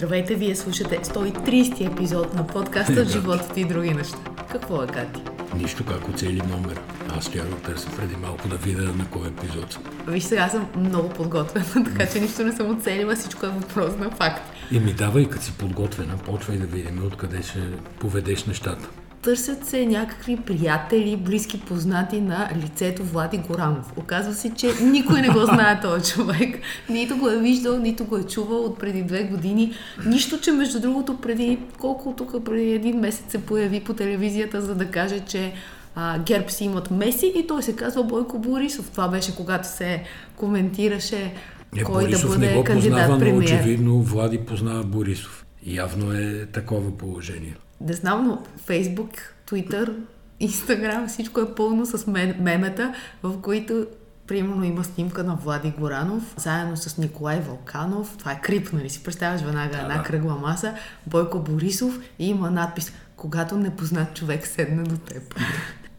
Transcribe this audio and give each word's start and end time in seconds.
Здравейте, 0.00 0.34
вие 0.34 0.56
слушате 0.56 0.98
130 0.98 1.92
епизод 1.92 2.34
на 2.34 2.46
подкаста 2.46 3.04
Животът 3.04 3.56
и 3.56 3.64
други 3.64 3.90
неща. 3.90 4.18
Какво 4.50 4.82
е, 4.82 4.86
Кати? 4.86 5.20
Нищо 5.56 5.84
как 5.84 6.08
оцели 6.08 6.42
номер. 6.48 6.80
Аз 7.08 7.24
ще 7.24 7.38
да 7.38 7.56
търся 7.56 7.88
преди 7.96 8.16
малко 8.16 8.48
да 8.48 8.56
видя 8.56 8.82
на 8.82 9.06
кой 9.10 9.28
епизод 9.28 9.72
съм. 9.72 9.82
Виж, 10.08 10.24
сега 10.24 10.48
съм 10.48 10.66
много 10.76 11.08
подготвена, 11.08 11.84
така 11.84 12.12
че 12.12 12.20
нищо 12.20 12.44
не 12.44 12.52
съм 12.52 12.70
оцелила, 12.70 13.16
всичко 13.16 13.46
е 13.46 13.48
въпрос 13.48 13.96
на 13.96 14.10
факт. 14.10 14.42
И 14.70 14.80
ми 14.80 14.92
давай, 14.92 15.28
като 15.28 15.44
си 15.44 15.52
подготвена, 15.52 16.18
почвай 16.18 16.58
да 16.58 16.66
видим 16.66 17.06
откъде 17.06 17.42
ще 17.42 17.60
поведеш 17.98 18.44
нещата. 18.44 18.88
Търсят 19.22 19.66
се 19.66 19.86
някакви 19.86 20.36
приятели, 20.36 21.16
близки 21.16 21.60
познати 21.60 22.20
на 22.20 22.50
лицето 22.56 23.04
Влади 23.04 23.38
Горанов. 23.38 23.92
Оказва 23.96 24.34
се, 24.34 24.54
че 24.54 24.72
никой 24.82 25.20
не 25.20 25.28
го 25.28 25.40
знае 25.40 25.80
този 25.80 26.12
човек. 26.12 26.60
Нито 26.90 27.16
го 27.16 27.28
е 27.28 27.38
виждал, 27.38 27.78
нито 27.78 28.04
го 28.04 28.16
е 28.16 28.22
чувал 28.22 28.64
от 28.64 28.78
преди 28.78 29.02
две 29.02 29.22
години. 29.22 29.72
Нищо, 30.06 30.40
че 30.40 30.52
между 30.52 30.80
другото 30.80 31.16
преди 31.16 31.58
колко 31.78 32.14
тук, 32.16 32.44
преди 32.44 32.72
един 32.72 33.00
месец 33.00 33.24
се 33.28 33.38
появи 33.38 33.80
по 33.80 33.94
телевизията, 33.94 34.62
за 34.62 34.74
да 34.74 34.86
каже, 34.86 35.20
че 35.20 35.52
а, 35.94 36.18
ГЕРБ 36.18 36.48
си 36.48 36.64
имат 36.64 36.90
Меси 36.90 37.32
и 37.36 37.46
той 37.46 37.62
се 37.62 37.76
казва 37.76 38.04
Бойко 38.04 38.38
Борисов. 38.38 38.90
Това 38.90 39.08
беше 39.08 39.36
когато 39.36 39.68
се 39.68 40.02
коментираше 40.36 41.32
е, 41.76 41.82
кой 41.82 42.04
Борисов 42.04 42.30
да 42.30 42.36
бъде 42.36 42.46
не 42.46 42.54
го 42.54 42.64
кандидат 42.64 43.08
познава, 43.08 43.32
но 43.32 43.38
очевидно 43.38 44.02
Влади 44.02 44.38
познава 44.38 44.84
Борисов. 44.84 45.46
Явно 45.66 46.12
е 46.12 46.46
такова 46.46 46.98
положение. 46.98 47.56
Не 47.80 47.92
знам, 47.92 48.26
но 48.26 48.42
Фейсбук, 48.56 49.10
Твитър, 49.46 49.94
Инстаграм, 50.40 51.08
всичко 51.08 51.40
е 51.40 51.54
пълно 51.54 51.86
с 51.86 52.06
мем- 52.06 52.40
мемета, 52.40 52.94
в 53.22 53.40
които 53.40 53.86
примерно 54.26 54.64
има 54.64 54.84
снимка 54.84 55.24
на 55.24 55.34
Влади 55.36 55.72
Горанов, 55.78 56.34
заедно 56.36 56.76
с 56.76 56.98
Николай 56.98 57.40
Вълканов. 57.40 58.16
Това 58.18 58.32
е 58.32 58.40
крип, 58.40 58.72
нали 58.72 58.90
си 58.90 59.02
представяш 59.02 59.40
веднага 59.42 59.78
една 59.78 59.96
да. 59.96 60.02
кръгла 60.02 60.34
маса, 60.34 60.74
Бойко 61.06 61.38
Борисов 61.38 62.00
и 62.18 62.28
има 62.28 62.50
надпис 62.50 62.92
когато 63.16 63.56
непознат 63.56 64.14
човек 64.14 64.46
седне 64.46 64.82
до 64.82 64.96
теб. 64.96 65.34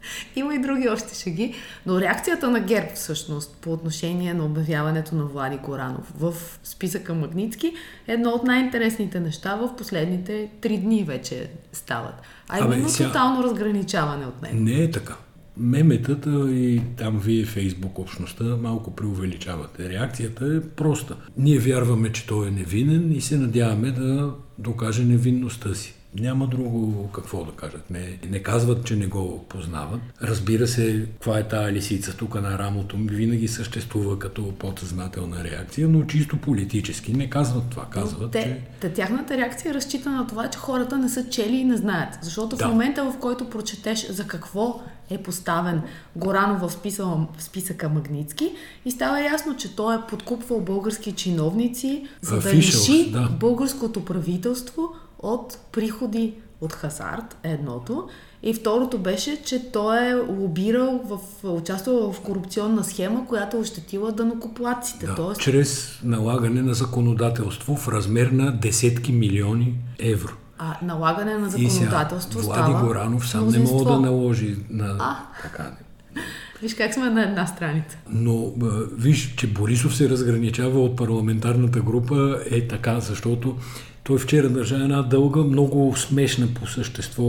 Има 0.36 0.54
и 0.54 0.58
други 0.58 0.88
още 0.88 1.14
шеги, 1.14 1.54
но 1.86 2.00
реакцията 2.00 2.50
на 2.50 2.60
ГЕРБ 2.60 2.88
всъщност 2.94 3.56
по 3.60 3.72
отношение 3.72 4.34
на 4.34 4.44
обявяването 4.44 5.14
на 5.14 5.24
Влади 5.24 5.56
Горанов 5.56 6.12
в 6.18 6.34
списъка 6.64 7.14
Магницки 7.14 7.72
е 8.08 8.12
едно 8.12 8.30
от 8.30 8.44
най-интересните 8.44 9.20
неща 9.20 9.54
в 9.56 9.76
последните 9.76 10.50
три 10.60 10.78
дни 10.78 11.04
вече 11.04 11.50
стават. 11.72 12.14
А 12.48 12.58
именно 12.64 12.88
сега- 12.88 13.08
тотално 13.08 13.42
разграничаване 13.42 14.26
от 14.26 14.42
него. 14.42 14.56
Не 14.56 14.82
е 14.82 14.90
така. 14.90 15.16
Меметата 15.56 16.30
и 16.50 16.82
там 16.96 17.20
вие 17.24 17.44
Фейсбук 17.44 17.98
общността 17.98 18.44
малко 18.44 18.94
преувеличавате. 18.96 19.88
Реакцията 19.88 20.46
е 20.46 20.60
проста. 20.60 21.16
Ние 21.36 21.58
вярваме, 21.58 22.12
че 22.12 22.26
той 22.26 22.48
е 22.48 22.50
невинен 22.50 23.12
и 23.12 23.20
се 23.20 23.36
надяваме 23.38 23.90
да 23.90 24.34
докаже 24.58 25.04
невинността 25.04 25.74
си. 25.74 25.94
Няма 26.18 26.46
друго 26.46 27.08
какво 27.12 27.44
да 27.44 27.52
кажат. 27.52 27.90
Не, 27.90 28.18
не 28.30 28.42
казват, 28.42 28.84
че 28.84 28.96
не 28.96 29.06
го 29.06 29.44
познават. 29.48 30.00
Разбира 30.22 30.66
се, 30.66 31.06
каква 31.12 31.38
е 31.38 31.48
тая 31.48 31.72
лисица 31.72 32.16
тук 32.16 32.34
на 32.34 32.58
рамото 32.58 32.98
ми, 32.98 33.08
винаги 33.08 33.48
съществува 33.48 34.18
като 34.18 34.52
подсъзнателна 34.52 35.44
реакция, 35.44 35.88
но 35.88 36.04
чисто 36.06 36.36
политически 36.36 37.12
не 37.12 37.30
казват 37.30 37.64
това. 37.70 37.84
Казват, 37.90 38.30
те, 38.30 38.42
че... 38.42 38.62
те, 38.80 38.92
тяхната 38.92 39.36
реакция 39.36 39.74
разчита 39.74 40.10
на 40.10 40.26
това, 40.26 40.50
че 40.50 40.58
хората 40.58 40.98
не 40.98 41.08
са 41.08 41.28
чели 41.28 41.56
и 41.56 41.64
не 41.64 41.76
знаят. 41.76 42.18
Защото 42.22 42.56
Да. 42.56 42.66
в 42.66 42.68
момента, 42.68 43.04
в 43.04 43.18
който 43.18 43.50
прочетеш 43.50 44.06
за 44.10 44.26
какво 44.26 44.80
е 45.10 45.22
поставен 45.22 45.82
Горанов 46.16 46.60
в 46.60 46.72
списъка, 46.72 47.08
в 47.38 47.42
списъка 47.42 47.88
Магницки 47.88 48.52
и 48.84 48.90
става 48.90 49.20
ясно, 49.20 49.56
че 49.56 49.76
той 49.76 49.94
е 49.94 49.98
подкупвал 50.08 50.60
български 50.60 51.12
чиновници, 51.12 52.06
за 52.20 52.40
да 52.40 52.54
лиши 52.54 53.10
да. 53.10 53.28
българското 53.40 54.04
правителство 54.04 54.94
от 55.22 55.58
приходи 55.72 56.34
от 56.60 56.72
хазарт, 56.72 57.36
е 57.42 57.50
едното. 57.50 58.08
И 58.42 58.54
второто 58.54 58.98
беше, 58.98 59.42
че 59.42 59.72
той 59.72 60.10
е 60.10 60.14
лобирал, 60.14 61.00
в, 61.04 61.18
участвал 61.50 62.12
в 62.12 62.20
корупционна 62.20 62.84
схема, 62.84 63.26
която 63.26 63.56
е 63.56 63.60
ощетила 63.60 64.12
данокоплаците. 64.12 65.06
Да, 65.06 65.14
Тоест, 65.14 65.40
чрез 65.40 66.00
налагане 66.04 66.62
на 66.62 66.74
законодателство 66.74 67.76
в 67.76 67.88
размер 67.88 68.26
на 68.26 68.52
десетки 68.52 69.12
милиони 69.12 69.74
евро. 69.98 70.32
а, 70.58 70.76
налагане 70.82 71.38
на 71.38 71.46
И 71.46 71.50
сега 71.50 71.68
законодателство 71.70 72.40
Влади 72.40 72.60
става 72.62 72.86
Горанов 72.86 73.28
сам 73.28 73.48
не 73.48 73.58
мога 73.58 73.84
да 73.92 74.00
наложи 74.00 74.56
на 74.70 74.96
А. 75.00 75.16
така. 75.42 75.70
Виж 76.62 76.74
как 76.74 76.94
сме 76.94 77.10
на 77.10 77.22
една 77.22 77.46
страница. 77.46 77.96
Но 78.08 78.52
виж, 78.92 79.34
че 79.36 79.46
Борисов 79.46 79.96
се 79.96 80.08
разграничава 80.08 80.80
от 80.80 80.96
парламентарната 80.96 81.80
група 81.80 82.40
е 82.50 82.68
така, 82.68 83.00
защото 83.00 83.56
той 84.04 84.18
вчера 84.18 84.48
държа 84.48 84.74
една 84.74 85.02
дълга, 85.02 85.40
много 85.40 85.96
смешна 85.96 86.48
по 86.54 86.66
същество 86.66 87.24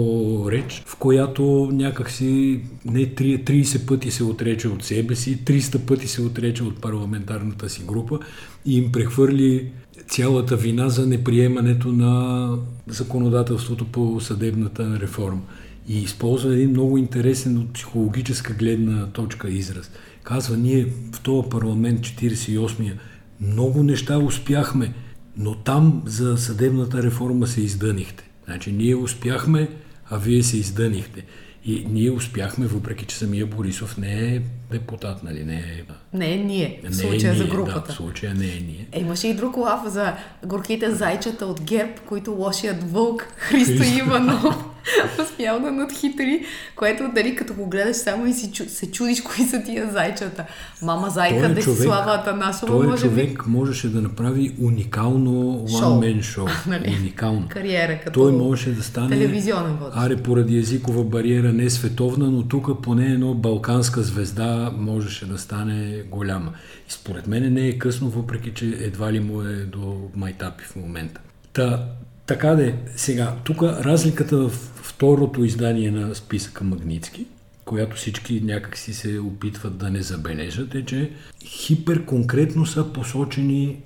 реч, 0.52 0.84
в 0.86 0.96
която 0.96 1.70
някакси 1.74 2.62
не 2.86 3.00
3 3.00 3.44
30 3.44 3.88
пъти 3.88 4.12
се 4.12 4.24
отрече 4.24 4.68
от 4.68 4.84
себе 4.84 5.16
си, 5.16 5.40
300 5.46 5.80
пъти 5.80 6.08
се 6.08 6.22
отрече 6.22 6.64
от 6.64 6.82
парламентарната 6.82 7.70
си 7.70 7.82
група 7.88 8.20
и 8.66 8.78
им 8.78 8.92
прехвърли 8.92 9.72
цялата 10.08 10.56
вина 10.56 10.90
за 10.90 11.08
неприемането 11.08 11.88
на 11.88 12.50
законодателството 12.88 13.86
по 13.86 14.20
съдебната 14.22 15.00
реформа. 15.00 15.42
И 15.88 16.00
използва 16.00 16.54
един 16.54 16.70
много 16.70 16.98
интересен 16.98 17.58
от 17.58 17.74
психологическа 17.74 18.54
гледна 18.54 19.06
точка 19.08 19.50
израз. 19.50 19.92
Казва, 20.24 20.58
ние 20.58 20.88
в 21.12 21.22
този 21.22 21.50
парламент 21.50 22.00
48-я 22.00 22.94
много 23.42 23.84
неща 23.84 24.18
успяхме, 24.18 24.94
но 25.38 25.56
там 25.56 26.04
за 26.06 26.38
съдебната 26.38 27.04
реформа 27.04 27.48
се 27.48 27.62
издънихте. 27.62 28.30
Значи 28.46 28.72
ние 28.72 28.96
успяхме, 28.96 29.70
а 30.10 30.18
вие 30.18 30.44
се 30.44 30.58
издънихте. 30.58 31.26
И 31.66 31.86
ние 31.90 32.12
успяхме, 32.12 32.68
въпреки 32.68 33.06
че 33.06 33.18
самия 33.18 33.46
Борисов 33.46 33.98
не 33.98 34.36
е 34.36 34.42
депутат, 34.74 35.24
нали? 35.24 35.44
Не 35.44 35.56
е, 35.56 35.84
Не 36.14 36.34
е 36.34 36.38
ние, 36.38 36.80
в 36.84 36.90
не 36.90 36.94
случая 36.94 37.32
е 37.32 37.36
за 37.36 37.44
ние, 37.44 37.52
групата. 37.54 37.84
Да, 37.88 37.94
в 37.94 37.96
случая 37.96 38.34
не 38.34 38.46
е 38.46 38.60
ние. 38.68 38.88
Е, 38.92 39.00
имаше 39.00 39.28
и 39.28 39.34
друг 39.34 39.58
лав 39.58 39.82
за 39.88 40.14
горките 40.46 40.92
зайчета 40.92 41.46
от 41.46 41.62
ГЕРБ, 41.62 41.92
които 42.06 42.32
лошият 42.32 42.92
вълк 42.92 43.28
Христо 43.38 43.78
Христо. 43.78 43.98
Иванов 44.00 44.56
успял 45.24 45.60
да 45.60 45.72
надхитри, 45.72 46.46
което 46.76 47.12
дали 47.16 47.36
като 47.36 47.54
го 47.54 47.66
гледаш 47.66 47.96
само 47.96 48.28
и 48.28 48.34
си, 48.34 48.52
се 48.68 48.92
чудиш 48.92 49.22
кои 49.22 49.46
са 49.46 49.64
тия 49.64 49.92
зайчета. 49.92 50.46
Мама 50.82 51.10
зайка, 51.10 51.36
Той 51.38 51.46
е 51.46 51.54
Десислава 51.54 52.04
човек- 52.04 52.20
Атанасова, 52.20 52.72
Той 52.72 52.86
е 52.86 52.88
може 52.88 53.04
би 53.04 53.10
човек 53.10 53.48
можеше 53.48 53.90
да 53.90 54.02
направи 54.02 54.56
уникално 54.62 55.60
one-man 55.60 56.22
шоу. 56.22 56.48
Нали? 56.68 56.96
Уникално. 57.00 57.46
кариера 57.50 58.00
като 58.00 58.20
Той 58.20 58.32
можеше 58.32 58.72
да 58.72 58.84
стане... 58.84 59.10
телевизионен 59.10 59.76
водещ. 59.76 59.98
Аре, 59.98 60.18
поради 60.18 60.58
езикова 60.58 61.04
бариера 61.04 61.54
не 61.54 61.70
световна, 61.70 62.32
но 62.32 62.44
тук 62.44 62.82
поне 62.82 63.06
едно 63.06 63.34
балканска 63.34 64.02
звезда 64.02 64.63
можеше 64.72 65.26
да 65.26 65.38
стане 65.38 66.04
голяма. 66.10 66.54
И 66.90 66.92
според 66.92 67.28
мен 67.28 67.54
не 67.54 67.68
е 67.68 67.78
късно, 67.78 68.10
въпреки 68.10 68.52
че 68.54 68.66
едва 68.66 69.14
ли 69.14 69.20
му 69.20 69.42
е 69.42 69.56
до 69.56 70.10
майтапи 70.16 70.64
в 70.64 70.76
момента. 70.76 71.22
Та, 71.54 71.90
така 72.26 72.50
де, 72.50 72.76
сега, 72.96 73.36
тук 73.44 73.64
разликата 73.64 74.38
в 74.38 74.50
второто 74.76 75.44
издание 75.44 75.92
на 75.92 76.16
списъка 76.16 76.64
Магницки, 76.64 77.26
която 77.66 77.96
всички 77.96 78.42
някакси 78.42 78.94
се 78.94 79.20
опитват 79.20 79.78
да 79.78 79.90
не 79.90 80.02
забележат, 80.02 80.76
е, 80.76 80.86
че 80.86 81.12
хиперконкретно 81.46 82.66
са 82.66 82.94
посочени 82.94 83.78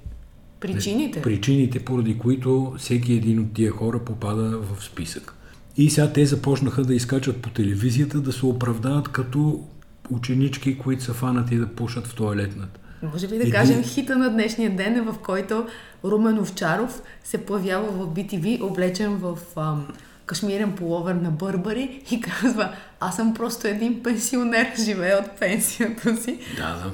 Причините. 0.60 1.22
Причините, 1.22 1.80
поради 1.80 2.18
които 2.18 2.74
всеки 2.78 3.14
един 3.14 3.40
от 3.40 3.54
тия 3.54 3.72
хора 3.72 4.00
попада 4.00 4.58
в 4.58 4.84
списък. 4.84 5.34
И 5.78 5.90
сега 5.90 6.14
те 6.14 6.26
започнаха 6.26 6.84
да 6.84 6.96
изкачат 6.96 7.42
по 7.42 7.50
телевизията, 7.50 8.22
да 8.22 8.34
се 8.34 8.46
оправдават 8.46 9.08
като 9.08 9.64
ученички, 10.10 10.78
които 10.78 11.04
са 11.04 11.14
фанати 11.14 11.58
да 11.58 11.68
пушат 11.68 12.08
в 12.08 12.16
туалетната. 12.16 12.80
Може 13.04 13.28
би 13.28 13.36
да 13.36 13.42
Един- 13.42 13.54
кажем 13.54 13.84
хита 13.84 14.18
на 14.18 14.30
днешния 14.30 14.76
ден 14.76 14.96
е 14.96 15.02
в 15.02 15.16
който 15.24 15.68
Румен 16.04 16.40
Овчаров 16.40 17.02
се 17.24 17.38
появява 17.38 17.92
в 17.92 18.08
BTV, 18.08 18.62
облечен 18.62 19.16
в 19.16 19.38
ам, 19.58 19.88
кашмирен 20.26 20.72
половер 20.72 21.16
на 21.16 21.32
бърбари 21.32 22.02
и 22.12 22.22
казва 22.22 22.72
аз 23.00 23.16
съм 23.16 23.34
просто 23.34 23.68
един 23.68 24.04
пенсионер, 24.04 24.68
живея 24.86 25.18
от 25.20 25.40
пенсията 25.40 26.18
си. 26.18 26.40
Да, 26.58 26.64
да. 26.64 26.92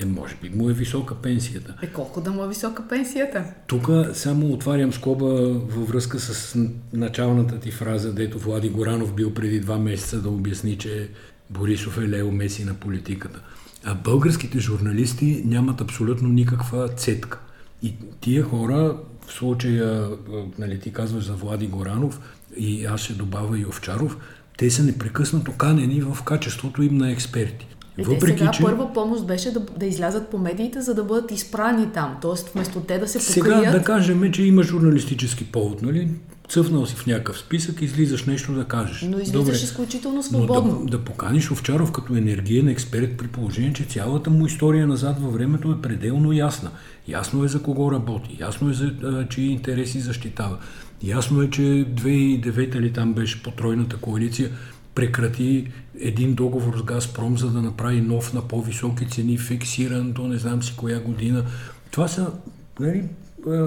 Е, 0.00 0.04
може 0.04 0.36
би 0.42 0.48
му 0.50 0.70
е 0.70 0.72
висока 0.72 1.14
пенсията. 1.14 1.74
Е, 1.82 1.86
колко 1.86 2.20
да 2.20 2.30
му 2.30 2.44
е 2.44 2.48
висока 2.48 2.88
пенсията? 2.88 3.44
Тук 3.66 3.88
само 4.12 4.52
отварям 4.52 4.92
скоба 4.92 5.24
във 5.52 5.88
връзка 5.88 6.20
с 6.20 6.58
началната 6.92 7.60
ти 7.60 7.70
фраза, 7.70 8.12
дето 8.14 8.38
Влади 8.38 8.68
Горанов 8.68 9.14
бил 9.14 9.34
преди 9.34 9.60
два 9.60 9.78
месеца 9.78 10.20
да 10.20 10.28
обясни, 10.28 10.78
че 10.78 11.08
Борисов 11.52 11.98
е 11.98 12.08
Лео 12.08 12.32
Меси 12.32 12.64
на 12.64 12.74
политиката. 12.74 13.40
А 13.84 13.94
българските 13.94 14.58
журналисти 14.58 15.42
нямат 15.46 15.80
абсолютно 15.80 16.28
никаква 16.28 16.88
цетка. 16.88 17.38
И 17.82 17.94
тия 18.20 18.44
хора, 18.44 18.96
в 19.26 19.32
случая, 19.32 20.08
нали, 20.58 20.80
ти 20.80 20.92
казваш 20.92 21.24
за 21.24 21.32
Влади 21.32 21.66
Горанов, 21.66 22.20
и 22.56 22.84
аз 22.84 23.00
ще 23.00 23.12
добавя 23.12 23.58
и 23.58 23.66
Овчаров, 23.66 24.16
те 24.58 24.70
са 24.70 24.82
непрекъснато 24.82 25.52
канени 25.52 26.00
в 26.00 26.22
качеството 26.22 26.82
им 26.82 26.96
на 26.96 27.10
експерти. 27.10 27.66
И 27.98 28.02
Въпреки, 28.02 28.20
те 28.20 28.38
сега 28.38 28.50
че... 28.50 28.62
първа 28.62 28.92
помощ 28.92 29.26
беше 29.26 29.50
да, 29.50 29.60
да 29.60 29.86
излязат 29.86 30.28
по 30.28 30.38
медиите, 30.38 30.80
за 30.80 30.94
да 30.94 31.04
бъдат 31.04 31.30
изпрани 31.30 31.86
там. 31.94 32.16
Тоест, 32.22 32.48
вместо 32.48 32.80
те 32.80 32.98
да 32.98 33.08
се 33.08 33.18
покрият... 33.18 33.64
Сега 33.64 33.78
да 33.78 33.84
кажем, 33.84 34.32
че 34.32 34.42
има 34.42 34.62
журналистически 34.62 35.44
повод, 35.44 35.82
нали? 35.82 36.08
Цъфнал 36.48 36.86
си 36.86 36.94
в 36.94 37.06
някакъв 37.06 37.38
списък, 37.38 37.82
излизаш 37.82 38.24
нещо 38.24 38.52
да 38.52 38.64
кажеш. 38.64 39.02
Но 39.02 39.18
излизаш 39.18 39.32
Добре. 39.32 39.52
изключително 39.52 40.22
свободно. 40.22 40.72
Но 40.72 40.84
да, 40.84 40.98
да 40.98 41.04
поканиш 41.04 41.50
Овчаров 41.50 41.92
като 41.92 42.16
енергиен 42.16 42.68
експерт 42.68 43.16
при 43.16 43.28
положение, 43.28 43.72
че 43.72 43.84
цялата 43.84 44.30
му 44.30 44.46
история 44.46 44.86
назад 44.86 45.20
във 45.20 45.32
времето 45.32 45.72
е 45.72 45.82
пределно 45.82 46.32
ясна. 46.32 46.70
Ясно 47.08 47.44
е 47.44 47.48
за 47.48 47.62
кого 47.62 47.92
работи, 47.92 48.36
ясно 48.40 48.70
е 48.70 48.72
за 48.72 48.86
а, 48.86 49.28
чии 49.28 49.48
интереси 49.48 50.00
защитава. 50.00 50.58
Ясно 51.02 51.42
е, 51.42 51.50
че 51.50 51.62
2009 51.62 52.80
ли 52.80 52.92
там 52.92 53.14
беше 53.14 53.42
потройната 53.42 53.96
коалиция, 53.96 54.50
прекрати 54.94 55.72
един 56.00 56.34
договор 56.34 56.78
с 56.78 56.82
Газпром, 56.82 57.38
за 57.38 57.50
да 57.50 57.62
направи 57.62 58.00
нов 58.00 58.34
на 58.34 58.48
по-високи 58.48 59.08
цени, 59.08 59.38
фиксиран 59.38 60.12
до 60.12 60.22
не 60.22 60.38
знам 60.38 60.62
си 60.62 60.74
коя 60.76 61.00
година. 61.00 61.44
Това 61.90 62.08
са 62.08 62.32
нали, 62.80 63.04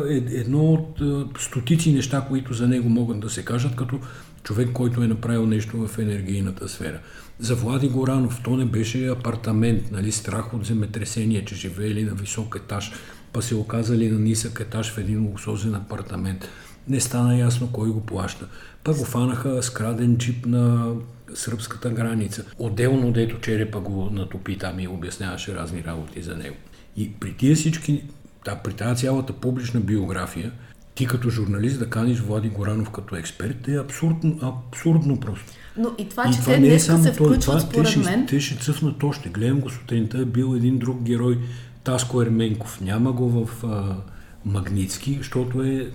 е, 0.09 0.15
едно 0.15 0.73
от 0.73 1.01
стотици 1.39 1.93
неща, 1.93 2.25
които 2.27 2.53
за 2.53 2.67
него 2.67 2.89
могат 2.89 3.19
да 3.19 3.29
се 3.29 3.45
кажат, 3.45 3.75
като 3.75 3.99
човек, 4.43 4.69
който 4.73 5.03
е 5.03 5.07
направил 5.07 5.45
нещо 5.45 5.87
в 5.87 5.99
енергийната 5.99 6.69
сфера. 6.69 6.99
За 7.39 7.55
Влади 7.55 7.89
Горанов 7.89 8.41
то 8.43 8.57
не 8.57 8.65
беше 8.65 9.07
апартамент, 9.07 9.91
нали, 9.91 10.11
страх 10.11 10.53
от 10.53 10.65
земетресение, 10.65 11.45
че 11.45 11.55
живеели 11.55 12.03
на 12.03 12.15
висок 12.15 12.55
етаж, 12.55 12.91
па 13.33 13.41
се 13.41 13.55
оказали 13.55 14.11
на 14.11 14.19
нисък 14.19 14.59
етаж 14.59 14.91
в 14.91 14.97
един 14.97 15.25
луксозен 15.25 15.75
апартамент. 15.75 16.47
Не 16.87 16.99
стана 16.99 17.37
ясно 17.37 17.69
кой 17.71 17.89
го 17.89 18.01
плаща. 18.01 18.47
Пък 18.83 18.97
го 18.97 19.05
фанаха 19.05 19.63
с 19.63 19.69
краден 19.69 20.17
джип 20.17 20.45
на 20.45 20.93
сръбската 21.33 21.89
граница. 21.89 22.43
Отделно, 22.59 23.11
дето 23.11 23.39
черепа 23.39 23.79
го 23.79 24.09
натопи 24.11 24.57
там 24.57 24.79
и 24.79 24.87
обясняваше 24.87 25.55
разни 25.55 25.83
работи 25.83 26.21
за 26.21 26.37
него. 26.37 26.55
И 26.97 27.11
при 27.13 27.33
тия 27.33 27.55
всички, 27.55 28.03
да, 28.45 28.55
при 28.55 28.73
тази 28.73 29.01
цялата 29.01 29.33
публична 29.33 29.79
биография, 29.79 30.51
ти 30.95 31.05
като 31.05 31.29
журналист 31.29 31.79
да 31.79 31.89
каниш 31.89 32.19
Влади 32.19 32.49
Горанов 32.49 32.89
като 32.89 33.15
експерт 33.15 33.67
е 33.67 33.75
абсурдно, 33.75 34.39
абсурдно 34.41 35.19
просто. 35.19 35.45
Но 35.77 35.91
и 35.97 36.09
това, 36.09 36.25
и 36.29 36.33
че 36.33 36.39
това 36.39 36.53
те 36.53 36.59
днес 36.59 36.89
е 36.89 36.97
се 36.97 37.13
включват 37.13 37.41
това, 37.41 37.59
според 37.59 37.93
те 37.93 37.99
мен... 37.99 38.25
Те 38.27 38.39
ще 38.39 38.57
цъфнат 38.57 39.03
още. 39.03 39.29
Гледам 39.29 39.59
го 39.59 39.69
сутринта, 39.69 40.17
е 40.17 40.25
бил 40.25 40.55
един 40.55 40.77
друг 40.77 41.01
герой, 41.01 41.39
Таско 41.83 42.21
Ерменков. 42.21 42.81
Няма 42.81 43.11
го 43.11 43.29
в 43.29 43.63
а, 43.63 43.95
Магницки, 44.45 45.17
защото 45.17 45.63
е 45.63 45.87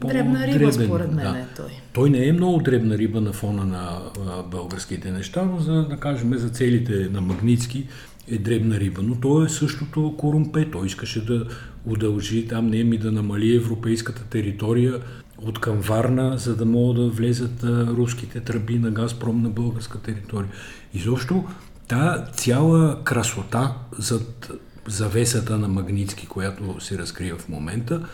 по 0.00 0.08
Дребна 0.08 0.46
риба, 0.46 0.72
според 0.72 1.12
мен 1.12 1.32
да. 1.32 1.38
е 1.38 1.46
той. 1.56 1.70
Той 1.92 2.10
не 2.10 2.26
е 2.26 2.32
много 2.32 2.58
дребна 2.58 2.98
риба 2.98 3.20
на 3.20 3.32
фона 3.32 3.64
на 3.64 4.00
а, 4.26 4.42
българските 4.42 5.10
неща, 5.10 5.42
но 5.42 5.58
за 5.58 5.72
да 5.72 5.96
кажем 5.96 6.34
за 6.34 6.48
целите 6.48 7.08
на 7.12 7.20
Магницки 7.20 7.86
е 8.28 8.38
дребна 8.38 8.80
риба. 8.80 9.02
Но 9.02 9.14
той 9.14 9.46
е 9.46 9.48
същото 9.48 10.14
корумпе. 10.18 10.70
Той 10.70 10.86
искаше 10.86 11.24
да 11.24 11.46
удължи 11.86 12.48
там, 12.48 12.66
не 12.66 12.84
ми 12.84 12.98
да 12.98 13.12
намали 13.12 13.56
европейската 13.56 14.24
територия 14.24 15.00
от 15.38 15.60
към 15.60 15.80
Варна, 15.80 16.38
за 16.38 16.56
да 16.56 16.64
могат 16.64 16.96
да 16.96 17.08
влезат 17.08 17.64
руските 17.64 18.40
тръби 18.40 18.78
на 18.78 18.90
Газпром 18.90 19.42
на 19.42 19.50
българска 19.50 19.98
територия. 19.98 20.50
Изобщо 20.94 21.44
та 21.88 22.24
цяла 22.32 23.04
красота 23.04 23.74
зад 23.98 24.52
завесата 24.86 25.58
на 25.58 25.68
Магницки, 25.68 26.26
която 26.26 26.80
се 26.80 26.98
разкрива 26.98 27.38
в 27.38 27.48
момента, 27.48 28.06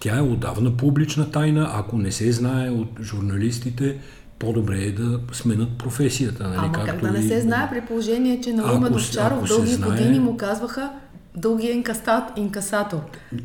тя 0.00 0.18
е 0.18 0.22
отдавна 0.22 0.76
публична 0.76 1.30
тайна. 1.30 1.70
Ако 1.72 1.98
не 1.98 2.12
се 2.12 2.32
знае 2.32 2.70
от 2.70 2.88
журналистите, 3.02 3.98
по-добре 4.38 4.78
е 4.78 4.92
да 4.92 5.20
сменят 5.32 5.78
професията. 5.78 6.48
Нали? 6.48 6.58
Ама 6.58 6.72
как 6.72 7.00
да 7.00 7.10
не 7.10 7.22
се 7.22 7.40
знае 7.40 7.70
при 7.70 7.80
положение, 7.80 8.40
че 8.40 8.52
на 8.52 8.62
Румен 8.62 8.94
Овчаров 8.94 9.48
дълги 9.48 9.70
знае... 9.70 9.90
години 9.90 10.18
му 10.18 10.36
казваха 10.36 10.90
дългия 11.36 11.72
инкастат, 11.72 12.24
инкасатор. 12.36 13.00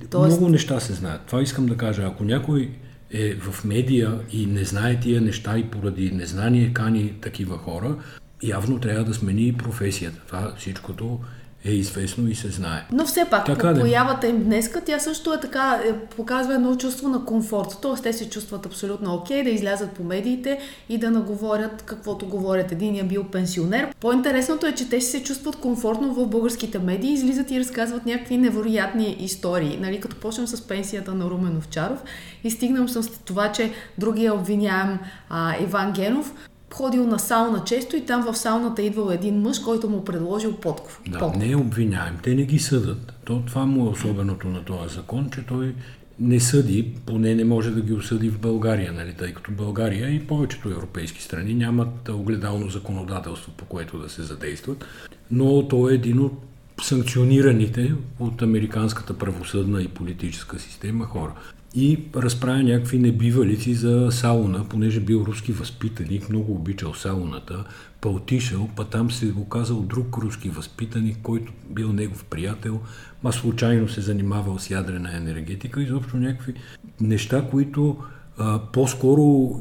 Тоест... 0.09 0.37
Много 0.37 0.51
неща 0.51 0.79
се 0.79 0.93
знаят. 0.93 1.21
Това 1.21 1.41
искам 1.41 1.65
да 1.65 1.77
кажа. 1.77 2.03
Ако 2.03 2.23
някой 2.23 2.71
е 3.11 3.35
в 3.35 3.65
медия 3.65 4.19
и 4.31 4.45
не 4.45 4.63
знае 4.63 4.99
тия 4.99 5.21
неща 5.21 5.57
и 5.57 5.63
поради 5.63 6.11
незнание 6.11 6.73
кани 6.73 7.13
такива 7.21 7.57
хора, 7.57 7.95
явно 8.43 8.79
трябва 8.79 9.03
да 9.03 9.13
смени 9.13 9.57
професията. 9.57 10.21
Това 10.27 10.53
всичкото 10.57 11.19
е 11.65 11.71
известно 11.71 12.27
и 12.27 12.36
се 12.36 12.50
знае. 12.50 12.86
Но 12.92 13.06
все 13.06 13.25
пак, 13.30 13.45
така, 13.45 13.74
по 13.74 13.80
появата 13.80 14.27
им 14.27 14.44
днеска, 14.44 14.81
тя 14.81 15.00
също 15.00 15.33
е 15.33 15.39
така, 15.39 15.81
е, 15.86 16.00
показва 16.00 16.56
едно 16.56 16.75
чувство 16.75 17.09
на 17.09 17.25
комфорт. 17.25 17.77
Тоест, 17.81 18.04
те 18.04 18.13
се 18.13 18.30
чувстват 18.30 18.65
абсолютно 18.65 19.13
окей 19.13 19.44
да 19.44 19.50
излязат 19.50 19.92
по 19.92 20.04
медиите 20.04 20.59
и 20.89 20.98
да 20.98 21.12
наговорят 21.12 21.83
каквото 21.86 22.25
говорят. 22.25 22.71
Един 22.71 22.95
е 22.95 23.04
бил 23.04 23.24
пенсионер. 23.24 23.94
По-интересното 24.00 24.65
е, 24.65 24.75
че 24.75 24.89
те 24.89 25.01
се 25.01 25.24
чувстват 25.24 25.56
комфортно 25.56 26.13
в 26.13 26.27
българските 26.27 26.80
медии, 26.80 27.13
излизат 27.13 27.51
и 27.51 27.59
разказват 27.59 28.06
някакви 28.06 28.38
невероятни 28.38 29.18
истории. 29.19 29.77
Нали, 29.81 30.00
като 30.00 30.15
почнем 30.15 30.48
с 30.48 30.68
пенсията 30.68 31.13
на 31.13 31.25
Румен 31.25 31.57
Овчаров 31.57 32.00
и 32.44 32.51
стигнам 32.51 32.89
с 32.89 33.09
това, 33.25 33.51
че 33.51 33.71
другия 33.98 34.33
обвиняем 34.33 35.00
а, 35.30 35.56
Иван 35.62 35.92
Генов 35.92 36.33
ходил 36.73 37.07
на 37.07 37.19
сауна 37.19 37.63
често 37.63 37.95
и 37.95 38.05
там 38.05 38.23
в 38.23 38.37
сауната 38.37 38.81
идвал 38.81 39.11
един 39.11 39.41
мъж, 39.41 39.59
който 39.59 39.89
му 39.89 40.05
предложил 40.05 40.55
подков. 40.55 41.01
Да, 41.07 41.19
подков. 41.19 41.41
не 41.41 41.51
е 41.51 41.55
обвиняем. 41.55 42.17
Те 42.23 42.35
не 42.35 42.43
ги 42.43 42.59
съдат. 42.59 43.13
То, 43.25 43.43
това 43.47 43.65
му 43.65 43.85
е 43.85 43.89
особеното 43.89 44.47
на 44.47 44.65
този 44.65 44.95
закон, 44.95 45.29
че 45.33 45.45
той 45.45 45.75
не 46.19 46.39
съди, 46.39 46.93
поне 47.05 47.35
не 47.35 47.43
може 47.43 47.71
да 47.71 47.81
ги 47.81 47.93
осъди 47.93 48.29
в 48.29 48.39
България, 48.39 48.93
нали, 48.93 49.13
тъй 49.13 49.33
като 49.33 49.51
България 49.51 50.09
и 50.09 50.27
повечето 50.27 50.69
европейски 50.69 51.21
страни 51.21 51.53
нямат 51.53 52.09
огледално 52.09 52.69
законодателство, 52.69 53.51
по 53.57 53.65
което 53.65 53.99
да 53.99 54.09
се 54.09 54.21
задействат, 54.21 54.85
но 55.31 55.67
той 55.67 55.91
е 55.91 55.95
един 55.95 56.19
от 56.19 56.33
санкционираните 56.81 57.93
от 58.19 58.41
американската 58.41 59.17
правосъдна 59.17 59.81
и 59.81 59.87
политическа 59.87 60.59
система 60.59 61.05
хора 61.05 61.33
и 61.77 62.00
разправя 62.15 62.63
някакви 62.63 63.00
небивалици 63.00 63.74
за 63.74 64.07
сауна, 64.12 64.65
понеже 64.69 65.00
бил 65.00 65.24
руски 65.27 65.51
възпитаник, 65.51 66.29
много 66.29 66.53
обичал 66.53 66.94
сауната, 66.94 67.63
па 68.01 68.09
отишъл, 68.09 68.69
па 68.75 68.85
там 68.85 69.12
се 69.12 69.27
го 69.27 69.50
казал 69.50 69.81
друг 69.81 70.18
руски 70.18 70.50
възпитаник, 70.50 71.18
който 71.24 71.53
бил 71.69 71.94
негов 71.94 72.25
приятел, 72.25 72.79
ма 73.24 73.33
случайно 73.33 73.89
се 73.89 74.01
занимавал 74.01 74.59
с 74.59 74.69
ядрена 74.69 75.18
енергетика, 75.18 75.83
изобщо 75.83 76.18
някакви 76.18 76.53
неща, 77.01 77.47
които 77.51 77.97
а, 78.38 78.59
по-скоро 78.59 79.56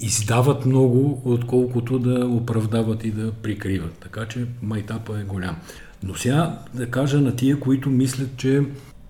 издават 0.00 0.66
много, 0.66 1.22
отколкото 1.24 1.98
да 1.98 2.26
оправдават 2.26 3.04
и 3.04 3.10
да 3.10 3.32
прикриват. 3.32 3.92
Така 3.92 4.26
че 4.26 4.46
майтапа 4.62 5.20
е 5.20 5.24
голям. 5.24 5.56
Но 6.02 6.14
сега 6.14 6.58
да 6.74 6.90
кажа 6.90 7.20
на 7.20 7.36
тия, 7.36 7.60
които 7.60 7.90
мислят, 7.90 8.36
че 8.36 8.62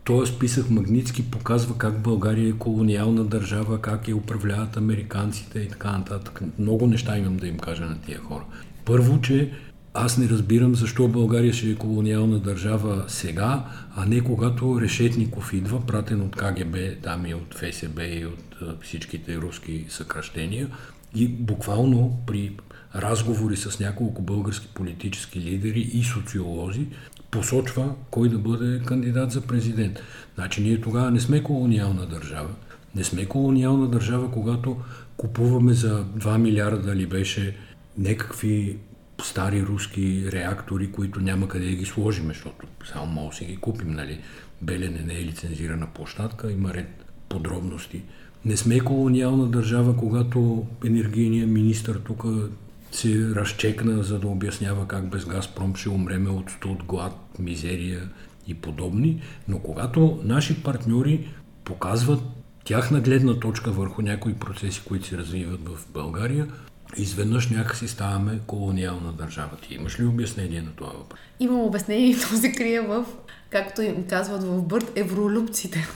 този 0.06 0.32
списък 0.32 0.70
Магницки 0.70 1.30
показва 1.30 1.78
как 1.78 2.00
България 2.00 2.48
е 2.48 2.52
колониална 2.52 3.24
държава, 3.24 3.80
как 3.80 4.08
я 4.08 4.16
управляват 4.16 4.76
американците 4.76 5.58
и 5.58 5.68
така 5.68 5.92
нататък. 5.98 6.40
Много 6.58 6.86
неща 6.86 7.18
имам 7.18 7.36
да 7.36 7.46
им 7.46 7.58
кажа 7.58 7.84
на 7.84 8.00
тия 8.00 8.18
хора. 8.18 8.44
Първо, 8.84 9.20
че 9.20 9.52
аз 9.94 10.18
не 10.18 10.28
разбирам 10.28 10.74
защо 10.74 11.08
България 11.08 11.52
ще 11.52 11.70
е 11.70 11.74
колониална 11.74 12.38
държава 12.38 13.04
сега, 13.08 13.64
а 13.96 14.06
не 14.06 14.20
когато 14.20 14.80
Решетников 14.80 15.52
идва, 15.52 15.86
пратен 15.86 16.20
от 16.20 16.36
КГБ, 16.36 16.76
там 17.02 17.26
и 17.26 17.34
от 17.34 17.54
ФСБ 17.54 18.04
и 18.04 18.26
от 18.26 18.82
всичките 18.82 19.36
руски 19.36 19.86
съкръщения 19.88 20.68
и 21.14 21.28
буквално 21.28 22.18
при 22.26 22.52
разговори 22.94 23.56
с 23.56 23.80
няколко 23.80 24.22
български 24.22 24.68
политически 24.74 25.40
лидери 25.40 25.80
и 25.80 26.04
социолози 26.04 26.86
посочва 27.30 27.94
кой 28.10 28.28
да 28.28 28.38
бъде 28.38 28.82
кандидат 28.84 29.30
за 29.30 29.40
президент. 29.40 29.98
Значи 30.34 30.62
ние 30.62 30.80
тогава 30.80 31.10
не 31.10 31.20
сме 31.20 31.42
колониална 31.42 32.06
държава. 32.06 32.50
Не 32.94 33.04
сме 33.04 33.26
колониална 33.26 33.88
държава, 33.88 34.30
когато 34.30 34.76
купуваме 35.16 35.72
за 35.72 36.04
2 36.04 36.38
милиарда 36.38 36.96
ли 36.96 37.06
беше 37.06 37.56
някакви 37.98 38.78
стари 39.22 39.62
руски 39.62 40.32
реактори, 40.32 40.92
които 40.92 41.20
няма 41.20 41.48
къде 41.48 41.70
да 41.70 41.76
ги 41.76 41.84
сложим, 41.84 42.26
защото 42.26 42.66
само 42.92 43.28
да 43.28 43.36
си 43.36 43.44
ги 43.44 43.56
купим, 43.56 43.90
нали? 43.90 44.20
Белене 44.62 45.02
не 45.06 45.14
е 45.14 45.24
лицензирана 45.24 45.86
площадка, 45.86 46.52
има 46.52 46.74
ред 46.74 47.04
подробности. 47.28 48.02
Не 48.44 48.56
сме 48.56 48.80
колониална 48.80 49.46
държава, 49.46 49.96
когато 49.96 50.66
енергийният 50.84 51.50
министр 51.50 51.98
тук 51.98 52.24
се 52.96 53.34
разчекна, 53.34 54.02
за 54.02 54.18
да 54.18 54.28
обяснява 54.28 54.88
как 54.88 55.08
без 55.08 55.24
Газпром 55.24 55.74
ще 55.76 55.88
умреме 55.88 56.30
от 56.30 56.50
студ, 56.50 56.84
глад, 56.84 57.12
мизерия 57.38 58.08
и 58.46 58.54
подобни. 58.54 59.22
Но 59.48 59.58
когато 59.58 60.20
наши 60.24 60.62
партньори 60.62 61.28
показват 61.64 62.20
тяхна 62.64 63.00
гледна 63.00 63.40
точка 63.40 63.70
върху 63.70 64.02
някои 64.02 64.34
процеси, 64.34 64.82
които 64.88 65.06
се 65.06 65.18
развиват 65.18 65.68
в 65.68 65.92
България, 65.92 66.46
изведнъж 66.96 67.50
някакси 67.50 67.88
ставаме 67.88 68.40
колониална 68.46 69.12
държава. 69.12 69.56
Ти 69.68 69.74
имаш 69.74 70.00
ли 70.00 70.04
обяснение 70.04 70.62
на 70.62 70.70
това 70.76 70.90
въпрос? 70.90 71.20
Имам 71.40 71.60
обяснение 71.60 72.10
и 72.10 72.14
то 72.14 72.36
се 72.36 72.52
крие 72.52 72.80
в, 72.80 73.04
както 73.50 73.82
им 73.82 74.06
казват 74.08 74.42
в 74.42 74.62
Бърт, 74.62 74.92
евролюбците. 74.94 75.86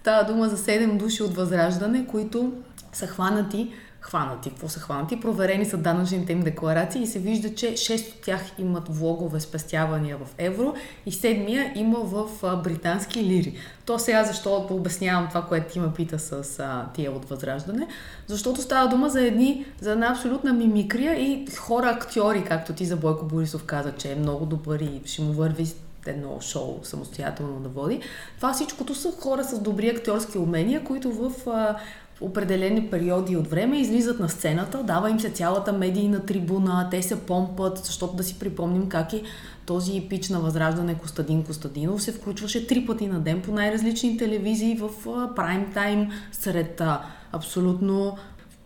Става 0.00 0.32
дума 0.32 0.48
за 0.48 0.56
7 0.56 0.96
души 0.96 1.22
от 1.22 1.34
Възраждане, 1.34 2.06
които 2.06 2.52
са 2.92 3.06
хванати 3.06 3.72
хванати. 4.04 4.50
Какво 4.50 4.68
са 4.68 4.80
хванати? 4.80 5.20
Проверени 5.20 5.64
са 5.64 5.76
данъчните 5.76 6.32
им 6.32 6.40
декларации 6.40 7.02
и 7.02 7.06
се 7.06 7.18
вижда, 7.18 7.54
че 7.54 7.72
6 7.72 8.08
от 8.08 8.20
тях 8.20 8.40
имат 8.58 8.84
влогове 8.88 9.40
спестявания 9.40 10.16
в 10.16 10.26
евро 10.38 10.74
и 11.06 11.12
седмия 11.12 11.72
има 11.74 11.98
в 11.98 12.26
британски 12.64 13.24
лири. 13.24 13.56
То 13.86 13.98
сега 13.98 14.24
защо 14.24 14.66
обяснявам 14.70 15.28
това, 15.28 15.42
което 15.42 15.72
ти 15.72 15.80
ме 15.80 15.92
пита 15.92 16.18
с 16.18 16.58
а, 16.58 16.86
тия 16.94 17.12
от 17.12 17.24
Възраждане? 17.24 17.86
Защото 18.26 18.62
става 18.62 18.88
дума 18.88 19.08
за 19.08 19.26
едни, 19.26 19.66
за 19.80 19.92
една 19.92 20.06
абсолютна 20.06 20.52
мимикрия 20.52 21.14
и 21.14 21.46
хора 21.56 21.86
актьори, 21.86 22.44
както 22.44 22.72
ти 22.72 22.84
за 22.84 22.96
Бойко 22.96 23.24
Борисов 23.24 23.64
каза, 23.64 23.92
че 23.92 24.12
е 24.12 24.16
много 24.16 24.46
добър 24.46 24.80
и 24.80 25.00
ще 25.04 25.22
му 25.22 25.32
върви 25.32 25.66
едно 26.06 26.40
шоу 26.40 26.80
самостоятелно 26.82 27.60
да 27.60 27.68
води. 27.68 28.00
Това 28.36 28.52
всичкото 28.52 28.94
са 28.94 29.12
хора 29.20 29.44
с 29.44 29.60
добри 29.60 29.88
актьорски 29.88 30.38
умения, 30.38 30.84
които 30.84 31.12
в 31.12 31.32
а, 31.50 31.76
определени 32.20 32.90
периоди 32.90 33.36
от 33.36 33.46
време 33.46 33.80
излизат 33.80 34.20
на 34.20 34.28
сцената, 34.28 34.82
дава 34.82 35.10
им 35.10 35.20
се 35.20 35.30
цялата 35.30 35.72
медийна 35.72 36.26
трибуна, 36.26 36.88
те 36.90 37.02
се 37.02 37.20
помпат, 37.20 37.78
защото 37.78 38.16
да 38.16 38.24
си 38.24 38.38
припомним 38.38 38.88
как 38.88 39.12
и 39.12 39.22
този 39.66 40.06
пич 40.10 40.28
на 40.28 40.40
възраждане 40.40 40.94
Костадин 40.94 41.44
Костадинов 41.44 42.02
се 42.02 42.12
включваше 42.12 42.66
три 42.66 42.86
пъти 42.86 43.06
на 43.06 43.20
ден 43.20 43.42
по 43.42 43.52
най-различни 43.52 44.18
телевизии 44.18 44.80
в 44.80 44.90
прайм 45.36 45.72
тайм 45.74 46.10
сред 46.32 46.82
абсолютно 47.32 48.16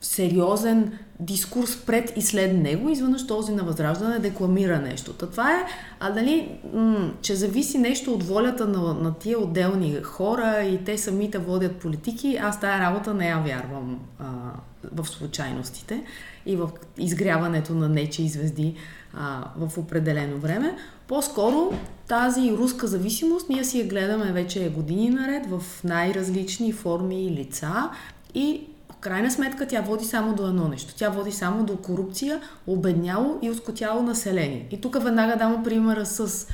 сериозен 0.00 0.98
дискурс 1.20 1.76
пред 1.86 2.12
и 2.16 2.22
след 2.22 2.56
него, 2.56 2.88
изведнъж 2.88 3.26
този 3.26 3.52
на 3.52 3.62
Възраждане 3.62 4.18
декламира 4.18 4.80
нещо. 4.80 5.12
Та 5.12 5.26
това 5.26 5.52
е, 5.52 5.66
а 6.00 6.10
дали, 6.10 6.58
м- 6.74 7.10
че 7.22 7.34
зависи 7.34 7.78
нещо 7.78 8.14
от 8.14 8.22
волята 8.22 8.66
на, 8.66 8.94
на 8.94 9.14
тия 9.14 9.38
отделни 9.38 10.02
хора 10.02 10.62
и 10.64 10.84
те 10.84 10.98
самите 10.98 11.38
водят 11.38 11.76
политики, 11.76 12.38
аз 12.42 12.60
тая 12.60 12.80
работа 12.80 13.14
не 13.14 13.28
я 13.28 13.38
вярвам 13.38 13.98
а, 14.18 14.24
в 14.92 15.08
случайностите 15.08 16.04
и 16.46 16.56
в 16.56 16.70
изгряването 16.98 17.74
на 17.74 17.88
нечи 17.88 18.28
звезди 18.28 18.74
а, 19.14 19.44
в 19.56 19.78
определено 19.78 20.38
време. 20.38 20.76
По-скоро 21.08 21.72
тази 22.08 22.52
руска 22.52 22.86
зависимост 22.86 23.48
ние 23.48 23.64
си 23.64 23.78
я 23.78 23.86
гледаме 23.86 24.32
вече 24.32 24.72
години 24.76 25.10
наред 25.10 25.46
в 25.46 25.62
най-различни 25.84 26.72
форми 26.72 27.26
и 27.26 27.30
лица 27.30 27.90
и 28.34 28.62
крайна 29.00 29.30
сметка 29.30 29.66
тя 29.66 29.80
води 29.80 30.04
само 30.04 30.34
до 30.34 30.46
едно 30.46 30.68
нещо. 30.68 30.94
Тя 30.96 31.08
води 31.08 31.32
само 31.32 31.64
до 31.64 31.76
корупция, 31.76 32.40
обедняло 32.66 33.38
и 33.42 33.50
оскотяло 33.50 34.02
население. 34.02 34.66
И 34.70 34.80
тук 34.80 35.02
веднага 35.02 35.36
дам 35.36 35.64
примера 35.64 36.06
с 36.06 36.46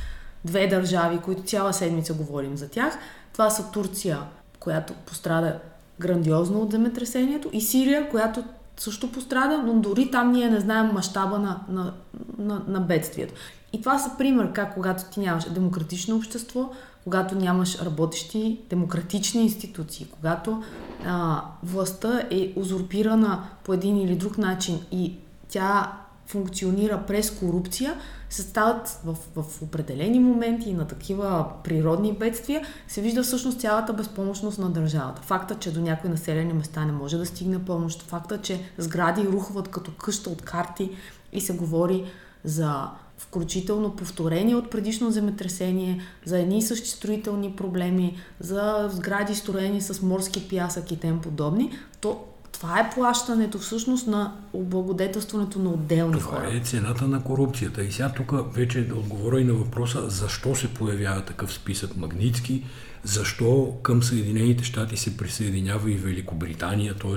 две 0.45 0.67
държави, 0.67 1.19
които 1.25 1.43
цяла 1.43 1.73
седмица 1.73 2.15
говорим 2.15 2.57
за 2.57 2.69
тях. 2.69 2.99
Това 3.33 3.51
са 3.51 3.71
Турция, 3.71 4.19
която 4.61 4.93
пострада 4.93 5.59
грандиозно 6.01 6.61
от 6.61 6.71
земетресението 6.71 7.51
и 7.53 7.61
Сирия, 7.61 8.11
която 8.11 8.45
също 8.77 9.13
пострада, 9.13 9.59
но 9.59 9.75
дори 9.75 10.11
там 10.11 10.33
ние 10.33 10.51
не 10.51 10.61
знаем 10.61 10.91
мащаба 10.93 11.39
на, 11.39 11.61
на, 11.69 11.93
на, 12.39 12.63
на 12.69 12.81
бедствието. 12.81 13.35
И 13.73 13.81
това 13.81 13.99
са 13.99 14.11
пример 14.19 14.53
как 14.53 14.75
когато 14.75 15.05
ти 15.05 15.21
нямаш 15.21 15.45
демократично 15.45 16.17
общество, 16.17 16.71
когато 17.05 17.35
нямаш 17.35 17.83
работещи 17.83 18.61
демократични 18.71 19.43
институции, 19.43 20.07
когато 20.11 20.63
а, 21.07 21.43
властта 21.63 22.23
е 22.31 22.53
узурпирана 22.57 23.49
по 23.65 23.73
един 23.73 23.97
или 23.97 24.17
друг 24.17 24.39
начин 24.39 24.81
и 24.93 25.17
тя 25.49 25.93
функционира 26.27 27.03
през 27.07 27.31
корупция, 27.31 27.95
се 28.31 28.43
стават 28.43 29.01
в, 29.05 29.17
в 29.43 29.63
определени 29.63 30.21
моменти 30.21 30.75
на 30.75 30.87
такива 30.87 31.47
природни 31.65 32.13
бедствия, 32.13 32.67
се 32.89 33.01
вижда 33.01 33.23
всъщност 33.23 33.61
цялата 33.61 33.93
безпомощност 33.93 34.59
на 34.59 34.71
държавата. 34.71 35.23
Факта, 35.23 35.55
че 35.55 35.73
до 35.73 35.81
някои 35.81 36.11
населени 36.11 36.53
места 36.53 36.85
не 36.85 36.93
може 36.93 37.19
да 37.19 37.27
стигне 37.27 37.65
помощ, 37.65 38.03
факта, 38.03 38.41
че 38.41 38.61
сгради 38.79 39.29
рухват 39.29 39.69
като 39.69 39.91
къща 39.99 40.31
от 40.31 40.43
карти 40.43 40.91
и 41.33 41.41
се 41.41 41.57
говори 41.57 42.05
за 42.45 42.89
включително 43.29 43.97
повторение 43.97 44.57
от 44.57 44.71
предишно 44.71 45.11
земетресение, 45.11 46.01
за 46.25 46.39
едни 46.39 46.59
и 46.59 46.63
същи 46.63 46.89
строителни 46.89 47.53
проблеми, 47.53 48.17
за 48.41 48.89
сгради 48.93 49.35
строени 49.35 49.81
с 49.81 50.03
морски 50.03 50.49
пясък 50.49 50.93
и 50.93 50.97
тем 50.97 51.21
подобни, 51.21 51.71
то 52.01 52.25
това 52.53 52.81
е 52.81 52.91
плащането 52.95 53.59
всъщност 53.59 54.07
на 54.07 54.33
облагодетелстването 54.53 55.59
на 55.59 55.71
отделни 55.71 56.19
това 56.19 56.31
хора. 56.31 56.45
Това 56.45 56.57
е 56.57 56.61
цената 56.61 57.09
на 57.09 57.23
корупцията. 57.23 57.85
И 57.85 57.93
сега 57.93 58.13
тук 58.13 58.55
вече 58.55 58.89
да 58.89 58.95
отговоря 58.95 59.41
и 59.41 59.45
на 59.45 59.55
въпроса 59.55 60.11
защо 60.11 60.55
се 60.55 60.75
появява 60.75 61.25
такъв 61.25 61.53
списък 61.53 61.97
Магницки, 61.97 62.65
защо 63.05 63.75
към 63.83 64.03
Съединените 64.03 64.65
щати 64.65 64.97
се 64.97 65.17
присъединява 65.17 65.91
и 65.91 65.97
Великобритания, 65.97 66.95
т.е. 66.95 67.17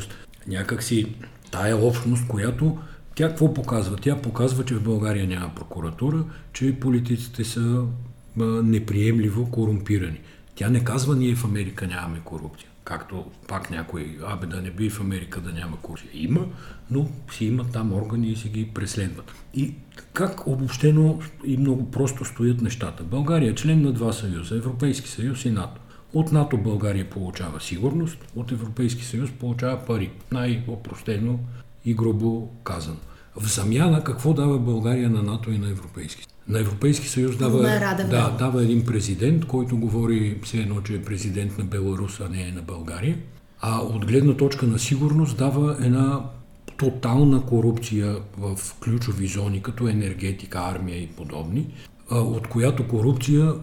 някакси 0.49 1.15
тая 1.51 1.77
общност, 1.77 2.27
която 2.27 2.77
тя 3.17 3.29
какво 3.29 3.53
показва? 3.53 3.97
Тя 3.97 4.21
показва, 4.21 4.65
че 4.65 4.75
в 4.75 4.83
България 4.83 5.27
няма 5.27 5.55
прокуратура, 5.55 6.23
че 6.53 6.79
политиците 6.79 7.43
са 7.43 7.83
неприемливо 8.63 9.51
корумпирани. 9.51 10.19
Тя 10.55 10.69
не 10.69 10.83
казва, 10.83 11.15
ние 11.15 11.35
в 11.35 11.45
Америка 11.45 11.87
нямаме 11.87 12.19
корупция. 12.23 12.69
Както 12.83 13.25
пак 13.47 13.71
някой, 13.71 14.17
абе 14.27 14.47
да 14.47 14.61
не 14.61 14.71
би 14.71 14.89
в 14.89 15.01
Америка 15.01 15.41
да 15.41 15.51
няма 15.51 15.77
корупция. 15.81 16.09
Има, 16.13 16.45
но 16.91 17.09
си 17.31 17.45
имат 17.45 17.71
там 17.71 17.93
органи 17.93 18.27
и 18.27 18.35
си 18.35 18.49
ги 18.49 18.67
преследват. 18.73 19.31
И 19.53 19.73
как 20.13 20.47
обобщено 20.47 21.19
и 21.45 21.57
много 21.57 21.91
просто 21.91 22.25
стоят 22.25 22.61
нещата? 22.61 23.03
България 23.03 23.51
е 23.51 23.55
член 23.55 23.81
на 23.81 23.93
два 23.93 24.13
съюза, 24.13 24.55
Европейски 24.55 25.09
съюз 25.09 25.45
и 25.45 25.51
НАТО. 25.51 25.81
От 26.13 26.31
НАТО 26.31 26.57
България 26.57 27.09
получава 27.09 27.61
сигурност, 27.61 28.17
от 28.35 28.51
Европейски 28.51 29.05
съюз 29.05 29.31
получава 29.31 29.85
пари. 29.85 30.11
Най-опростено 30.31 31.39
и 31.85 31.93
грубо 31.93 32.49
казано. 32.63 32.97
В 33.39 33.53
замяна 33.53 34.03
какво 34.03 34.33
дава 34.33 34.59
България 34.59 35.09
на 35.09 35.23
НАТО 35.23 35.51
и 35.51 35.57
на 35.57 35.69
Европейски 35.69 36.23
съюз? 36.23 36.33
На 36.47 36.59
Европейски 36.59 37.07
съюз 37.07 37.37
дава, 37.37 37.61
да, 38.09 38.35
дава 38.39 38.63
един 38.63 38.85
президент, 38.85 39.45
който 39.45 39.77
говори 39.77 40.39
все 40.43 40.57
едно, 40.57 40.81
че 40.81 40.93
е 40.93 41.01
президент 41.01 41.57
на 41.57 41.63
Беларус, 41.63 42.19
а 42.19 42.29
не 42.29 42.41
е 42.41 42.51
на 42.51 42.61
България. 42.61 43.17
А 43.61 43.79
от 43.79 44.05
гледна 44.05 44.33
точка 44.33 44.67
на 44.67 44.79
сигурност 44.79 45.37
дава 45.37 45.77
една 45.81 46.21
тотална 46.77 47.41
корупция 47.41 48.15
в 48.37 48.59
ключови 48.83 49.27
зони, 49.27 49.61
като 49.61 49.87
енергетика, 49.87 50.59
армия 50.59 50.97
и 50.97 51.07
подобни, 51.07 51.67
от 52.11 52.47
която 52.47 52.87
корупция 52.87 53.53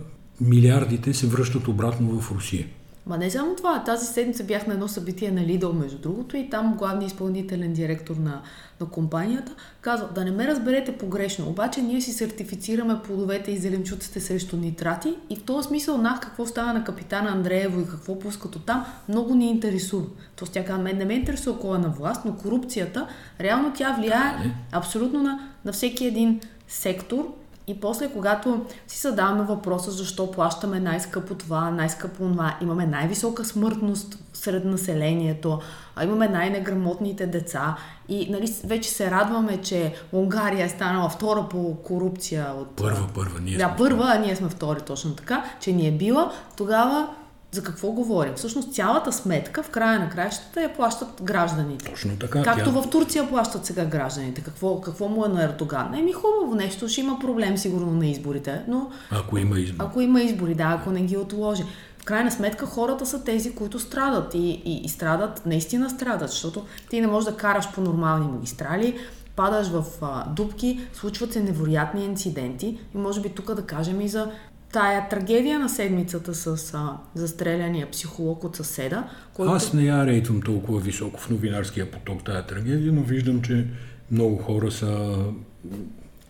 милиардите 0.40 1.14
се 1.14 1.26
връщат 1.26 1.68
обратно 1.68 2.20
в 2.20 2.32
Русия. 2.32 2.66
Ма 3.06 3.18
не 3.18 3.30
само 3.30 3.56
това, 3.56 3.84
тази 3.84 4.06
седмица 4.06 4.44
бях 4.44 4.66
на 4.66 4.74
едно 4.74 4.88
събитие 4.88 5.30
на 5.30 5.40
Lidl, 5.40 5.72
между 5.72 5.98
другото, 5.98 6.36
и 6.36 6.50
там 6.50 6.74
главният 6.74 7.12
изпълнителен 7.12 7.72
директор 7.72 8.16
на, 8.16 8.42
на 8.80 8.86
компанията 8.86 9.52
казва, 9.80 10.08
да 10.14 10.24
не 10.24 10.30
ме 10.30 10.46
разберете 10.46 10.98
погрешно, 10.98 11.48
обаче 11.48 11.82
ние 11.82 12.00
си 12.00 12.12
сертифицираме 12.12 13.02
плодовете 13.04 13.50
и 13.50 13.58
зеленчуците 13.58 14.20
срещу 14.20 14.56
нитрати 14.56 15.16
и 15.30 15.36
в 15.36 15.42
този 15.42 15.68
смисъл 15.68 15.98
нах 15.98 16.20
какво 16.20 16.46
става 16.46 16.72
на 16.72 16.84
капитана 16.84 17.30
Андреево 17.30 17.80
и 17.80 17.86
какво 17.86 18.18
пускат 18.18 18.56
от 18.56 18.66
там, 18.66 18.86
много 19.08 19.34
ни 19.34 19.50
интересува. 19.50 20.06
Тоест 20.36 20.52
тя 20.52 20.64
казва, 20.64 20.82
мен 20.82 20.98
не 20.98 21.04
ме 21.04 21.14
интересува 21.14 21.60
кой 21.60 21.76
е 21.76 21.80
на 21.80 21.88
власт, 21.88 22.24
но 22.24 22.36
корупцията, 22.36 23.06
реално 23.40 23.72
тя 23.76 23.92
влияе 23.92 24.52
абсолютно 24.72 25.22
на, 25.22 25.50
на 25.64 25.72
всеки 25.72 26.06
един 26.06 26.40
сектор 26.68 27.34
и 27.66 27.80
после, 27.80 28.08
когато 28.12 28.66
си 28.86 29.00
задаваме 29.00 29.44
въпроса 29.44 29.90
защо 29.90 30.30
плащаме 30.30 30.80
най-скъпо 30.80 31.34
това, 31.34 31.70
най-скъпо 31.70 32.22
това, 32.22 32.56
имаме 32.62 32.86
най-висока 32.86 33.44
смъртност 33.44 34.18
сред 34.32 34.64
населението, 34.64 35.60
а 35.96 36.04
имаме 36.04 36.28
най-неграмотните 36.28 37.26
деца. 37.26 37.76
И 38.08 38.30
нали, 38.30 38.54
вече 38.64 38.90
се 38.90 39.10
радваме, 39.10 39.56
че 39.62 39.94
Унгария 40.12 40.66
е 40.66 40.68
станала 40.68 41.08
втора 41.08 41.46
по 41.50 41.76
корупция 41.82 42.46
от... 42.56 42.76
Първа, 42.76 43.08
първа, 43.14 43.40
ние 43.40 43.56
Да, 43.56 43.74
първа, 43.78 44.04
а 44.06 44.18
ние 44.18 44.36
сме 44.36 44.48
втори 44.48 44.80
точно 44.80 45.14
така, 45.14 45.44
че 45.60 45.72
ни 45.72 45.88
е 45.88 45.92
била, 45.92 46.32
тогава 46.56 47.08
за 47.54 47.62
какво 47.62 47.92
говорим? 47.92 48.34
Всъщност 48.34 48.74
цялата 48.74 49.12
сметка 49.12 49.62
в 49.62 49.70
края 49.70 50.00
на 50.00 50.08
краищата 50.08 50.62
я 50.62 50.74
плащат 50.74 51.08
гражданите. 51.22 51.90
Точно 51.90 52.16
така. 52.16 52.42
Както 52.42 52.72
тя... 52.72 52.80
в 52.80 52.90
Турция 52.90 53.28
плащат 53.28 53.66
сега 53.66 53.84
гражданите. 53.84 54.40
Какво, 54.40 54.80
какво 54.80 55.08
му 55.08 55.24
е 55.24 55.28
на 55.28 55.44
Ердоган? 55.44 55.94
Еми 55.94 56.12
хубаво 56.12 56.54
нещо, 56.54 56.88
ще 56.88 57.00
има 57.00 57.18
проблем 57.18 57.58
сигурно 57.58 57.92
на 57.92 58.06
изборите, 58.06 58.62
но... 58.68 58.90
Ако 59.10 59.38
има 59.38 59.58
избори. 59.58 59.86
Ако 59.88 60.00
има 60.00 60.22
избори, 60.22 60.54
да, 60.54 60.78
ако 60.80 60.90
не 60.90 61.02
ги 61.02 61.16
отложи. 61.16 61.64
В 61.98 62.04
крайна 62.04 62.30
сметка 62.30 62.66
хората 62.66 63.06
са 63.06 63.24
тези, 63.24 63.54
които 63.54 63.78
страдат 63.78 64.34
и, 64.34 64.38
и, 64.64 64.80
и 64.84 64.88
страдат, 64.88 65.46
наистина 65.46 65.90
страдат, 65.90 66.30
защото 66.30 66.64
ти 66.90 67.00
не 67.00 67.06
можеш 67.06 67.30
да 67.30 67.36
караш 67.36 67.72
по 67.74 67.80
нормални 67.80 68.26
магистрали, 68.26 68.98
падаш 69.36 69.68
в 69.68 69.84
а, 70.02 70.28
дупки, 70.28 70.80
случват 70.92 71.32
се 71.32 71.42
невероятни 71.42 72.04
инциденти 72.04 72.78
и 72.94 72.98
може 72.98 73.20
би 73.20 73.28
тук 73.28 73.54
да 73.54 73.62
кажем 73.62 74.00
и 74.00 74.08
за 74.08 74.30
тая 74.74 75.08
трагедия 75.08 75.58
на 75.58 75.68
седмицата 75.68 76.34
с 76.34 76.74
а, 76.74 76.96
застреляния 77.14 77.90
психолог 77.90 78.44
от 78.44 78.56
съседа. 78.56 79.04
Който... 79.34 79.52
Аз 79.52 79.72
не 79.72 79.82
я 79.82 80.06
рейтвам 80.06 80.42
толкова 80.42 80.80
високо 80.80 81.20
в 81.20 81.30
новинарския 81.30 81.90
поток 81.90 82.24
тая 82.24 82.46
трагедия, 82.46 82.92
но 82.92 83.02
виждам, 83.02 83.42
че 83.42 83.66
много 84.10 84.36
хора 84.36 84.70
са 84.70 85.16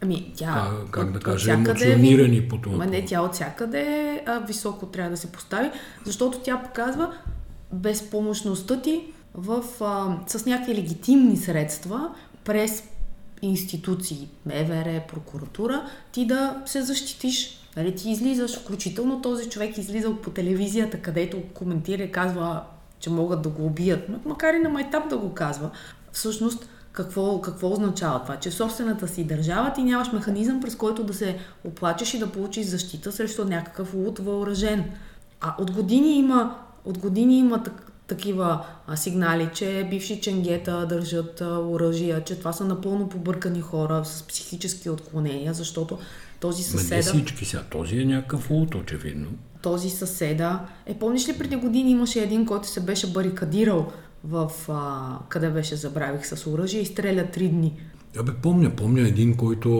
Ами, 0.01 0.33
тя, 0.37 0.71
а, 0.71 0.91
как 0.91 1.13
да 1.13 1.21
кажа, 1.21 1.53
емоционирани 1.53 2.49
по 2.49 2.59
това. 2.59 2.77
Ма 2.77 2.87
не, 2.87 3.05
тя 3.05 3.21
от 3.21 3.35
всякъде 3.35 4.23
а, 4.27 4.39
високо 4.39 4.87
трябва 4.87 5.11
да 5.11 5.17
се 5.17 5.33
постави, 5.33 5.71
защото 6.05 6.39
тя 6.39 6.63
показва 6.63 7.13
безпомощността 7.73 8.83
ти 8.83 9.05
в, 9.35 9.65
а, 9.81 10.19
с 10.27 10.47
някакви 10.47 10.75
легитимни 10.75 11.37
средства 11.37 12.15
през 12.45 12.83
институции, 13.43 14.29
МВР, 14.47 15.03
прокуратура, 15.09 15.85
ти 16.13 16.27
да 16.27 16.63
се 16.67 16.83
защитиш. 16.83 17.61
Нали, 17.77 17.95
ти 17.95 18.11
излизаш, 18.11 18.59
включително 18.59 19.23
този 19.23 19.49
човек 19.49 19.79
излизал 19.79 20.17
по 20.17 20.31
телевизията, 20.31 20.99
където 20.99 21.43
коментира 21.55 22.03
и 22.03 22.13
казва, 22.13 22.63
че 23.01 23.11
могат 23.11 23.43
да 23.43 23.49
го 23.49 23.67
убият, 23.67 24.09
макар 24.25 24.55
и 24.55 24.59
на 24.59 24.69
майтап 24.69 25.09
да 25.09 25.19
го 25.19 25.35
казва. 25.35 25.71
Всъщност, 26.13 26.69
какво, 26.93 27.41
какво 27.41 27.73
означава 27.73 28.23
това? 28.23 28.37
Че 28.37 28.51
в 28.51 28.55
собствената 28.55 29.09
си 29.09 29.25
държава 29.25 29.73
ти 29.73 29.83
нямаш 29.83 30.13
механизъм, 30.13 30.61
през 30.61 30.77
който 30.77 31.05
да 31.05 31.15
се 31.15 31.39
оплачеш 31.65 32.15
и 32.15 32.19
да 32.19 32.33
получиш 32.33 32.67
защита 32.67 33.13
срещу 33.13 33.45
някакъв 33.45 33.95
луд 33.95 34.19
въоръжен. 34.19 34.85
А 35.41 35.55
от 35.59 35.71
години 35.71 36.19
има, 36.19 36.57
от 36.85 36.99
години 36.99 37.39
има 37.39 37.63
так, 37.63 37.93
такива 38.07 38.67
сигнали, 38.95 39.51
че 39.55 39.87
бивши 39.91 40.21
ченгета 40.21 40.87
държат 40.87 41.41
а, 41.41 41.59
оръжия, 41.59 42.25
че 42.25 42.39
това 42.39 42.53
са 42.53 42.65
напълно 42.65 43.09
побъркани 43.09 43.61
хора 43.61 44.05
с 44.05 44.23
психически 44.23 44.91
отклонения, 44.91 45.55
защото 45.55 45.99
този 46.45 46.63
съседа... 46.63 46.97
Не 46.97 47.03
всички 47.03 47.45
са. 47.45 47.65
Този 47.71 47.99
е 47.99 48.05
някакъв 48.05 48.51
лут, 48.51 48.75
очевидно. 48.75 49.29
Този 49.63 49.91
съседа... 49.91 50.67
Е, 50.87 50.99
помниш 50.99 51.29
ли 51.29 51.39
преди 51.39 51.57
години 51.57 51.91
имаше 51.91 52.21
един, 52.21 52.47
който 52.47 52.69
се 52.69 52.81
беше 52.81 53.13
барикадирал 53.13 53.93
в... 54.25 54.51
А, 54.69 55.19
къде 55.29 55.51
беше, 55.51 55.77
забравих, 55.77 56.27
с 56.27 56.47
оръжие 56.51 56.81
и 56.81 56.87
стреля 56.87 57.31
три 57.31 57.49
дни. 57.49 57.81
Абе, 58.19 58.33
помня, 58.43 58.77
помня 58.77 59.01
един, 59.01 59.37
който 59.37 59.71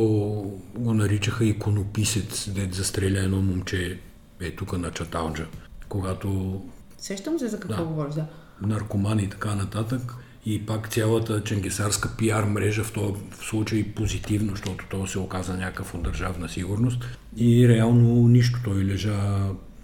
го 0.79 0.95
наричаха 0.95 1.45
иконописец, 1.45 2.49
дед 2.49 2.75
застреля 2.75 3.19
едно 3.19 3.43
момче, 3.43 3.99
е 4.41 4.51
тук 4.51 4.79
на 4.79 4.91
Чаталджа, 4.91 5.47
когато... 5.89 6.61
Сещам 6.99 7.39
се 7.39 7.49
за 7.49 7.61
какво 7.61 7.83
да, 7.83 7.89
говориш, 7.89 8.15
да. 8.15 8.27
Наркомани 8.63 9.23
и 9.23 9.29
така 9.29 9.55
нататък. 9.55 10.15
И 10.47 10.67
пак 10.67 10.89
цялата 10.89 11.45
ченгесарска 11.45 12.17
пиар 12.17 12.45
мрежа 12.45 12.85
в 12.85 12.93
този 12.93 13.15
случай 13.41 13.85
позитивно, 13.95 14.51
защото 14.51 14.85
то 14.91 15.07
се 15.07 15.19
оказа 15.19 15.55
някакъв 15.55 15.95
от 15.95 16.03
държавна 16.03 16.49
сигурност. 16.49 17.05
И 17.37 17.69
реално 17.69 18.29
нищо. 18.29 18.61
Той 18.65 18.85
лежа 18.85 19.17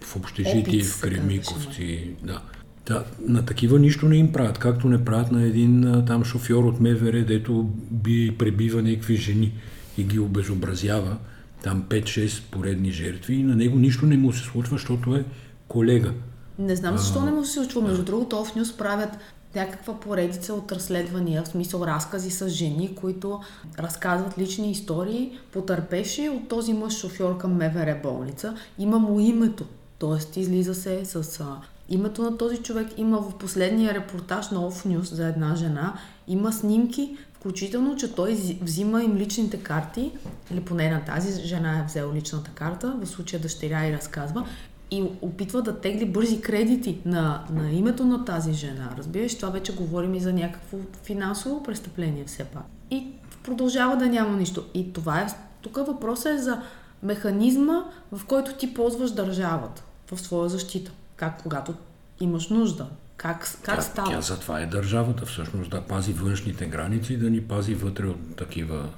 в 0.01 0.17
общежитие 0.17 0.83
в 0.83 1.01
Кремиковци. 1.01 2.11
Да. 2.23 2.41
Да, 2.87 3.05
на 3.29 3.45
такива 3.45 3.79
нищо 3.79 4.09
не 4.09 4.17
им 4.17 4.33
правят, 4.33 4.59
както 4.59 4.89
не 4.89 5.05
правят 5.05 5.33
на 5.33 5.43
един 5.43 6.03
там 6.07 6.25
шофьор 6.25 6.65
от 6.65 6.81
МВР, 6.81 7.25
дето 7.25 7.71
би 7.91 8.37
пребива 8.39 8.83
някакви 8.83 9.17
жени 9.17 9.53
и 9.99 10.05
ги 10.05 10.19
обезобразява. 10.19 11.17
Там 11.63 11.83
5-6 11.89 12.43
поредни 12.51 12.93
жертви 12.93 13.35
и 13.35 13.43
на 13.43 13.57
него 13.57 13.79
нищо 13.79 14.07
не 14.07 14.17
му 14.17 14.33
се 14.33 14.45
случва, 14.45 14.77
защото 14.77 15.17
е 15.17 15.25
колега. 15.69 16.13
Не 16.59 16.77
знам 16.77 16.99
защо 16.99 17.19
а, 17.19 17.25
не 17.25 17.31
му 17.31 17.45
се 17.45 17.53
случва. 17.53 17.83
Между 17.83 18.05
другото, 18.05 18.45
в 18.45 18.55
Нюс 18.57 18.77
правят 18.77 19.11
някаква 19.55 20.01
поредица 20.01 20.55
от 20.55 20.73
разследвания, 20.73 21.43
в 21.43 21.49
смисъл 21.49 21.85
разкази 21.85 22.31
с 22.31 22.49
жени, 22.49 22.95
които 22.95 23.41
разказват 23.79 24.39
лични 24.39 24.71
истории, 24.71 25.39
потърпевши 25.53 26.29
от 26.29 26.49
този 26.49 26.73
мъж 26.73 27.01
шофьор 27.01 27.39
към 27.39 27.53
МВР 27.53 28.01
болница. 28.03 28.57
Има 28.79 28.99
му 28.99 29.21
името. 29.21 29.65
Тоест, 29.99 30.37
излиза 30.37 30.75
се 30.75 31.05
с 31.05 31.43
името 31.89 32.23
на 32.23 32.39
този 32.39 32.57
човек. 32.57 32.89
Има 32.97 33.19
в 33.19 33.39
последния 33.39 33.95
репортаж 33.95 34.51
на 34.51 34.59
Off 34.59 34.87
News 34.87 35.15
за 35.15 35.27
една 35.27 35.55
жена. 35.55 35.95
Има 36.29 36.53
снимки, 36.53 37.17
включително, 37.33 37.97
че 37.97 38.15
той 38.15 38.33
взима 38.63 39.03
им 39.03 39.17
личните 39.17 39.63
карти, 39.63 40.13
или 40.53 40.61
поне 40.61 40.91
на 40.91 41.05
тази 41.05 41.43
жена 41.43 41.79
е 41.79 41.85
взел 41.87 42.13
личната 42.15 42.51
карта, 42.51 42.97
в 43.03 43.07
случая 43.07 43.43
дъщеря 43.43 43.87
и 43.87 43.93
разказва, 43.93 44.47
и 44.91 45.05
опитва 45.23 45.63
да 45.63 45.81
тегли 45.81 46.05
бързи 46.05 46.41
кредити 46.41 46.99
на, 47.05 47.45
на 47.53 47.71
името 47.73 48.05
на 48.05 48.25
тази 48.25 48.53
жена. 48.53 48.91
Разбираш, 48.99 49.37
това 49.37 49.51
вече 49.51 49.75
говорим 49.75 50.15
и 50.15 50.21
за 50.21 50.33
някакво 50.33 50.77
финансово 51.05 51.63
престъпление 51.63 52.25
все 52.25 52.45
пак. 52.45 52.65
И 52.91 53.07
продължава 53.43 53.97
да 53.97 54.07
няма 54.07 54.37
нищо. 54.37 54.65
И 54.75 54.93
това 54.93 55.21
е, 55.21 55.27
тук 55.61 55.77
въпросът 55.77 56.27
е 56.27 56.39
за 56.39 56.63
механизма, 57.03 57.85
в 58.13 58.25
който 58.27 58.55
ти 58.55 58.75
ползваш 58.75 59.11
държавата 59.11 59.83
в 60.13 60.21
своя 60.21 60.49
защита. 60.49 60.93
Как 61.17 61.43
когато 61.43 61.75
имаш 62.21 62.49
нужда. 62.49 62.87
Как, 63.17 63.59
как 63.63 63.77
тя, 63.77 63.83
става? 63.83 64.11
Тя 64.11 64.21
затова 64.21 64.61
е 64.61 64.67
държавата 64.67 65.27
всъщност, 65.27 65.71
да 65.71 65.81
пази 65.81 66.13
външните 66.13 66.67
граници 66.67 67.13
и 67.13 67.17
да 67.17 67.31
ни 67.31 67.41
пази 67.41 67.75
вътре 67.75 68.07
от 68.07 68.37
такива 68.37 68.89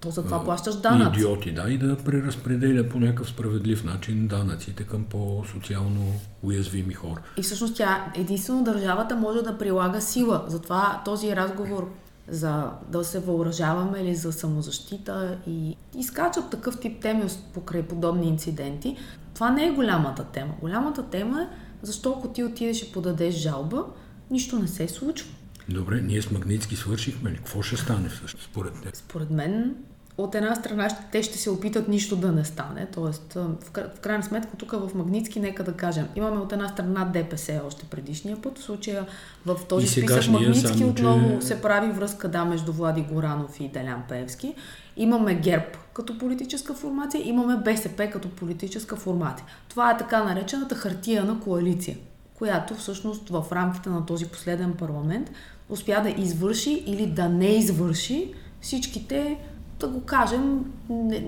то 0.00 0.10
за 0.10 0.24
това 0.24 0.44
плащаш 0.44 0.76
данъци. 0.76 1.18
Идиоти, 1.18 1.52
да, 1.52 1.70
и 1.70 1.78
да 1.78 1.96
преразпределя 1.96 2.88
по 2.88 3.00
някакъв 3.00 3.28
справедлив 3.28 3.84
начин 3.84 4.26
данъците 4.26 4.84
към 4.84 5.04
по-социално 5.04 6.12
уязвими 6.42 6.94
хора. 6.94 7.20
И 7.36 7.42
всъщност 7.42 7.76
тя 7.76 8.12
единствено 8.14 8.64
държавата 8.64 9.16
може 9.16 9.42
да 9.42 9.58
прилага 9.58 10.00
сила. 10.00 10.44
Затова 10.48 11.02
този 11.04 11.36
разговор 11.36 11.90
за 12.28 12.70
да 12.88 13.04
се 13.04 13.20
въоръжаваме 13.20 13.98
или 13.98 14.14
за 14.14 14.32
самозащита 14.32 15.38
и 15.46 15.76
изкачат 15.98 16.50
такъв 16.50 16.80
тип 16.80 17.02
теми 17.02 17.24
покрай 17.54 17.82
подобни 17.82 18.28
инциденти. 18.28 18.96
Това 19.34 19.50
не 19.50 19.66
е 19.66 19.70
голямата 19.70 20.24
тема. 20.24 20.54
Голямата 20.60 21.02
тема 21.02 21.42
е 21.42 21.46
защо 21.82 22.14
ако 22.18 22.28
ти 22.28 22.44
отидеш 22.44 22.82
и 22.82 22.92
подадеш 22.92 23.34
жалба, 23.34 23.84
нищо 24.30 24.58
не 24.58 24.68
се 24.68 24.88
случва. 24.88 25.28
Добре, 25.68 26.00
ние 26.00 26.22
с 26.22 26.30
Магницки 26.30 26.76
свършихме 26.76 27.30
ли? 27.30 27.36
Какво 27.36 27.62
ще 27.62 27.76
стане 27.76 28.08
всъщност 28.08 28.44
според 28.44 28.82
теб? 28.82 28.96
Според 28.96 29.30
мен, 29.30 29.74
от 30.18 30.34
една 30.34 30.54
страна 30.54 30.88
те 31.12 31.22
ще 31.22 31.38
се 31.38 31.50
опитат 31.50 31.88
нищо 31.88 32.16
да 32.16 32.32
не 32.32 32.44
стане. 32.44 32.86
Тоест, 32.94 33.32
в 33.34 34.00
крайна 34.00 34.24
сметка, 34.24 34.56
тук 34.56 34.72
в 34.72 34.90
Магницки, 34.94 35.40
нека 35.40 35.64
да 35.64 35.72
кажем, 35.72 36.08
имаме 36.16 36.36
от 36.36 36.52
една 36.52 36.68
страна 36.68 37.04
ДПС 37.04 37.62
още 37.66 37.84
предишния 37.84 38.42
път. 38.42 38.58
В 38.58 38.62
случая 38.62 39.06
в 39.46 39.56
този 39.68 39.86
списък 39.86 40.28
Магницки 40.28 40.78
само, 40.78 40.90
отново 40.90 41.40
че... 41.40 41.46
се 41.46 41.62
прави 41.62 41.92
връзка 41.92 42.28
да, 42.28 42.44
между 42.44 42.72
Влади 42.72 43.00
Горанов 43.00 43.60
и 43.60 43.68
Делян 43.68 44.02
Певски. 44.08 44.54
Имаме 44.96 45.34
ГЕРБ 45.34 45.66
като 45.94 46.18
политическа 46.18 46.74
формация, 46.74 47.28
имаме 47.28 47.56
БСП 47.56 48.10
като 48.10 48.30
политическа 48.30 48.96
формация. 48.96 49.46
Това 49.68 49.90
е 49.90 49.96
така 49.96 50.24
наречената 50.24 50.74
хартия 50.74 51.24
на 51.24 51.40
коалиция, 51.40 51.96
която 52.34 52.74
всъщност 52.74 53.28
в 53.28 53.44
рамките 53.52 53.88
на 53.88 54.06
този 54.06 54.26
последен 54.26 54.72
парламент 54.72 55.30
успя 55.68 56.00
да 56.02 56.22
извърши 56.22 56.82
или 56.86 57.06
да 57.06 57.28
не 57.28 57.48
извърши 57.48 58.34
всичките, 58.60 59.38
да 59.80 59.88
го 59.88 60.00
кажем, 60.00 60.64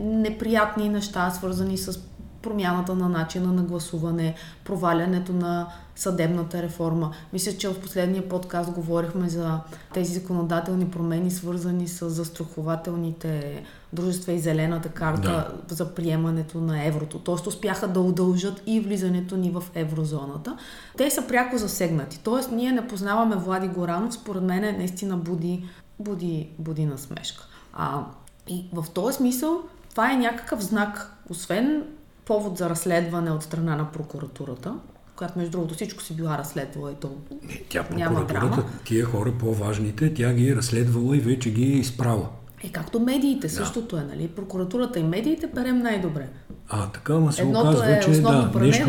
неприятни 0.01 0.89
неща, 0.89 1.31
свързани 1.31 1.79
с 1.79 2.01
промяната 2.43 2.95
на 2.95 3.09
начина 3.09 3.53
на 3.53 3.63
гласуване, 3.63 4.35
провалянето 4.65 5.33
на 5.33 5.67
съдебната 5.97 6.63
реформа. 6.63 7.13
Мисля, 7.33 7.53
че 7.53 7.69
в 7.69 7.81
последния 7.81 8.29
подкаст 8.29 8.73
говорихме 8.73 9.29
за 9.29 9.61
тези 9.95 10.15
законодателни 10.15 10.91
промени, 10.91 11.31
свързани 11.31 11.89
с 11.89 12.11
застрахователните 12.11 13.63
дружества 13.93 14.33
и 14.33 14.39
зелената 14.39 14.89
карта 14.89 15.53
да. 15.69 15.75
за 15.75 15.95
приемането 15.95 16.61
на 16.61 16.87
еврото. 16.87 17.19
Тоест 17.19 17.47
успяха 17.47 17.89
да 17.89 18.01
удължат 18.01 18.63
и 18.67 18.81
влизането 18.81 19.37
ни 19.37 19.51
в 19.51 19.63
еврозоната. 19.75 20.57
Те 20.97 21.11
са 21.11 21.27
пряко 21.27 21.59
засегнати. 21.59 22.21
Тоест 22.25 22.53
ние 22.53 22.73
не 22.73 22.89
познаваме 22.89 23.37
Влади 23.37 23.69
Горанов, 23.69 24.15
според 24.15 24.43
мен 24.43 24.77
наистина 24.79 25.17
буди, 25.17 25.65
буди, 25.99 26.49
буди 26.59 26.85
на 26.87 26.99
смешка. 26.99 27.47
А, 27.73 28.05
и 28.49 28.65
в 28.73 28.85
този 28.95 29.17
смисъл 29.17 29.61
това 29.91 30.13
е 30.13 30.17
някакъв 30.17 30.61
знак, 30.61 31.17
освен 31.31 31.85
повод 32.25 32.59
за 32.59 32.71
разследване 32.71 33.31
от 33.31 33.43
страна 33.43 33.77
на 33.77 33.93
прокуратурата, 33.93 34.75
която 35.17 35.39
между 35.39 35.51
другото 35.51 35.75
всичко 35.75 36.03
си 36.03 36.17
била 36.17 36.39
разследвала 36.39 36.93
и 36.93 36.95
то 36.95 37.17
Не, 37.49 37.63
тя 37.69 37.85
прокуратурата, 37.85 38.65
тия 38.85 39.07
хора 39.07 39.33
по-важните, 39.41 40.15
тя 40.15 40.33
ги 40.33 40.49
е 40.49 40.57
разследвала 40.57 41.17
и 41.17 41.21
вече 41.21 41.53
ги 41.53 41.63
е 41.63 41.77
изправила. 41.77 42.29
Е, 42.65 42.69
както 42.69 43.01
медиите, 43.01 43.47
да. 43.47 43.53
същото 43.53 43.97
е, 43.97 44.03
нали? 44.03 44.29
Прокуратурата 44.29 44.99
и 44.99 45.03
медиите 45.03 45.51
перем 45.55 45.79
най-добре. 45.79 46.29
А, 46.69 46.87
така, 46.87 47.15
ма 47.15 47.33
се 47.33 47.43
Едното 47.43 47.69
оказва, 47.69 47.97
е 47.97 48.01
че 48.01 48.11
да, 48.11 48.51
пране, 48.53 48.67
нещо 48.67 48.87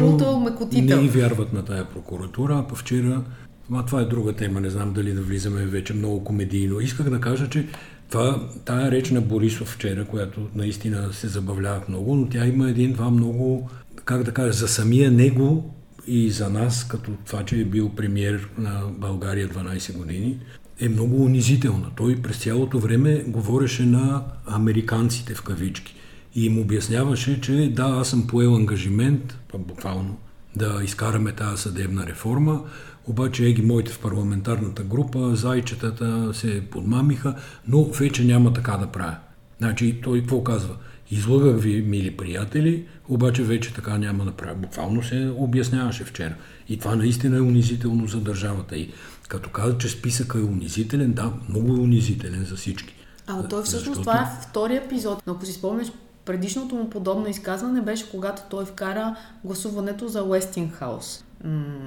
не 0.96 1.08
вярват 1.08 1.54
на 1.54 1.66
тая 1.66 1.86
прокуратура, 1.86 2.66
а 2.72 2.76
вчера 2.76 3.24
Ма 3.72 3.86
това 3.86 4.02
е 4.02 4.06
друга 4.06 4.34
тема, 4.34 4.62
не 4.62 4.70
знам 4.70 4.94
дали 4.94 5.14
да 5.14 5.22
влизаме 5.22 5.66
вече 5.66 5.94
много 5.94 6.24
комедийно. 6.24 6.80
Исках 6.80 7.10
да 7.10 7.22
кажа, 7.22 7.50
че 7.50 7.68
това, 8.10 8.48
тая 8.66 8.92
реч 8.92 9.12
на 9.12 9.22
Борисов 9.22 9.68
вчера, 9.68 10.06
която 10.06 10.48
наистина 10.56 11.14
се 11.14 11.28
забавлявах 11.28 11.88
много, 11.88 12.16
но 12.16 12.30
тя 12.30 12.46
има 12.46 12.70
един-два 12.70 13.10
много, 13.10 13.70
как 14.06 14.24
да 14.24 14.32
кажа, 14.32 14.52
за 14.54 14.68
самия 14.68 15.12
него 15.12 15.74
и 16.08 16.32
за 16.32 16.50
нас, 16.50 16.88
като 16.88 17.12
това, 17.26 17.46
че 17.46 17.60
е 17.60 17.66
бил 17.66 17.90
премьер 17.90 18.50
на 18.58 18.82
България 18.98 19.50
12 19.50 19.98
години, 19.98 20.40
е 20.82 20.90
много 20.90 21.24
унизителна. 21.24 21.88
Той 21.96 22.16
през 22.16 22.38
цялото 22.38 22.80
време 22.80 23.24
говореше 23.28 23.86
на 23.86 24.24
американците 24.46 25.36
в 25.36 25.42
кавички 25.42 25.96
и 26.36 26.46
им 26.46 26.60
обясняваше, 26.60 27.42
че 27.42 27.72
да, 27.76 27.84
аз 27.84 28.10
съм 28.10 28.28
поел 28.28 28.56
ангажимент, 28.56 29.38
буквално, 29.58 30.18
да 30.56 30.82
изкараме 30.84 31.32
тази 31.32 31.62
съдебна 31.62 32.08
реформа, 32.08 32.62
обаче 33.08 33.46
еги 33.46 33.62
моите 33.62 33.92
в 33.92 34.00
парламентарната 34.00 34.84
група, 34.84 35.36
зайчетата 35.36 36.34
се 36.34 36.62
подмамиха, 36.72 37.36
но 37.68 37.84
вече 37.84 38.24
няма 38.24 38.54
така 38.54 38.78
да 38.78 38.88
правя. 38.88 39.16
Значи 39.58 40.00
той 40.04 40.20
какво 40.20 40.44
казва? 40.44 40.76
Излагах 41.12 41.62
ви, 41.62 41.82
мили 41.82 42.12
приятели, 42.12 42.86
обаче 43.10 43.44
вече 43.44 43.74
така 43.74 43.98
няма 43.98 44.26
да 44.26 44.32
правя. 44.32 44.56
Буквално 44.56 45.04
се 45.04 45.32
обясняваше 45.38 46.04
вчера. 46.04 46.36
И 46.70 46.78
това 46.78 46.96
наистина 46.96 47.38
е 47.38 47.42
унизително 47.42 48.08
за 48.08 48.22
държавата. 48.22 48.78
И 48.78 48.90
Като 49.32 49.50
каза, 49.50 49.78
че 49.78 49.90
списъка 49.90 50.40
е 50.40 50.42
унизителен, 50.42 51.14
да, 51.14 51.34
много 51.50 51.68
е 51.68 51.80
унизителен 51.80 52.46
за 52.46 52.56
всички. 52.56 52.96
А 53.28 53.48
той 53.48 53.64
всъщност 53.64 53.98
Защото... 53.98 54.02
това 54.02 54.22
е 54.22 54.44
втори 54.50 54.76
епизод. 54.76 55.24
Но 55.28 55.34
ако 55.34 55.46
си 55.46 55.54
спомняш, 55.54 55.88
предишното 56.26 56.76
му 56.76 56.90
подобно 56.90 57.28
изказване 57.28 57.82
беше 57.82 58.12
когато 58.12 58.42
той 58.50 58.66
вкара 58.66 59.16
гласуването 59.44 60.08
за 60.08 60.24
Уестингхаус. 60.24 61.24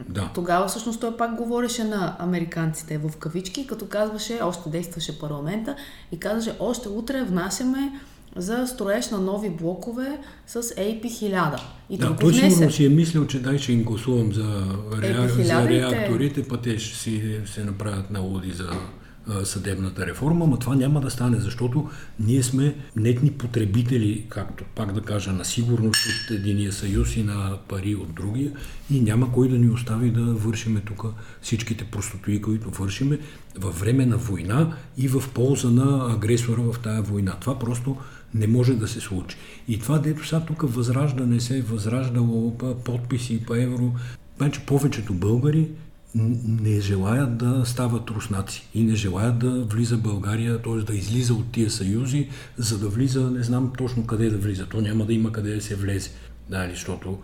Да. 0.09 0.31
Тогава 0.35 0.69
всъщност 0.69 1.01
той 1.01 1.17
пак 1.17 1.35
говореше 1.37 1.85
на 1.85 2.17
американците 2.19 2.99
в 2.99 3.17
кавички, 3.17 3.67
като 3.67 3.87
казваше, 3.87 4.41
още 4.43 4.71
действаше 4.71 5.19
парламента 5.19 5.77
и 6.13 6.21
казваше, 6.21 6.57
още 6.61 6.89
утре 6.89 7.25
внасяме 7.25 7.93
за 8.37 8.67
строеж 8.67 9.11
на 9.11 9.19
нови 9.19 9.51
блокове 9.51 10.19
с 10.47 10.63
AP1000. 10.63 11.61
И 11.91 11.99
да, 11.99 12.17
той 12.17 12.35
сигурно 12.35 12.71
си 12.71 12.87
е 12.87 12.89
мислил, 12.89 13.27
че 13.27 13.43
дай 13.43 13.59
ще 13.59 13.73
им 13.73 13.83
гласувам 13.83 14.33
за, 14.33 14.65
реа... 15.03 15.29
за 15.29 15.69
реакторите, 15.69 16.49
пък 16.49 16.63
те 16.63 16.79
ще 16.79 16.99
си 16.99 17.41
се 17.47 17.65
направят 17.65 18.11
налоди 18.11 18.51
за 18.51 18.71
съдебната 19.45 20.07
реформа, 20.07 20.47
но 20.47 20.57
това 20.57 20.75
няма 20.75 21.01
да 21.01 21.11
стане, 21.11 21.41
защото 21.41 21.91
ние 22.21 22.43
сме 22.43 22.77
нетни 22.97 23.31
потребители, 23.31 24.27
както 24.29 24.65
пак 24.75 24.93
да 24.93 25.01
кажа, 25.01 25.33
на 25.33 25.45
сигурност 25.45 26.07
от 26.07 26.31
единия 26.31 26.73
съюз 26.73 27.17
и 27.17 27.23
на 27.23 27.59
пари 27.69 27.95
от 27.95 28.15
другия 28.15 28.53
и 28.91 29.01
няма 29.01 29.33
кой 29.33 29.49
да 29.49 29.59
ни 29.59 29.71
остави 29.71 30.11
да 30.11 30.25
вършиме 30.25 30.81
тук 30.81 31.05
всичките 31.43 31.85
простотои, 31.85 32.43
които 32.43 32.71
вършиме 32.71 33.19
във 33.59 33.81
време 33.81 34.07
на 34.07 34.17
война 34.17 34.77
и 34.97 35.09
в 35.09 35.23
полза 35.35 35.71
на 35.71 36.15
агресора 36.15 36.63
в 36.63 36.79
тая 36.83 37.03
война. 37.03 37.37
Това 37.41 37.59
просто 37.59 37.97
не 38.35 38.47
може 38.47 38.75
да 38.75 38.89
се 38.89 39.01
случи. 39.01 39.37
И 39.69 39.79
това, 39.79 39.99
дето 39.99 40.27
сега 40.27 40.41
тук 40.41 40.63
възраждане 40.75 41.41
се 41.41 41.59
е 41.59 41.63
възраждало 41.63 42.59
подписи 42.85 43.45
по 43.47 43.55
евро, 43.55 43.93
значи 44.37 44.61
повечето 44.67 45.15
българи 45.15 45.69
не 46.15 46.81
желаят 46.81 47.37
да 47.37 47.67
стават 47.67 48.11
руснаци 48.11 48.69
и 48.75 48.83
не 48.83 48.95
желаят 48.95 49.39
да 49.39 49.65
влиза 49.65 49.97
България, 49.97 50.63
т.е. 50.63 50.77
да 50.77 50.95
излиза 50.95 51.35
от 51.35 51.53
тия 51.53 51.71
съюзи, 51.71 52.29
за 52.57 52.79
да 52.79 52.89
влиза, 52.89 53.31
не 53.31 53.43
знам 53.43 53.73
точно 53.79 54.07
къде 54.07 54.31
да 54.31 54.39
влиза. 54.39 54.67
То 54.67 54.81
няма 54.81 55.07
да 55.07 55.13
има 55.13 55.33
къде 55.33 55.55
да 55.55 55.61
се 55.61 55.77
влезе. 55.77 56.11
Да, 56.51 56.69
защото 56.71 57.19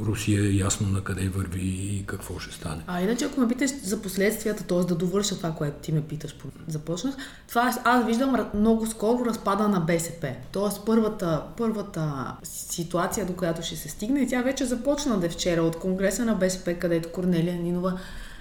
Русия 0.00 0.44
е 0.44 0.56
ясно 0.56 0.88
на 0.88 1.04
къде 1.04 1.28
върви 1.28 1.60
и 1.60 2.04
какво 2.06 2.38
ще 2.38 2.54
стане. 2.54 2.82
А 2.86 3.00
иначе, 3.00 3.24
ако 3.24 3.40
ме 3.40 3.48
питаш 3.48 3.70
за 3.82 4.02
последствията, 4.02 4.64
т.е. 4.64 4.78
да 4.78 4.94
довърша 4.94 5.36
това, 5.36 5.52
което 5.52 5.76
ти 5.82 5.92
ме 5.92 6.02
питаш, 6.02 6.36
започнах, 6.68 7.14
това 7.48 7.74
аз 7.84 8.06
виждам 8.06 8.50
много 8.54 8.86
скоро 8.86 9.24
разпада 9.24 9.68
на 9.68 9.80
БСП. 9.80 10.34
Т.е. 10.52 10.84
първата, 10.86 11.42
първата 11.56 12.34
ситуация, 12.42 13.26
до 13.26 13.32
която 13.32 13.62
ще 13.62 13.76
се 13.76 13.88
стигне, 13.88 14.26
тя 14.26 14.42
вече 14.42 14.64
започна 14.64 15.20
да 15.20 15.26
е 15.26 15.30
вчера 15.30 15.62
от 15.62 15.78
Конгреса 15.78 16.24
на 16.24 16.34
БСП, 16.34 16.74
където 16.74 17.12
Корнелия 17.12 17.54
Нинова 17.54 17.98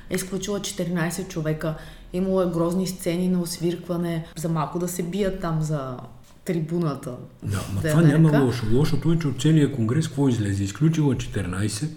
е 0.10 0.16
изключила 0.16 0.60
14 0.60 1.28
човека. 1.28 1.76
Имало 2.14 2.42
е 2.42 2.50
грозни 2.50 2.88
сцени 2.88 3.28
на 3.28 3.42
освиркване, 3.42 4.26
за 4.36 4.50
малко 4.50 4.80
да 4.80 4.88
се 4.88 5.04
бият 5.04 5.42
там 5.42 5.62
за 5.62 5.98
трибуната. 6.46 7.18
Да, 7.44 7.66
но 7.76 7.82
това 7.82 8.02
няма 8.02 8.40
лошо. 8.40 8.66
Лошото 8.74 9.12
е, 9.12 9.20
че 9.20 9.28
от 9.28 9.42
целия 9.42 9.72
конгрес 9.72 10.08
какво 10.08 10.30
излезе? 10.30 10.64
Изключила 10.64 11.16
14, 11.16 11.88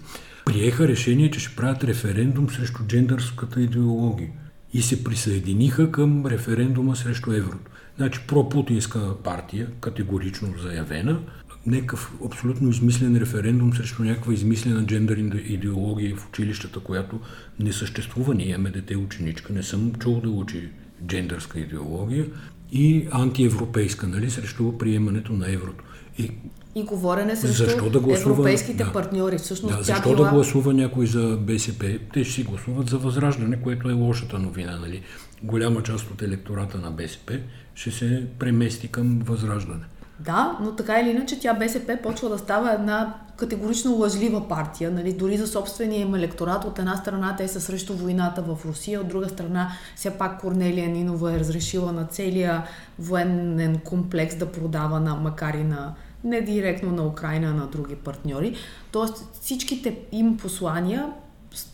приеха 0.45 0.87
решение, 0.87 1.31
че 1.31 1.39
ще 1.39 1.55
правят 1.55 1.83
референдум 1.83 2.49
срещу 2.49 2.83
джендърската 2.83 3.61
идеология 3.61 4.29
и 4.73 4.81
се 4.81 5.03
присъединиха 5.03 5.91
към 5.91 6.25
референдума 6.25 6.95
срещу 6.95 7.31
еврото. 7.31 7.71
Значи 7.97 8.19
пропутинска 8.27 9.15
партия, 9.23 9.67
категорично 9.81 10.53
заявена, 10.61 11.19
някакъв 11.65 12.13
абсолютно 12.25 12.69
измислен 12.69 13.17
референдум 13.17 13.73
срещу 13.73 14.03
някаква 14.03 14.33
измислена 14.33 14.85
джендър 14.85 15.17
идеология 15.17 16.15
в 16.15 16.27
училищата, 16.27 16.79
която 16.79 17.19
не 17.59 17.73
съществува. 17.73 18.35
Ние 18.35 18.49
имаме 18.49 18.69
дете 18.69 18.97
ученичка, 18.97 19.53
не 19.53 19.63
съм 19.63 19.93
чул 19.93 20.21
да 20.21 20.29
учи 20.29 20.69
джендърска 21.07 21.59
идеология 21.59 22.25
и 22.71 23.07
антиевропейска, 23.11 24.07
нали, 24.07 24.29
срещу 24.29 24.77
приемането 24.77 25.33
на 25.33 25.51
еврото. 25.51 25.83
И, 26.17 26.31
и 26.75 26.83
говорене 26.83 27.35
срещу 27.35 27.63
защо 27.63 27.89
да 27.89 27.99
гласува, 27.99 28.31
европейските 28.31 28.83
да, 28.83 28.91
партньори. 28.91 29.37
Всъщност, 29.37 29.77
да, 29.77 29.83
защо 29.83 30.09
била... 30.09 30.23
да 30.23 30.35
гласува 30.35 30.73
някой 30.73 31.05
за 31.05 31.37
БСП? 31.41 31.99
Те 32.13 32.23
ще 32.23 32.33
си 32.33 32.43
гласуват 32.43 32.89
за 32.89 32.97
възраждане, 32.97 33.61
което 33.61 33.89
е 33.89 33.93
лошата 33.93 34.39
новина. 34.39 34.77
Нали? 34.77 35.01
Голяма 35.43 35.83
част 35.83 36.11
от 36.11 36.21
електората 36.21 36.77
на 36.77 36.91
БСП 36.91 37.39
ще 37.75 37.91
се 37.91 38.25
премести 38.39 38.87
към 38.87 39.19
възраждане. 39.19 39.83
Да, 40.19 40.57
но 40.61 40.71
така 40.71 40.99
или 40.99 41.09
иначе 41.09 41.39
тя 41.39 41.53
БСП 41.53 41.97
почва 42.03 42.29
да 42.29 42.37
става 42.37 42.73
една 42.73 43.13
категорично 43.37 43.95
лъжлива 43.95 44.47
партия, 44.47 44.91
нали, 44.91 45.13
дори 45.13 45.37
за 45.37 45.47
собствения 45.47 46.01
им 46.01 46.15
електорат. 46.15 46.65
От 46.65 46.79
една 46.79 46.95
страна 46.95 47.35
те 47.35 47.47
са 47.47 47.61
срещу 47.61 47.93
войната 47.93 48.41
в 48.41 48.65
Русия, 48.65 49.01
от 49.01 49.07
друга 49.07 49.29
страна 49.29 49.71
все 49.95 50.11
пак 50.11 50.41
Корнелия 50.41 50.89
Нинова 50.89 51.33
е 51.33 51.39
разрешила 51.39 51.91
на 51.91 52.05
целия 52.05 52.63
военен 52.99 53.79
комплекс 53.79 54.35
да 54.35 54.51
продава 54.51 54.99
на, 54.99 55.15
макар 55.15 55.53
и 55.53 55.63
на 55.63 55.93
не 56.23 56.41
директно 56.41 56.91
на 56.91 57.05
Украина, 57.05 57.47
а 57.47 57.53
на 57.53 57.67
други 57.67 57.95
партньори. 57.95 58.55
Тоест 58.91 59.25
всичките 59.41 59.99
им 60.11 60.37
послания 60.37 61.09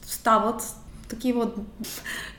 стават 0.02 0.76
такива, 1.12 1.52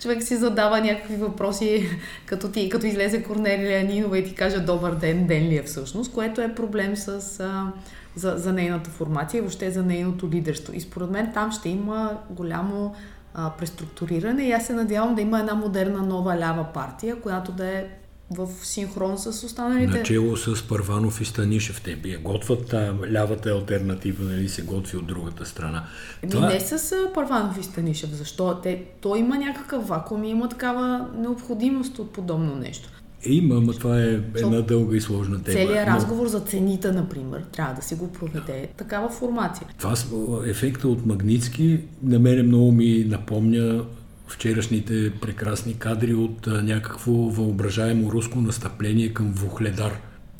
човек 0.01 0.23
си 0.23 0.37
задава 0.37 0.81
някакви 0.81 1.17
въпроси, 1.17 1.89
като, 2.27 2.49
ти, 2.49 2.69
като 2.69 2.87
излезе 2.87 3.23
Корнелия 3.23 3.85
Нинова 3.85 4.19
и 4.19 4.25
ти 4.25 4.35
каже 4.35 4.61
добър 4.61 4.95
ден, 4.95 5.27
ден 5.27 5.49
ли 5.49 5.57
е 5.57 5.63
всъщност, 5.63 6.13
което 6.13 6.41
е 6.41 6.55
проблем 6.55 6.97
с, 6.97 7.41
а, 7.41 7.73
за, 8.17 8.35
за 8.37 8.53
нейната 8.53 8.91
формация 8.91 9.39
и 9.39 9.41
въобще 9.41 9.71
за 9.71 9.83
нейното 9.83 10.31
лидерство. 10.31 10.73
И 10.77 10.81
според 10.81 11.11
мен 11.11 11.31
там 11.35 11.53
ще 11.53 11.69
има 11.69 12.19
голямо 12.31 12.95
а, 13.35 13.51
преструктуриране 13.51 14.43
и 14.45 14.53
аз 14.53 14.67
се 14.67 14.73
надявам 14.73 15.15
да 15.15 15.23
има 15.23 15.41
една 15.41 15.55
модерна 15.55 16.03
нова 16.03 16.39
лява 16.39 16.65
партия, 16.75 17.21
която 17.21 17.53
да 17.53 17.67
е 17.67 17.87
в 18.35 18.49
синхрон 18.62 19.18
с 19.18 19.27
останалите. 19.45 19.99
Начало 19.99 20.37
с 20.37 20.68
Първанов 20.68 21.21
и 21.21 21.25
Станишев. 21.25 21.81
Те 21.81 21.97
би 21.97 22.16
готвят 22.16 22.68
та, 22.68 22.95
лявата 23.12 23.51
альтернатива, 23.51 24.25
нали 24.25 24.49
се 24.49 24.62
готви 24.62 24.97
от 24.97 25.07
другата 25.07 25.47
страна. 25.47 25.85
Еми 26.23 26.33
Това... 26.33 26.47
не 26.47 26.61
с 26.61 26.95
Първанов 27.14 27.59
и 27.61 27.62
Станишев. 27.62 28.11
Защо? 28.11 28.61
Те, 28.62 28.85
то 29.01 29.16
има 29.16 29.38
някакъв 29.38 29.88
вакуум 29.88 30.25
и 30.25 30.31
има 30.31 30.49
такава 30.49 31.09
необходимост 31.16 31.99
от 31.99 32.12
подобно 32.12 32.57
нещо. 32.57 32.88
Има, 33.25 33.55
но 33.55 33.73
това 33.73 34.01
е 34.01 34.21
една 34.37 34.61
дълга 34.61 34.97
и 34.97 35.01
сложна 35.01 35.42
тема. 35.42 35.57
Целият 35.57 35.88
разговор 35.88 36.23
но... 36.23 36.29
за 36.29 36.40
цените, 36.40 36.92
например, 36.92 37.45
трябва 37.53 37.75
да 37.75 37.83
си 37.83 37.95
го 37.95 38.12
проведе 38.12 38.61
да. 38.61 38.77
такава 38.77 39.09
формация. 39.09 39.66
Това 39.79 39.95
ефекта 40.47 40.88
от 40.88 41.07
Магницки 41.07 41.81
на 42.03 42.18
мен 42.18 42.47
много 42.47 42.73
ми 42.73 43.05
напомня 43.09 43.85
вчерашните 44.33 45.12
прекрасни 45.21 45.79
кадри 45.79 46.14
от 46.14 46.47
някакво 46.47 47.12
въображаемо 47.12 48.12
руско 48.12 48.40
настъпление 48.40 49.09
към 49.09 49.33
Вухледар, 49.33 49.92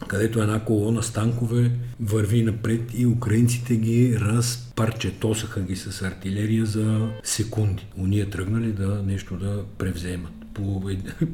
където 0.09 0.43
една 0.43 0.61
колона 0.61 1.03
с 1.03 1.11
танкове 1.11 1.71
върви 2.01 2.43
напред 2.43 2.81
и 2.95 3.07
украинците 3.07 3.77
ги 3.77 4.17
разпарчетосаха 4.21 5.61
ги 5.61 5.77
с 5.77 6.03
артилерия 6.03 6.67
за 6.67 7.09
секунди. 7.23 7.87
Уния 7.97 8.31
тръгнали 8.31 8.73
да 8.73 9.03
нещо 9.07 9.37
да 9.37 9.65
превземат. 9.79 10.33
По, 10.55 10.83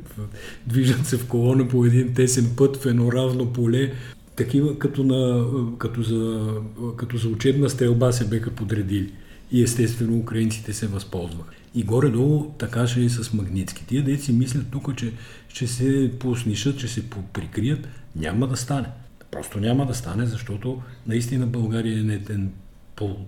движат 0.66 1.07
се 1.07 1.16
в 1.16 1.27
колона 1.27 1.68
по 1.68 1.85
един 1.85 2.14
тесен 2.14 2.51
път 2.57 2.77
в 2.77 2.87
едно 2.87 3.12
равно 3.12 3.53
поле, 3.53 3.92
такива 4.37 4.79
като, 4.79 5.05
на, 5.05 5.47
като, 5.79 6.03
за, 6.03 6.53
като 6.97 7.16
за 7.16 7.29
учебна 7.29 7.71
стрелба 7.71 8.12
се 8.12 8.29
беха 8.29 8.51
подредили. 8.51 9.12
И 9.53 9.62
естествено 9.62 10.18
украинците 10.18 10.73
се 10.73 10.87
възползваха. 10.87 11.58
И 11.75 11.83
горе-долу 11.83 12.55
така 12.59 12.87
ще 12.87 13.05
е 13.05 13.09
с 13.09 13.33
Магницки. 13.33 13.87
Тия 13.87 14.05
деца 14.05 14.25
си 14.25 14.33
мислят 14.33 14.67
тук, 14.71 14.97
че 14.97 15.13
ще 15.49 15.67
се 15.67 16.13
поснишат, 16.19 16.79
че 16.79 16.89
се 16.89 17.11
прикрият. 17.33 17.89
Няма 18.17 18.47
да 18.47 18.57
стане. 18.57 18.89
Просто 19.31 19.61
няма 19.61 19.87
да 19.87 19.95
стане, 19.95 20.27
защото 20.27 20.83
наистина 21.07 21.47
България 21.47 21.99
е 22.01 22.03
нетен 22.03 22.53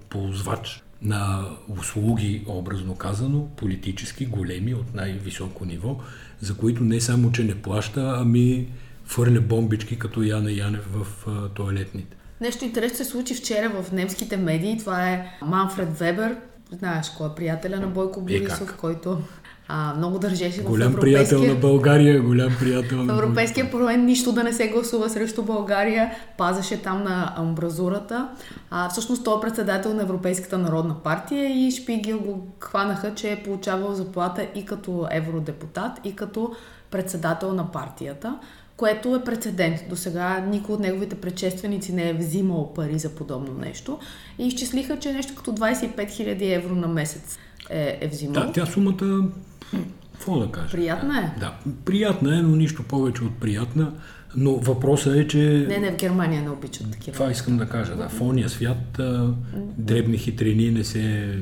ползвач 0.08 0.82
на 1.02 1.48
услуги, 1.68 2.44
образно 2.46 2.94
казано, 2.94 3.48
политически 3.56 4.26
големи 4.26 4.74
от 4.74 4.94
най-високо 4.94 5.64
ниво, 5.64 6.00
за 6.40 6.56
които 6.56 6.84
не 6.84 7.00
само, 7.00 7.32
че 7.32 7.44
не 7.44 7.62
плаща, 7.62 8.14
ами 8.16 8.68
фърля 9.04 9.40
бомбички 9.40 9.98
като 9.98 10.22
Яна 10.22 10.52
Янев 10.52 10.86
в 10.92 11.26
а, 11.28 11.48
туалетните. 11.48 12.16
Нещо 12.40 12.64
интересно 12.64 12.96
се 12.96 13.04
случи 13.04 13.34
вчера 13.34 13.82
в 13.82 13.92
немските 13.92 14.36
медии. 14.36 14.78
Това 14.78 15.10
е 15.10 15.38
Манфред 15.42 15.98
Вебер, 15.98 16.36
знаеш 16.72 17.10
кой 17.10 17.26
е 17.26 17.30
приятеля 17.36 17.80
на 17.80 17.86
Бойко 17.86 18.20
е, 18.20 18.22
Борисов, 18.22 18.76
който 18.76 19.18
а, 19.68 19.94
много 19.96 20.18
държеше 20.18 20.62
голям 20.62 20.88
в 20.88 20.92
Европейския... 20.92 21.38
приятел 21.38 21.54
на 21.54 21.60
България, 21.60 22.22
голям 22.22 22.56
приятел 22.58 23.02
на 23.02 23.14
В 23.14 23.18
Европейския 23.18 23.70
парламент 23.70 24.04
нищо 24.04 24.32
да 24.32 24.44
не 24.44 24.52
се 24.52 24.68
гласува 24.68 25.10
срещу 25.10 25.42
България, 25.42 26.10
пазеше 26.38 26.82
там 26.82 27.02
на 27.02 27.34
амбразурата. 27.36 28.28
А, 28.70 28.88
всъщност 28.88 29.24
той 29.24 29.38
е 29.38 29.40
председател 29.40 29.94
на 29.94 30.02
Европейската 30.02 30.58
народна 30.58 30.94
партия 30.94 31.66
и 31.66 31.70
Шпигел 31.70 32.18
го 32.18 32.46
хванаха, 32.60 33.14
че 33.14 33.32
е 33.32 33.42
получавал 33.42 33.94
заплата 33.94 34.46
и 34.54 34.64
като 34.64 35.06
евродепутат, 35.10 35.92
и 36.04 36.16
като 36.16 36.54
председател 36.90 37.52
на 37.52 37.72
партията 37.72 38.38
което 38.80 39.16
е 39.16 39.24
прецедент. 39.24 39.84
До 39.88 39.96
сега 39.96 40.46
никой 40.50 40.74
от 40.74 40.80
неговите 40.80 41.16
предшественици 41.16 41.92
не 41.92 42.08
е 42.08 42.14
взимал 42.14 42.74
пари 42.74 42.98
за 42.98 43.14
подобно 43.14 43.54
нещо. 43.54 43.98
И 44.38 44.46
изчислиха, 44.46 44.98
че 44.98 45.12
нещо 45.12 45.34
като 45.34 45.52
25 45.52 45.96
000 45.96 46.56
евро 46.56 46.74
на 46.74 46.88
месец. 46.88 47.38
е, 47.70 47.98
е 48.00 48.08
взимал. 48.08 48.32
Да, 48.32 48.52
тя 48.52 48.66
сумата, 48.66 49.28
какво 50.12 50.38
да 50.38 50.52
кажа? 50.52 50.70
Приятна 50.70 51.18
е. 51.18 51.40
Да, 51.40 51.54
приятна 51.84 52.38
е, 52.38 52.42
но 52.42 52.56
нищо 52.56 52.82
повече 52.82 53.24
от 53.24 53.40
приятна. 53.40 53.92
Но 54.36 54.56
въпросът 54.56 55.16
е, 55.16 55.28
че... 55.28 55.66
Не, 55.68 55.78
не, 55.78 55.92
в 55.92 55.96
Германия 55.96 56.42
не 56.42 56.50
обичат 56.50 56.90
такива. 56.90 57.14
Това 57.14 57.30
искам 57.30 57.56
да 57.56 57.68
кажа, 57.68 57.96
да. 57.96 58.08
В 58.08 58.20
ония 58.20 58.48
свят 58.48 58.98
а, 58.98 59.34
дребни 59.78 60.18
хитрини 60.18 60.70
не 60.70 60.84
се 60.84 61.34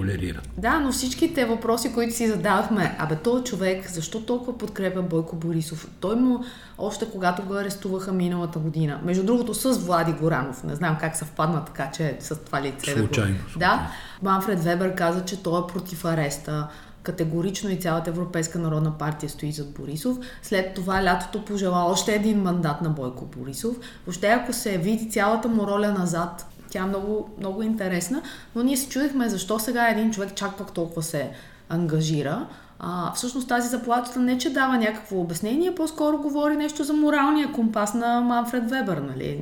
толерират. 0.00 0.48
Да, 0.58 0.80
но 0.80 0.92
всичките 0.92 1.44
въпроси, 1.44 1.92
които 1.92 2.14
си 2.14 2.28
задавахме, 2.28 2.96
абе, 2.98 3.16
този 3.16 3.44
човек, 3.44 3.90
защо 3.90 4.20
толкова 4.20 4.58
подкрепя 4.58 5.02
Бойко 5.02 5.36
Борисов? 5.36 5.88
Той 6.00 6.16
му, 6.16 6.44
още 6.78 7.10
когато 7.10 7.42
го 7.42 7.54
арестуваха 7.54 8.12
миналата 8.12 8.58
година, 8.58 9.00
между 9.04 9.24
другото 9.24 9.54
с 9.54 9.78
Влади 9.78 10.12
Горанов, 10.12 10.64
не 10.64 10.74
знам 10.74 10.96
как 11.00 11.16
съвпадна 11.16 11.64
така, 11.64 11.90
че 11.90 12.16
с 12.20 12.36
това 12.36 12.62
лице. 12.62 12.92
Случайно. 12.92 13.36
Да, 13.36 13.52
го... 13.52 13.58
да, 13.58 13.90
Манфред 14.22 14.64
Вебер 14.64 14.94
каза, 14.94 15.24
че 15.24 15.42
той 15.42 15.60
е 15.60 15.72
против 15.72 16.04
ареста 16.04 16.68
категорично 17.02 17.70
и 17.70 17.76
цялата 17.76 18.10
Европейска 18.10 18.58
народна 18.58 18.98
партия 18.98 19.30
стои 19.30 19.52
зад 19.52 19.70
Борисов. 19.70 20.18
След 20.42 20.74
това 20.74 21.04
лятото 21.04 21.44
пожела 21.44 21.84
още 21.84 22.14
един 22.14 22.42
мандат 22.42 22.82
на 22.82 22.90
Бойко 22.90 23.24
Борисов. 23.24 23.76
Въобще, 24.06 24.26
ако 24.26 24.52
се 24.52 24.78
види 24.78 25.10
цялата 25.10 25.48
му 25.48 25.66
роля 25.66 25.92
назад, 25.92 26.46
тя 26.70 26.82
е 26.82 26.86
много, 26.86 27.30
много 27.38 27.62
интересна, 27.62 28.22
но 28.54 28.62
ние 28.62 28.76
се 28.76 28.88
чудихме 28.88 29.28
защо 29.28 29.58
сега 29.58 29.88
един 29.88 30.10
човек 30.10 30.34
чак 30.34 30.58
пък 30.58 30.72
толкова 30.72 31.02
се 31.02 31.30
ангажира. 31.68 32.46
А, 32.80 33.12
всъщност 33.12 33.48
тази 33.48 33.68
заплата 33.68 34.20
не 34.20 34.38
че 34.38 34.52
дава 34.52 34.78
някакво 34.78 35.20
обяснение, 35.20 35.74
по-скоро 35.74 36.18
говори 36.18 36.56
нещо 36.56 36.84
за 36.84 36.92
моралния 36.92 37.52
компас 37.52 37.94
на 37.94 38.20
Манфред 38.20 38.70
Вебер, 38.70 38.96
нали? 38.96 39.40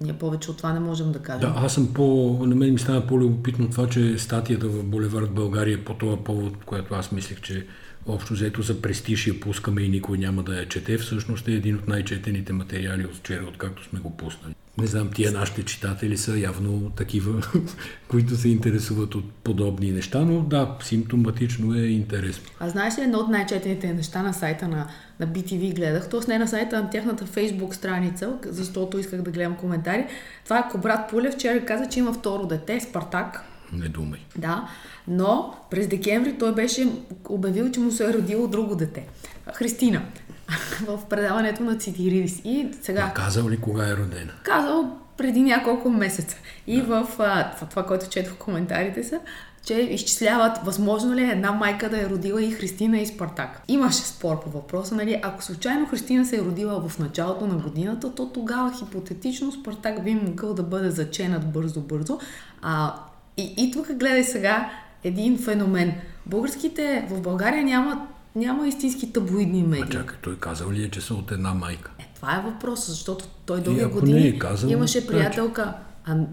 Ние 0.00 0.12
повече 0.12 0.50
от 0.50 0.56
това 0.56 0.72
не 0.72 0.80
можем 0.80 1.12
да 1.12 1.18
кажем. 1.18 1.40
Да, 1.40 1.60
аз 1.60 1.74
съм 1.74 1.94
по... 1.94 2.38
На 2.40 2.54
мен 2.54 2.72
ми 2.72 2.78
стана 2.78 3.06
по-любопитно 3.06 3.70
това, 3.70 3.88
че 3.88 4.18
статията 4.18 4.68
в 4.68 4.84
Боливард 4.84 5.30
България 5.30 5.84
по 5.84 5.94
този 5.94 6.16
повод, 6.16 6.64
което 6.66 6.94
аз 6.94 7.12
мислех, 7.12 7.40
че 7.40 7.66
общо 8.06 8.32
взето 8.32 8.62
за 8.62 8.82
престиж 8.82 9.26
я 9.26 9.40
пускаме 9.40 9.82
и 9.82 9.88
никой 9.88 10.18
няма 10.18 10.42
да 10.42 10.54
я 10.54 10.68
чете, 10.68 10.98
всъщност 10.98 11.48
е 11.48 11.52
един 11.52 11.74
от 11.74 11.88
най-четените 11.88 12.52
материали 12.52 13.04
от 13.04 13.14
вчера, 13.14 13.44
откакто 13.48 13.84
сме 13.84 14.00
го 14.00 14.16
пуснали. 14.16 14.54
Не 14.80 14.86
знам, 14.86 15.10
тия 15.14 15.32
нашите 15.32 15.64
читатели 15.64 16.16
са 16.16 16.38
явно 16.38 16.90
такива, 16.90 17.42
които 18.08 18.36
се 18.36 18.48
интересуват 18.48 19.14
от 19.14 19.32
подобни 19.32 19.92
неща, 19.92 20.20
но 20.20 20.40
да, 20.40 20.76
симптоматично 20.82 21.74
е 21.74 21.82
интересно. 21.82 22.44
А 22.60 22.68
знаеш 22.68 22.98
ли 22.98 23.02
едно 23.02 23.18
от 23.18 23.28
най-четените 23.28 23.92
неща 23.92 24.22
на 24.22 24.32
сайта 24.34 24.68
на, 24.68 24.88
на 25.20 25.26
BTV 25.26 25.74
гледах, 25.74 26.08
т.е. 26.08 26.20
не 26.28 26.38
на 26.38 26.48
сайта 26.48 26.82
на 26.82 26.90
тяхната 26.90 27.26
фейсбук 27.26 27.74
страница, 27.74 28.32
защото 28.46 28.98
исках 28.98 29.22
да 29.22 29.30
гледам 29.30 29.56
коментари. 29.56 30.06
Това 30.44 30.58
е 30.58 30.68
Кобрат 30.70 31.10
Пулев, 31.10 31.34
вчера 31.34 31.64
каза, 31.64 31.88
че 31.88 31.98
има 31.98 32.12
второ 32.12 32.46
дете, 32.46 32.80
Спартак. 32.80 33.44
Не 33.72 33.88
думай. 33.88 34.20
Да, 34.38 34.68
но 35.08 35.54
през 35.70 35.88
декември 35.88 36.38
той 36.38 36.54
беше 36.54 36.88
обявил, 37.28 37.70
че 37.70 37.80
му 37.80 37.90
се 37.90 38.04
е 38.04 38.12
родило 38.12 38.48
друго 38.48 38.74
дете. 38.74 39.06
Христина. 39.54 40.02
в 40.86 41.00
предаването 41.10 41.62
на 41.62 41.76
Цитирис. 41.78 42.40
И 42.44 42.68
сега... 42.82 43.04
А 43.10 43.14
казал 43.14 43.48
ли 43.48 43.60
кога 43.60 43.88
е 43.88 43.96
родена? 43.96 44.32
Казал 44.42 44.96
преди 45.16 45.42
няколко 45.42 45.90
месеца. 45.90 46.36
И 46.66 46.80
да. 46.80 46.86
в 46.86 47.08
а, 47.18 47.50
това, 47.50 47.66
това, 47.70 47.86
което 47.86 48.08
четох 48.08 48.32
в 48.32 48.38
коментарите 48.38 49.04
са, 49.04 49.20
че 49.64 49.74
изчисляват 49.74 50.58
възможно 50.64 51.14
ли 51.14 51.22
е 51.22 51.30
една 51.30 51.52
майка 51.52 51.90
да 51.90 52.00
е 52.02 52.08
родила 52.08 52.42
и 52.42 52.50
Христина 52.50 52.98
и 52.98 53.06
Спартак. 53.06 53.62
Имаше 53.68 54.02
спор 54.02 54.40
по 54.40 54.50
въпроса, 54.50 54.94
нали? 54.94 55.20
Ако 55.22 55.42
случайно 55.42 55.86
Христина 55.86 56.26
се 56.26 56.36
е 56.36 56.40
родила 56.40 56.88
в 56.88 56.98
началото 56.98 57.46
на 57.46 57.54
годината, 57.54 58.14
то 58.14 58.28
тогава 58.28 58.78
хипотетично 58.78 59.52
Спартак 59.52 60.04
би 60.04 60.14
могъл 60.14 60.54
да 60.54 60.62
бъде 60.62 60.90
заченат 60.90 61.44
бързо-бързо. 61.44 62.18
А, 62.62 62.94
и, 63.36 63.54
и 63.56 63.70
тук 63.70 63.92
гледай 63.92 64.24
сега 64.24 64.70
един 65.04 65.38
феномен. 65.38 65.92
Българските 66.26 67.06
в 67.10 67.20
България 67.20 67.64
нямат 67.64 67.98
няма 68.36 68.68
истински 68.68 69.12
таблоидни 69.12 69.62
медии. 69.62 69.84
А 69.86 69.90
чакай, 69.90 70.16
той 70.22 70.38
казал 70.38 70.70
ли 70.70 70.84
е, 70.84 70.90
че 70.90 71.00
са 71.00 71.14
от 71.14 71.32
една 71.32 71.54
майка? 71.54 71.90
Е, 71.98 72.08
това 72.14 72.36
е 72.36 72.50
въпросът, 72.50 72.88
защото 72.88 73.24
той 73.46 73.60
дълги 73.60 73.84
години 73.84 74.28
е 74.28 74.38
казал, 74.38 74.70
имаше 74.70 75.06
приятелка 75.06 75.74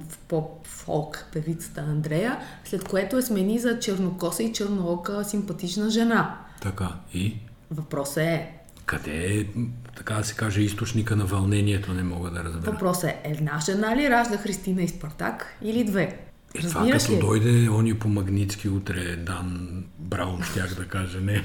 в 0.10 0.17
поп-фолк 0.27 1.25
певицата 1.34 1.81
Андрея, 1.81 2.39
след 2.65 2.84
което 2.84 3.17
е 3.17 3.21
смени 3.21 3.60
за 3.60 3.79
чернокоса 3.79 4.43
и 4.43 4.53
черноока 4.53 5.25
симпатична 5.25 5.89
жена. 5.89 6.38
Така, 6.62 6.89
и? 7.13 7.38
Въпросът 7.71 8.17
е 8.17 8.51
къде 8.86 9.39
е, 9.39 9.45
така 9.95 10.13
да 10.13 10.23
се 10.23 10.36
каже, 10.36 10.62
източника 10.62 11.15
на 11.15 11.25
вълнението, 11.25 11.93
не 11.93 12.03
мога 12.03 12.29
да 12.29 12.43
разбера. 12.43 12.71
Въпросът 12.71 13.10
е, 13.10 13.21
една 13.23 13.60
жена 13.65 13.95
ли 13.95 14.10
ражда 14.10 14.38
Христина 14.38 14.84
и 14.84 14.88
Спартак 14.88 15.58
или 15.62 15.84
две? 15.84 16.19
Е, 16.55 16.61
това 16.61 16.89
като 16.91 17.11
ли? 17.11 17.19
дойде 17.19 17.69
они 17.79 17.99
по 17.99 18.07
Магницки 18.07 18.69
утре, 18.69 19.15
Дан 19.15 19.83
Браун, 19.99 20.43
щях 20.43 20.75
да 20.75 20.85
кажа, 20.85 21.21
не. 21.21 21.43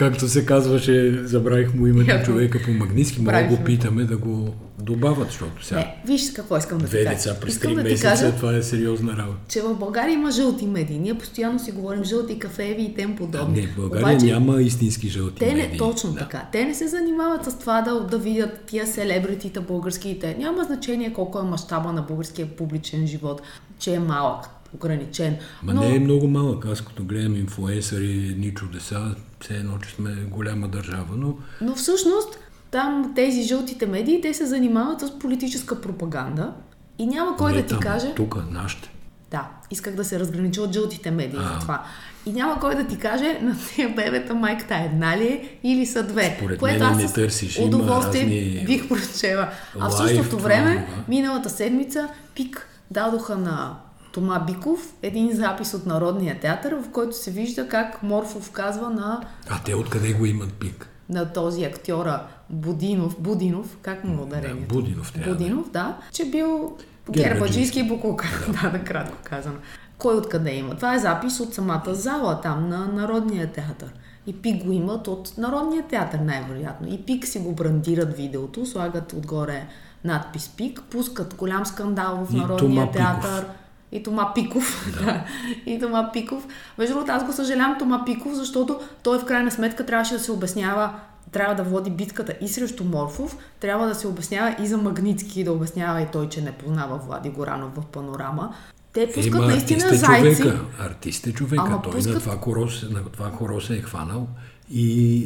Както 0.00 0.28
се 0.28 0.46
казваше, 0.46 1.22
забравих 1.24 1.74
му 1.74 1.86
името 1.86 2.10
yeah, 2.10 2.24
човека 2.26 2.60
по 2.64 2.70
Магницки, 2.70 3.20
мога 3.20 3.42
го 3.42 3.64
питаме 3.64 4.04
да 4.04 4.16
го 4.16 4.54
добавят, 4.78 5.28
защото 5.28 5.66
сега... 5.66 5.80
Не, 5.80 5.96
виж 6.06 6.32
какво 6.32 6.56
искам 6.56 6.78
да. 6.78 6.86
Две 6.86 7.04
деца 7.04 7.36
през 7.40 7.60
три 7.60 7.74
да 7.74 7.82
месеца, 7.82 8.02
кажа, 8.02 8.32
това 8.36 8.56
е 8.56 8.62
сериозна 8.62 9.16
работа. 9.16 9.38
Че 9.48 9.62
в 9.62 9.74
България 9.74 10.12
има 10.12 10.30
жълти 10.30 10.66
медии. 10.66 10.98
Ние 10.98 11.14
постоянно 11.14 11.58
си 11.58 11.72
говорим 11.72 12.04
жълти 12.04 12.38
кафеви 12.38 12.82
и 12.82 12.94
тем 12.94 13.16
подобни. 13.16 13.60
не, 13.60 13.66
в 13.66 13.76
България 13.76 14.08
Обаче, 14.08 14.26
няма 14.26 14.62
истински 14.62 15.08
жълти 15.08 15.38
те 15.38 15.54
не, 15.54 15.62
медии. 15.62 15.78
Точно 15.78 16.12
да. 16.12 16.18
така. 16.18 16.48
Те 16.52 16.64
не 16.64 16.74
се 16.74 16.88
занимават 16.88 17.44
с 17.44 17.58
това 17.58 17.80
да, 17.80 18.00
да 18.00 18.18
видят 18.18 18.60
тия 18.66 18.86
селебритита 18.86 19.60
българските. 19.60 20.36
Няма 20.38 20.64
значение 20.64 21.12
колко 21.12 21.38
е 21.38 21.42
мащаба 21.42 21.92
на 21.92 22.02
българския 22.02 22.46
публичен 22.46 23.06
живот, 23.06 23.42
че 23.78 23.94
е 23.94 23.98
малък 23.98 24.59
ограничен. 24.74 25.36
Ма 25.62 25.74
но... 25.74 25.80
не 25.80 25.96
е 25.96 26.00
много 26.00 26.28
малък. 26.28 26.66
Аз 26.66 26.80
като 26.80 27.04
гледам 27.04 27.36
инфуенсъри, 27.36 28.28
едни 28.30 28.54
чудеса, 28.54 29.14
все 29.40 29.54
едно, 29.54 29.78
че 29.78 29.94
сме 29.94 30.14
голяма 30.14 30.68
държава, 30.68 31.16
но... 31.16 31.34
Но 31.60 31.74
всъщност 31.74 32.38
там 32.70 33.12
тези 33.16 33.42
жълтите 33.42 33.86
медии, 33.86 34.20
те 34.20 34.34
се 34.34 34.46
занимават 34.46 35.00
с 35.00 35.18
политическа 35.18 35.80
пропаганда 35.80 36.52
и 36.98 37.06
няма 37.06 37.36
кой 37.36 37.52
не 37.52 37.62
да 37.62 37.66
ти 37.66 37.74
там, 37.74 37.80
каже... 37.80 38.14
Тук, 38.14 38.36
нашите. 38.50 38.90
Да, 39.30 39.48
исках 39.70 39.94
да 39.94 40.04
се 40.04 40.20
разгранича 40.20 40.62
от 40.62 40.72
жълтите 40.72 41.10
медии 41.10 41.38
а. 41.42 41.54
за 41.54 41.60
това. 41.60 41.84
И 42.26 42.32
няма 42.32 42.60
кой 42.60 42.74
да 42.74 42.86
ти 42.86 42.98
каже 42.98 43.38
на 43.42 43.56
тия 43.74 43.88
бебета 43.88 44.34
майката 44.34 44.74
една 44.74 45.18
ли 45.18 45.26
е 45.26 45.58
или 45.62 45.86
са 45.86 46.02
две. 46.02 46.34
Според 46.38 46.58
което 46.58 46.84
аз 46.84 46.96
не 46.96 47.12
търсиш, 47.12 47.58
удоволствие 47.58 48.22
разни... 48.22 48.64
бих 48.66 48.88
прочела. 48.88 49.48
А 49.80 49.88
в 49.88 49.96
същото 49.96 50.38
време, 50.38 50.86
миналата 51.08 51.50
седмица, 51.50 52.08
пик 52.34 52.68
дадоха 52.90 53.36
на 53.36 53.76
Тома 54.12 54.38
Биков, 54.38 54.94
един 55.02 55.36
запис 55.36 55.74
от 55.74 55.86
Народния 55.86 56.40
театър, 56.40 56.74
в 56.74 56.90
който 56.92 57.16
се 57.16 57.30
вижда 57.30 57.68
как 57.68 58.02
Морфов 58.02 58.50
казва 58.50 58.90
на... 58.90 59.20
А 59.48 59.62
те 59.64 59.74
откъде 59.74 60.12
го 60.12 60.26
имат 60.26 60.52
пик? 60.52 60.88
На 61.08 61.32
този 61.32 61.64
актьора 61.64 62.22
Будинов, 62.50 63.16
Будинов, 63.20 63.76
как 63.82 64.04
му 64.04 64.22
ударението? 64.22 64.74
Да, 64.74 64.74
Будинов, 64.74 65.12
тя, 65.12 65.20
Будинов, 65.30 65.70
да, 65.70 65.96
че 66.12 66.24
бил 66.24 66.76
гербаджийски 67.10 67.82
букука, 67.82 68.28
да, 68.62 68.70
да, 68.70 68.84
кратко 68.84 69.16
казано. 69.24 69.56
Кой 69.98 70.14
откъде 70.14 70.54
има? 70.54 70.76
Това 70.76 70.94
е 70.94 70.98
запис 70.98 71.40
от 71.40 71.54
самата 71.54 71.94
зала 71.94 72.40
там 72.40 72.68
на 72.68 72.86
Народния 72.86 73.52
театър. 73.52 73.92
И 74.26 74.42
пик 74.42 74.64
го 74.64 74.72
имат 74.72 75.08
от 75.08 75.38
Народния 75.38 75.82
театър 75.82 76.18
най-вероятно. 76.18 76.88
И 76.94 77.02
пик 77.02 77.26
си 77.26 77.38
го 77.38 77.52
брандират 77.52 78.16
видеото, 78.16 78.66
слагат 78.66 79.12
отгоре 79.12 79.66
надпис 80.04 80.48
пик, 80.48 80.82
пускат 80.90 81.34
голям 81.34 81.66
скандал 81.66 82.24
в 82.24 82.32
Народния 82.32 82.90
театър. 82.90 83.40
Пиков 83.40 83.56
и 83.92 84.02
Тома 84.02 84.34
Пиков. 84.34 84.92
Да. 85.04 85.24
и 85.66 85.78
Тома 85.78 86.10
Пиков. 86.12 86.46
Между 86.78 86.94
другото, 86.94 87.12
аз 87.12 87.24
го 87.24 87.32
съжалявам 87.32 87.78
Тома 87.78 88.04
Пиков, 88.04 88.34
защото 88.34 88.80
той 89.02 89.18
в 89.18 89.24
крайна 89.24 89.50
сметка 89.50 89.86
трябваше 89.86 90.14
да 90.14 90.20
се 90.20 90.32
обяснява 90.32 90.90
трябва 91.32 91.54
да 91.54 91.62
води 91.62 91.90
битката 91.90 92.34
и 92.40 92.48
срещу 92.48 92.84
Морфов, 92.84 93.36
трябва 93.60 93.86
да 93.88 93.94
се 93.94 94.06
обяснява 94.06 94.56
и 94.62 94.66
за 94.66 94.76
Магницки, 94.76 95.44
да 95.44 95.52
обяснява 95.52 96.02
и 96.02 96.06
той, 96.12 96.28
че 96.28 96.42
не 96.42 96.52
познава 96.52 96.96
Влади 96.98 97.28
Горанов 97.28 97.74
в 97.76 97.86
панорама. 97.86 98.54
Те 98.92 99.06
пускат 99.06 99.26
Има 99.26 99.46
наистина 99.46 99.84
артист 99.84 100.02
е 100.02 100.06
зайци. 100.06 100.42
Човека, 100.42 100.64
артист 100.78 101.26
е 101.26 101.32
човека, 101.32 101.64
Ама 101.66 101.82
той 101.82 101.92
пускат... 101.92 102.14
на, 102.14 102.20
това 102.20 102.36
хоро, 102.36 102.68
на 102.90 103.04
това 103.04 103.30
хоро 103.30 103.60
се 103.60 103.76
е 103.76 103.82
хванал 103.82 104.28
и, 104.70 105.16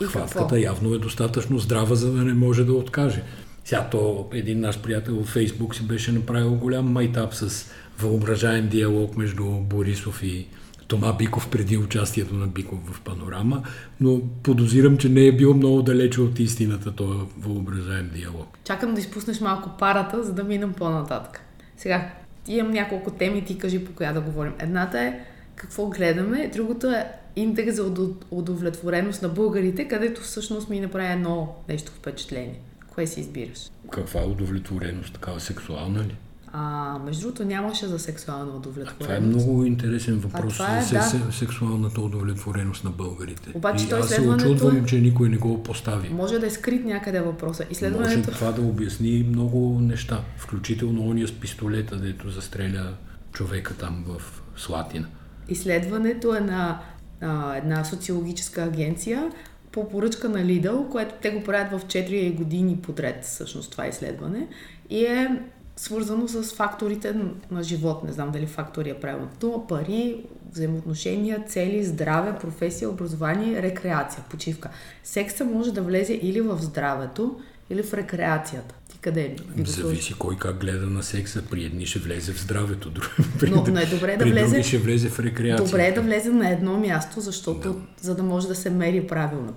и 0.00 0.04
хватката 0.04 0.38
какво? 0.38 0.56
явно 0.56 0.94
е 0.94 0.98
достатъчно 0.98 1.58
здрава, 1.58 1.94
за 1.94 2.12
да 2.12 2.22
не 2.22 2.34
може 2.34 2.64
да 2.64 2.72
откаже. 2.72 3.22
Сега 3.64 3.88
то 3.90 4.28
един 4.32 4.60
наш 4.60 4.78
приятел 4.78 5.22
в 5.22 5.28
Фейсбук 5.28 5.74
си 5.74 5.82
беше 5.82 6.12
направил 6.12 6.54
голям 6.54 6.92
майтап 6.92 7.34
с 7.34 7.70
въображаем 7.98 8.68
диалог 8.68 9.16
между 9.16 9.44
Борисов 9.44 10.22
и 10.22 10.48
Тома 10.88 11.12
Биков 11.12 11.50
преди 11.50 11.76
участието 11.76 12.34
на 12.34 12.46
Биков 12.46 12.78
в 12.92 13.00
Панорама, 13.00 13.62
но 14.00 14.20
подозирам, 14.42 14.96
че 14.96 15.08
не 15.08 15.26
е 15.26 15.36
бил 15.36 15.54
много 15.54 15.82
далече 15.82 16.20
от 16.20 16.38
истината 16.38 16.92
този 16.92 17.18
въображаем 17.38 18.10
диалог. 18.14 18.58
Чакам 18.64 18.94
да 18.94 19.00
изпуснеш 19.00 19.40
малко 19.40 19.70
парата, 19.78 20.24
за 20.24 20.32
да 20.32 20.44
минем 20.44 20.72
по-нататък. 20.72 21.40
Сега, 21.76 22.10
имам 22.48 22.72
няколко 22.72 23.10
теми, 23.10 23.44
ти 23.44 23.58
кажи 23.58 23.84
по 23.84 23.92
коя 23.92 24.12
да 24.12 24.20
говорим. 24.20 24.52
Едната 24.58 25.00
е 25.00 25.20
какво 25.56 25.86
гледаме, 25.86 26.50
другото 26.54 26.86
е 26.86 27.12
индекс 27.36 27.76
за 27.76 27.92
удовлетвореност 28.30 29.22
на 29.22 29.28
българите, 29.28 29.88
където 29.88 30.20
всъщност 30.20 30.68
ми 30.68 30.80
направи 30.80 31.12
едно 31.12 31.54
нещо 31.68 31.92
впечатление. 31.92 32.60
Кое 32.94 33.06
си 33.06 33.20
избираш? 33.20 33.70
Каква 33.90 34.20
удовлетвореност? 34.20 35.14
Такава 35.14 35.40
сексуална 35.40 36.00
ли? 36.00 36.16
А, 36.54 36.98
между 37.04 37.22
другото, 37.22 37.44
нямаше 37.44 37.86
за 37.86 37.98
сексуална 37.98 38.56
удовлетвореност. 38.56 39.00
Това 39.00 39.14
е 39.14 39.20
много 39.20 39.64
интересен 39.64 40.18
въпрос 40.18 40.60
е, 40.60 40.82
за 40.82 40.94
да. 40.94 41.02
се- 41.02 41.20
сексуалната 41.30 42.00
удовлетвореност 42.00 42.84
на 42.84 42.90
българите. 42.90 43.50
Обаче 43.54 43.84
и 43.84 43.88
то 43.88 43.96
аз 43.96 44.08
се 44.08 44.20
очудвам, 44.20 44.84
че 44.84 45.00
никой 45.00 45.28
не 45.28 45.36
го 45.36 45.62
постави. 45.62 46.08
Може 46.08 46.38
да 46.38 46.46
е 46.46 46.50
скрит 46.50 46.84
някъде 46.84 47.20
въпроса. 47.20 47.62
Може 47.62 47.72
Изследването... 47.72 48.30
това 48.30 48.52
да 48.52 48.62
обясни 48.62 49.26
много 49.28 49.78
неща, 49.80 50.20
включително 50.36 51.08
ония 51.08 51.28
с 51.28 51.32
пистолета, 51.32 51.96
дето 51.96 52.30
застреля 52.30 52.94
човека 53.32 53.74
там 53.74 54.04
в 54.06 54.42
Слатина. 54.56 55.06
Изследването 55.48 56.34
е 56.36 56.40
на 56.40 56.80
а, 57.20 57.56
една 57.56 57.84
социологическа 57.84 58.62
агенция 58.62 59.30
по 59.72 59.88
поръчка 59.88 60.28
на 60.28 60.38
Lidl, 60.38 60.88
което 60.88 61.14
те 61.22 61.30
го 61.30 61.42
правят 61.42 61.80
в 61.80 61.86
4 61.86 62.34
години 62.34 62.76
подред, 62.82 63.24
всъщност 63.24 63.70
това 63.70 63.86
изследване. 63.86 64.48
И 64.90 65.04
е 65.04 65.42
свързано 65.76 66.28
с 66.28 66.42
факторите 66.42 67.14
на 67.50 67.62
живот. 67.62 68.04
Не 68.04 68.12
знам 68.12 68.30
дали 68.30 68.46
фактори 68.46 68.90
е 68.90 68.94
правилната 68.94 69.36
дума. 69.36 69.66
Пари, 69.66 70.24
взаимоотношения, 70.52 71.44
цели, 71.48 71.84
здраве, 71.84 72.38
професия, 72.40 72.90
образование, 72.90 73.62
рекреация, 73.62 74.24
почивка. 74.30 74.70
Секса 75.04 75.44
може 75.44 75.72
да 75.72 75.82
влезе 75.82 76.18
или 76.22 76.40
в 76.40 76.58
здравето, 76.60 77.40
или 77.70 77.82
в 77.82 77.94
рекреацията. 77.94 78.74
Ти 78.88 78.98
къде 78.98 79.36
сложил? 79.56 79.88
Зависи 79.88 80.14
кой 80.14 80.36
как 80.36 80.60
гледа 80.60 80.86
на 80.86 81.02
секса. 81.02 81.42
При 81.50 81.64
едни 81.64 81.86
ще 81.86 81.98
влезе 81.98 82.32
в 82.32 82.40
здравето, 82.40 82.90
други, 82.90 83.08
при, 83.40 83.50
Но, 83.50 83.64
но 83.68 83.80
е 83.80 83.86
добре 83.86 84.16
да 84.16 84.24
при 84.24 84.32
влезе 84.32 84.48
други 84.48 84.62
ще 84.62 84.78
влезе 84.78 85.08
в 85.08 85.20
рекреация. 85.20 85.66
Добре 85.66 85.86
е 85.86 85.92
да 85.92 86.00
влезе 86.00 86.30
на 86.30 86.50
едно 86.50 86.78
място, 86.78 87.20
защото 87.20 87.80
за 88.00 88.14
да 88.14 88.22
може 88.22 88.48
да 88.48 88.54
се 88.54 88.70
мери 88.70 89.06
правилно. 89.06 89.54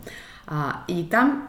А, 0.47 0.84
и 0.88 1.10
там 1.10 1.47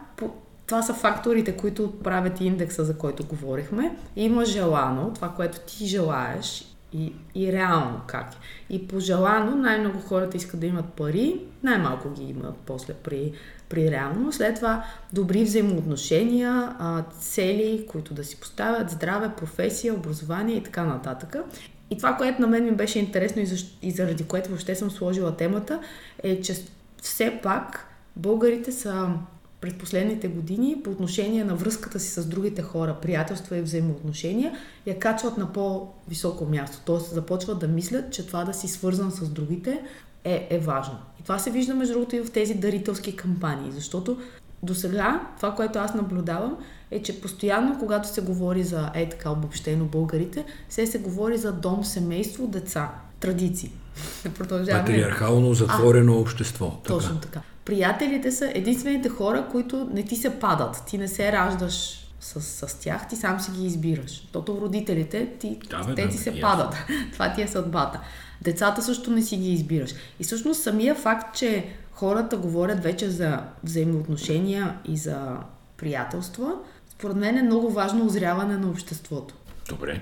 това 0.67 0.81
са 0.81 0.93
факторите, 0.93 1.57
които 1.57 1.99
правят 2.03 2.41
индекса, 2.41 2.85
за 2.85 2.97
който 2.97 3.25
говорихме. 3.25 3.97
Има 4.15 4.45
желано, 4.45 5.11
това, 5.13 5.29
което 5.29 5.59
ти 5.59 5.85
желаеш 5.85 6.65
и, 6.93 7.13
и 7.35 7.51
реално 7.51 8.01
как 8.07 8.33
е. 8.33 8.37
И 8.69 8.87
по 8.87 8.99
желано 8.99 9.55
най-много 9.55 9.99
хората 9.99 10.37
искат 10.37 10.59
да 10.59 10.65
имат 10.65 10.85
пари, 10.85 11.41
най-малко 11.63 12.09
ги 12.09 12.23
имат 12.23 12.55
после 12.65 12.93
при, 12.93 13.31
при 13.69 13.91
реално. 13.91 14.33
След 14.33 14.55
това 14.55 14.83
добри 15.13 15.43
взаимоотношения, 15.43 16.75
цели, 17.19 17.85
които 17.89 18.13
да 18.13 18.23
си 18.23 18.39
поставят, 18.39 18.89
здраве, 18.89 19.29
професия, 19.37 19.93
образование 19.93 20.55
и 20.55 20.63
така 20.63 20.83
нататък. 20.83 21.35
И 21.89 21.97
това, 21.97 22.15
което 22.15 22.41
на 22.41 22.47
мен 22.47 22.63
ми 22.63 22.71
беше 22.71 22.99
интересно 22.99 23.41
и, 23.41 23.45
защ... 23.45 23.77
и 23.81 23.91
заради 23.91 24.23
което 24.23 24.49
въобще 24.49 24.75
съм 24.75 24.91
сложила 24.91 25.37
темата, 25.37 25.81
е, 26.23 26.41
че 26.41 26.55
все 27.01 27.39
пак 27.43 27.87
българите 28.15 28.71
са 28.71 29.09
през 29.61 29.73
последните 29.73 30.27
години 30.27 30.75
по 30.83 30.89
отношение 30.89 31.43
на 31.43 31.55
връзката 31.55 31.99
си 31.99 32.09
с 32.09 32.25
другите 32.25 32.61
хора, 32.61 32.97
приятелства 33.01 33.57
и 33.57 33.61
взаимоотношения, 33.61 34.53
я 34.85 34.99
качват 34.99 35.37
на 35.37 35.53
по-високо 35.53 36.45
място. 36.45 36.77
Тоест 36.85 37.13
започват 37.13 37.59
да 37.59 37.67
мислят, 37.67 38.13
че 38.13 38.27
това 38.27 38.43
да 38.43 38.53
си 38.53 38.67
свързан 38.67 39.11
с 39.11 39.29
другите 39.29 39.81
е, 40.23 40.47
е 40.49 40.59
важно. 40.59 40.97
И 41.19 41.23
това 41.23 41.39
се 41.39 41.51
вижда 41.51 41.75
между 41.75 41.93
другото 41.93 42.15
и 42.15 42.21
в 42.21 42.31
тези 42.31 42.53
дарителски 42.53 43.15
кампании, 43.15 43.71
защото 43.71 44.17
до 44.63 44.75
сега 44.75 45.27
това, 45.37 45.55
което 45.55 45.79
аз 45.79 45.93
наблюдавам, 45.93 46.57
е, 46.91 47.01
че 47.01 47.21
постоянно, 47.21 47.79
когато 47.79 48.07
се 48.07 48.21
говори 48.21 48.63
за 48.63 48.91
е 48.95 49.09
така 49.09 49.31
обобщено 49.31 49.85
българите, 49.85 50.45
се 50.69 50.87
се 50.87 50.99
говори 50.99 51.37
за 51.37 51.53
дом, 51.53 51.83
семейство, 51.83 52.47
деца, 52.47 52.91
традиции. 53.19 53.71
Продължаваме. 54.37 54.85
Патриархално 54.85 55.53
затворено 55.53 56.19
общество. 56.19 56.71
Така. 56.83 56.93
Точно 56.93 57.19
така. 57.19 57.41
Приятелите 57.67 58.31
са 58.31 58.51
единствените 58.55 59.09
хора, 59.09 59.47
които 59.51 59.89
не 59.93 60.03
ти 60.03 60.15
се 60.15 60.39
падат. 60.39 60.83
Ти 60.87 60.97
не 60.97 61.07
се 61.07 61.31
раждаш 61.31 62.07
с, 62.19 62.41
с 62.41 62.79
тях, 62.79 63.07
ти 63.07 63.15
сам 63.15 63.39
си 63.39 63.51
ги 63.51 63.65
избираш. 63.65 64.21
Защото 64.21 64.61
родителите 64.61 65.29
ти, 65.39 65.59
Да, 65.69 65.83
бе, 65.83 65.95
те 65.95 66.01
да, 66.01 66.09
ти 66.09 66.17
се 66.17 66.29
ясно. 66.29 66.41
падат. 66.41 66.75
Това 67.13 67.33
ти 67.33 67.41
е 67.41 67.47
съдбата. 67.47 67.99
Децата 68.41 68.81
също 68.81 69.11
не 69.11 69.21
си 69.21 69.37
ги 69.37 69.51
избираш. 69.53 69.93
И 70.19 70.23
всъщност 70.23 70.63
самия 70.63 70.95
факт, 70.95 71.37
че 71.37 71.65
хората 71.91 72.37
говорят 72.37 72.83
вече 72.83 73.09
за 73.09 73.39
взаимоотношения 73.63 74.77
и 74.85 74.97
за 74.97 75.37
приятелства, 75.77 76.53
според 76.89 77.15
мен 77.15 77.37
е 77.37 77.43
много 77.43 77.71
важно 77.71 78.05
озряване 78.05 78.57
на 78.57 78.69
обществото. 78.69 79.33
Добре. 79.69 80.01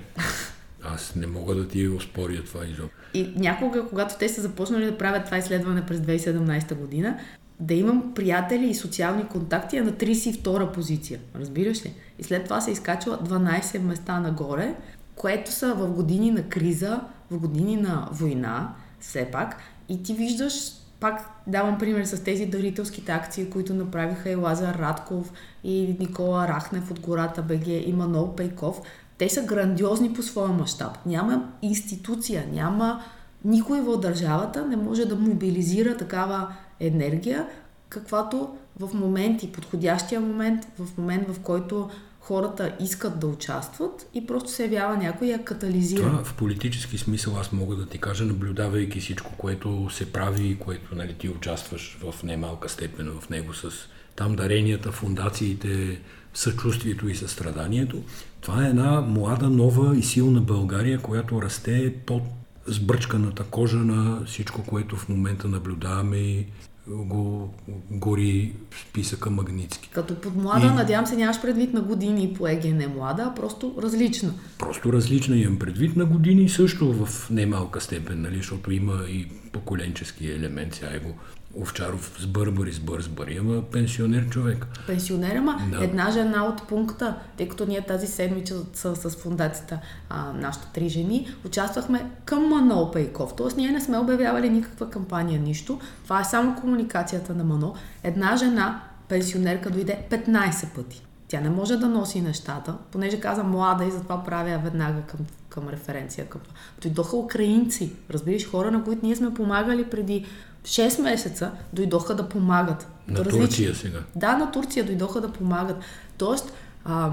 Аз 0.82 1.14
не 1.14 1.26
мога 1.26 1.54
да 1.54 1.68
ти 1.68 1.88
оспоря 1.88 2.44
това 2.44 2.64
изобщо. 2.64 2.96
И 3.14 3.32
някога, 3.36 3.88
когато 3.88 4.18
те 4.18 4.28
са 4.28 4.40
започнали 4.42 4.84
да 4.84 4.98
правят 4.98 5.24
това 5.24 5.38
изследване 5.38 5.86
през 5.86 6.00
2017 6.00 6.74
година, 6.74 7.18
да 7.60 7.74
имам 7.74 8.14
приятели 8.14 8.66
и 8.66 8.74
социални 8.74 9.26
контакти 9.26 9.76
е 9.76 9.82
на 9.82 9.92
32 9.92 10.72
позиция. 10.72 11.20
Разбираш 11.34 11.84
ли? 11.84 11.94
И 12.18 12.22
след 12.22 12.44
това 12.44 12.60
се 12.60 12.70
изкачва 12.70 13.18
12 13.18 13.78
места 13.78 14.20
нагоре, 14.20 14.74
което 15.14 15.52
са 15.52 15.74
в 15.74 15.90
години 15.90 16.30
на 16.30 16.42
криза, 16.42 17.00
в 17.30 17.38
години 17.38 17.76
на 17.76 18.08
война, 18.12 18.74
все 19.00 19.28
пак. 19.32 19.56
И 19.88 20.02
ти 20.02 20.14
виждаш, 20.14 20.54
пак 21.00 21.42
давам 21.46 21.78
пример 21.78 22.04
с 22.04 22.24
тези 22.24 22.46
дарителските 22.46 23.12
акции, 23.12 23.50
които 23.50 23.74
направиха 23.74 24.30
и 24.30 24.34
Лазар 24.34 24.74
Радков, 24.74 25.32
и 25.64 25.96
Никола 26.00 26.48
Рахнев 26.48 26.90
от 26.90 27.00
гората 27.00 27.42
БГ, 27.42 27.66
и 27.66 27.92
Манол 27.92 28.34
Пейков. 28.36 28.80
Те 29.18 29.28
са 29.28 29.42
грандиозни 29.42 30.12
по 30.12 30.22
своя 30.22 30.52
мащаб. 30.52 31.06
Няма 31.06 31.52
институция, 31.62 32.46
няма 32.52 33.02
никой 33.44 33.80
в 33.80 33.96
държавата 33.96 34.66
не 34.66 34.76
може 34.76 35.04
да 35.04 35.16
мобилизира 35.16 35.96
такава 35.96 36.48
енергия, 36.80 37.46
каквато 37.88 38.48
в 38.80 38.94
моменти, 38.94 39.52
подходящия 39.52 40.20
момент, 40.20 40.66
в 40.78 40.98
момент 40.98 41.28
в 41.28 41.40
който 41.40 41.90
хората 42.20 42.76
искат 42.80 43.20
да 43.20 43.26
участват 43.26 44.08
и 44.14 44.26
просто 44.26 44.50
се 44.50 44.64
явява 44.64 44.96
някой 44.96 45.26
и 45.26 45.30
я 45.30 45.44
катализира. 45.44 46.02
Това 46.02 46.24
в 46.24 46.34
политически 46.34 46.98
смисъл 46.98 47.36
аз 47.40 47.52
мога 47.52 47.76
да 47.76 47.86
ти 47.86 47.98
кажа, 47.98 48.24
наблюдавайки 48.24 49.00
всичко, 49.00 49.32
което 49.38 49.90
се 49.90 50.12
прави 50.12 50.48
и 50.48 50.58
което 50.58 50.94
нали, 50.94 51.14
ти 51.14 51.28
участваш 51.28 51.98
в 52.02 52.22
немалка 52.22 52.68
степен 52.68 53.10
в 53.20 53.30
него 53.30 53.54
с 53.54 53.70
там 54.16 54.36
даренията, 54.36 54.92
фундациите, 54.92 56.00
съчувствието 56.34 57.08
и 57.08 57.14
състраданието. 57.14 58.02
Това 58.40 58.66
е 58.66 58.68
една 58.68 59.00
млада, 59.00 59.50
нова 59.50 59.96
и 59.98 60.02
силна 60.02 60.40
България, 60.40 60.98
която 60.98 61.42
расте 61.42 61.94
под 62.06 62.22
сбръчканата 62.66 63.44
кожа 63.44 63.76
на 63.76 64.24
всичко, 64.26 64.62
което 64.62 64.96
в 64.96 65.08
момента 65.08 65.48
наблюдаваме 65.48 66.16
и 66.16 66.46
го 66.88 67.54
гори 67.90 68.52
списъка 68.88 69.30
Магницки. 69.30 69.90
Като 69.92 70.20
под 70.20 70.36
млада, 70.36 70.66
И- 70.66 70.70
надявам 70.70 71.06
се, 71.06 71.16
нямаш 71.16 71.42
предвид 71.42 71.72
на 71.72 71.80
години 71.80 72.34
по 72.38 72.48
ЕГ 72.48 72.64
не 72.64 72.86
млада, 72.88 73.22
а 73.22 73.34
просто 73.34 73.74
различна. 73.82 74.34
Просто 74.58 74.92
различна 74.92 75.36
имам 75.36 75.58
предвид 75.58 75.96
на 75.96 76.04
години 76.04 76.48
също 76.48 76.92
в 76.92 77.30
немалка 77.30 77.80
степен, 77.80 78.22
нали, 78.22 78.36
защото 78.36 78.72
има 78.72 79.04
и 79.08 79.28
поколенчески 79.52 80.30
елемент. 80.30 80.74
Сега 80.74 80.90
е 80.94 80.98
го 80.98 81.14
Овчаров 81.62 82.12
с 82.18 82.26
бърбари, 82.26 82.72
с 82.72 82.80
бързбари, 82.80 83.36
ама 83.36 83.62
пенсионер 83.62 84.28
човек. 84.28 84.66
Пенсионер, 84.86 85.36
ама 85.36 85.60
Да. 85.70 85.84
една 85.84 86.10
жена 86.10 86.44
от 86.44 86.68
пункта, 86.68 87.16
тъй 87.36 87.48
като 87.48 87.66
ние 87.66 87.80
тази 87.86 88.06
седмица 88.06 88.56
с, 88.74 88.96
с 88.96 89.16
фундацията, 89.16 89.78
а, 90.08 90.32
нашите 90.32 90.66
три 90.74 90.88
жени, 90.88 91.28
участвахме 91.46 92.10
към 92.24 92.48
Манол 92.48 92.90
Пейков. 92.90 93.34
Тоест 93.36 93.56
ние 93.56 93.70
не 93.70 93.80
сме 93.80 93.98
обявявали 93.98 94.50
никаква 94.50 94.90
кампания, 94.90 95.40
нищо. 95.40 95.80
Това 96.04 96.20
е 96.20 96.24
само 96.24 96.60
комуникацията 96.60 97.34
на 97.34 97.44
Манол. 97.44 97.74
Една 98.02 98.36
жена, 98.36 98.82
пенсионерка, 99.08 99.70
дойде 99.70 100.06
15 100.10 100.74
пъти. 100.74 101.02
Тя 101.28 101.40
не 101.40 101.50
може 101.50 101.76
да 101.76 101.88
носи 101.88 102.20
нещата, 102.20 102.74
понеже 102.92 103.20
каза 103.20 103.42
млада 103.42 103.84
и 103.84 103.90
затова 103.90 104.24
правя 104.24 104.60
веднага 104.64 105.02
към, 105.02 105.20
към 105.48 105.68
референция. 105.68 106.26
Към... 106.26 106.40
Дойдоха 106.82 107.16
украинци, 107.16 107.92
разбираш, 108.10 108.50
хора, 108.50 108.70
на 108.70 108.84
които 108.84 109.06
ние 109.06 109.16
сме 109.16 109.34
помагали 109.34 109.84
преди 109.84 110.26
6 110.66 111.02
месеца, 111.02 111.50
дойдоха 111.72 112.14
да 112.14 112.28
помагат. 112.28 112.88
На 113.08 113.18
Различни- 113.18 113.40
Турция 113.40 113.74
сега. 113.74 113.98
да, 114.16 114.36
на 114.36 114.50
Турция 114.50 114.84
дойдоха 114.84 115.20
да 115.20 115.28
помагат. 115.28 115.76
Тоест, 116.18 116.52
а, 116.84 117.10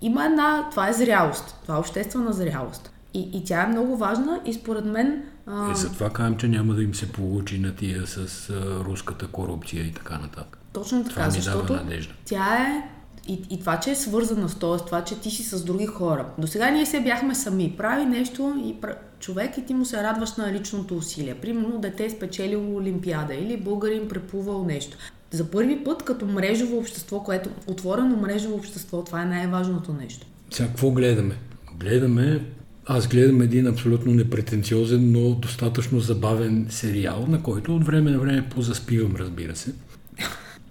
има 0.00 0.24
една, 0.24 0.68
това 0.70 0.88
е 0.88 0.92
зрялост, 0.92 1.56
това 1.62 1.76
е 1.76 1.78
обществена 1.78 2.32
зрялост. 2.32 2.90
И, 3.14 3.30
и 3.32 3.44
тя 3.44 3.62
е 3.62 3.66
много 3.66 3.96
важна 3.96 4.40
и 4.44 4.54
според 4.54 4.84
мен... 4.84 5.22
А, 5.46 5.70
Е, 5.70 5.74
затова 5.74 6.10
казвам, 6.10 6.36
че 6.36 6.48
няма 6.48 6.74
да 6.74 6.82
им 6.82 6.94
се 6.94 7.12
получи 7.12 7.58
на 7.58 7.74
тия 7.74 8.06
с 8.06 8.18
а, 8.50 8.54
руската 8.84 9.26
корупция 9.26 9.84
и 9.84 9.92
така 9.92 10.18
нататък. 10.18 10.58
точно 10.72 11.02
така, 11.02 11.14
това 11.14 11.30
защото 11.30 11.78
тя 12.24 12.56
е... 12.56 12.90
И, 13.28 13.42
и 13.50 13.60
това, 13.60 13.80
че 13.80 13.90
е 13.90 13.96
свързана 13.96 14.48
с 14.48 14.54
т.е. 14.54 14.76
това, 14.78 15.04
че 15.04 15.20
ти 15.20 15.30
си 15.30 15.42
с 15.42 15.64
други 15.64 15.86
хора. 15.86 16.26
До 16.38 16.46
сега 16.46 16.70
ние 16.70 16.86
се 16.86 17.00
бяхме 17.00 17.34
сами. 17.34 17.74
Прави 17.76 18.04
нещо 18.04 18.54
и. 18.58 18.76
Човек 19.24 19.58
и 19.58 19.66
ти 19.66 19.74
му 19.74 19.84
се 19.84 20.02
радваш 20.02 20.36
на 20.36 20.52
личното 20.52 20.96
усилие. 20.96 21.34
Примерно 21.34 21.78
дете 21.78 22.04
е 22.04 22.10
спечелило 22.10 22.76
Олимпиада 22.76 23.34
или 23.34 23.56
българин 23.56 24.08
преплувал 24.08 24.64
нещо. 24.64 24.96
За 25.30 25.50
първи 25.50 25.84
път 25.84 26.02
като 26.02 26.26
мрежово 26.26 26.78
общество, 26.78 27.20
което 27.20 27.50
отворено 27.66 28.16
мрежово 28.16 28.54
общество, 28.54 29.04
това 29.04 29.22
е 29.22 29.24
най-важното 29.24 29.92
нещо. 29.92 30.26
Сега 30.50 30.68
какво 30.68 30.90
гледаме? 30.90 31.34
Гледаме, 31.78 32.44
аз 32.86 33.08
гледам 33.08 33.42
един 33.42 33.66
абсолютно 33.66 34.14
непретенциозен, 34.14 35.12
но 35.12 35.30
достатъчно 35.30 36.00
забавен 36.00 36.66
сериал, 36.70 37.26
на 37.28 37.42
който 37.42 37.76
от 37.76 37.86
време 37.86 38.10
на 38.10 38.18
време 38.18 38.48
позаспивам, 38.48 39.16
разбира 39.16 39.56
се. 39.56 39.72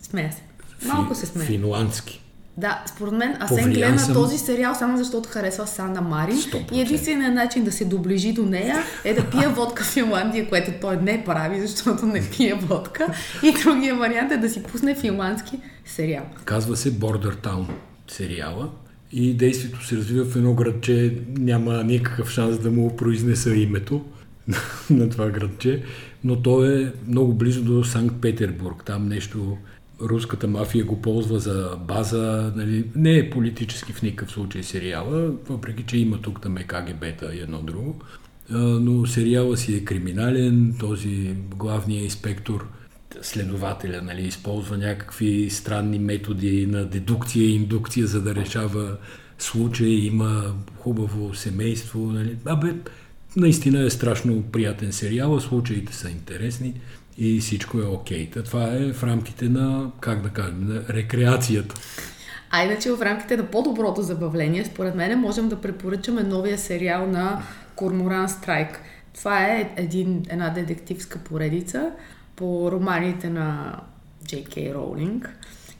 Смея 0.01 0.31
се. 0.31 0.41
Малко 0.87 1.15
се 1.15 1.25
смея. 1.25 1.47
Финландски. 1.47 2.22
Да, 2.57 2.83
според 2.87 3.13
мен 3.13 3.35
Асен 3.39 3.57
Повлиян 3.57 3.91
гледа 3.91 3.99
съм. 3.99 4.13
този 4.13 4.37
сериал 4.37 4.75
само 4.75 4.97
защото 4.97 5.29
харесва 5.29 5.67
Сана 5.67 6.01
Марин 6.01 6.37
100%. 6.37 6.71
и 6.71 6.81
единственият 6.81 7.33
начин 7.33 7.63
да 7.63 7.71
се 7.71 7.85
доближи 7.85 8.33
до 8.33 8.45
нея 8.45 8.77
е 9.03 9.13
да 9.13 9.29
пие 9.29 9.47
водка 9.47 9.83
в 9.83 9.87
Финландия, 9.87 10.49
което 10.49 10.71
той 10.81 10.97
не 10.97 11.23
прави, 11.23 11.61
защото 11.61 12.05
не 12.05 12.29
пие 12.29 12.53
водка. 12.53 13.07
И 13.43 13.53
другия 13.63 13.95
вариант 13.95 14.31
е 14.31 14.37
да 14.37 14.49
си 14.49 14.63
пусне 14.63 14.95
финландски 14.95 15.59
сериал. 15.85 16.23
Казва 16.45 16.77
се 16.77 16.93
Border 16.93 17.35
Town 17.35 17.65
сериала 18.07 18.69
и 19.11 19.33
действието 19.33 19.85
се 19.85 19.97
развива 19.97 20.25
в 20.25 20.35
едно 20.35 20.53
градче, 20.53 21.17
няма 21.37 21.83
никакъв 21.83 22.29
шанс 22.29 22.59
да 22.59 22.71
му 22.71 22.95
произнеса 22.95 23.55
името 23.55 24.01
на 24.89 25.09
това 25.09 25.29
градче, 25.29 25.83
но 26.23 26.41
то 26.41 26.65
е 26.65 26.93
много 27.07 27.33
близо 27.33 27.63
до 27.63 27.83
Санкт-Петербург. 27.83 28.83
Там 28.85 29.07
нещо 29.07 29.57
руската 30.03 30.47
мафия 30.47 30.85
го 30.85 31.01
ползва 31.01 31.39
за 31.39 31.77
база, 31.87 32.53
нали, 32.55 32.85
не 32.95 33.17
е 33.17 33.29
политически 33.29 33.93
в 33.93 34.01
никакъв 34.01 34.31
случай 34.31 34.63
сериала, 34.63 35.31
въпреки 35.49 35.83
че 35.83 35.97
има 35.97 36.21
тук 36.21 36.41
там 36.41 36.57
е 36.57 36.63
КГБ-та 36.63 37.33
и 37.33 37.39
едно 37.39 37.61
друго. 37.61 38.01
Но 38.49 39.05
сериала 39.05 39.57
си 39.57 39.75
е 39.75 39.85
криминален, 39.85 40.75
този 40.79 41.35
главният 41.55 42.03
инспектор 42.03 42.67
следователя 43.21 44.01
нали, 44.01 44.21
използва 44.21 44.77
някакви 44.77 45.49
странни 45.49 45.99
методи 45.99 46.67
на 46.67 46.85
дедукция 46.85 47.45
и 47.45 47.55
индукция, 47.55 48.07
за 48.07 48.21
да 48.21 48.35
решава 48.35 48.97
случаи, 49.39 50.05
има 50.05 50.53
хубаво 50.77 51.35
семейство. 51.35 51.99
Нали. 51.99 52.37
Абе, 52.45 52.73
наистина 53.35 53.85
е 53.85 53.89
страшно 53.89 54.43
приятен 54.43 54.93
сериал, 54.93 55.39
случаите 55.39 55.93
са 55.93 56.09
интересни 56.09 56.73
и 57.17 57.39
всичко 57.39 57.79
е 57.79 57.85
окей. 57.85 58.29
Та 58.29 58.43
Това 58.43 58.63
е 58.63 58.93
в 58.93 59.03
рамките 59.03 59.49
на, 59.49 59.91
как 59.99 60.21
да 60.21 60.29
кажем, 60.29 60.67
на 60.67 60.83
рекреацията. 60.89 61.75
А 62.51 62.63
иначе 62.63 62.91
в 62.91 63.01
рамките 63.01 63.37
на 63.37 63.45
по-доброто 63.45 64.01
забавление, 64.01 64.65
според 64.65 64.95
мен 64.95 65.19
можем 65.19 65.49
да 65.49 65.61
препоръчаме 65.61 66.23
новия 66.23 66.57
сериал 66.57 67.07
на 67.07 67.43
Корморан 67.75 68.29
Страйк. 68.29 68.81
Това 69.15 69.45
е 69.45 69.73
един, 69.75 70.25
една 70.29 70.49
детективска 70.49 71.19
поредица 71.19 71.91
по 72.35 72.71
романите 72.71 73.29
на 73.29 73.79
Джей 74.25 74.73
Роулинг. 74.73 75.29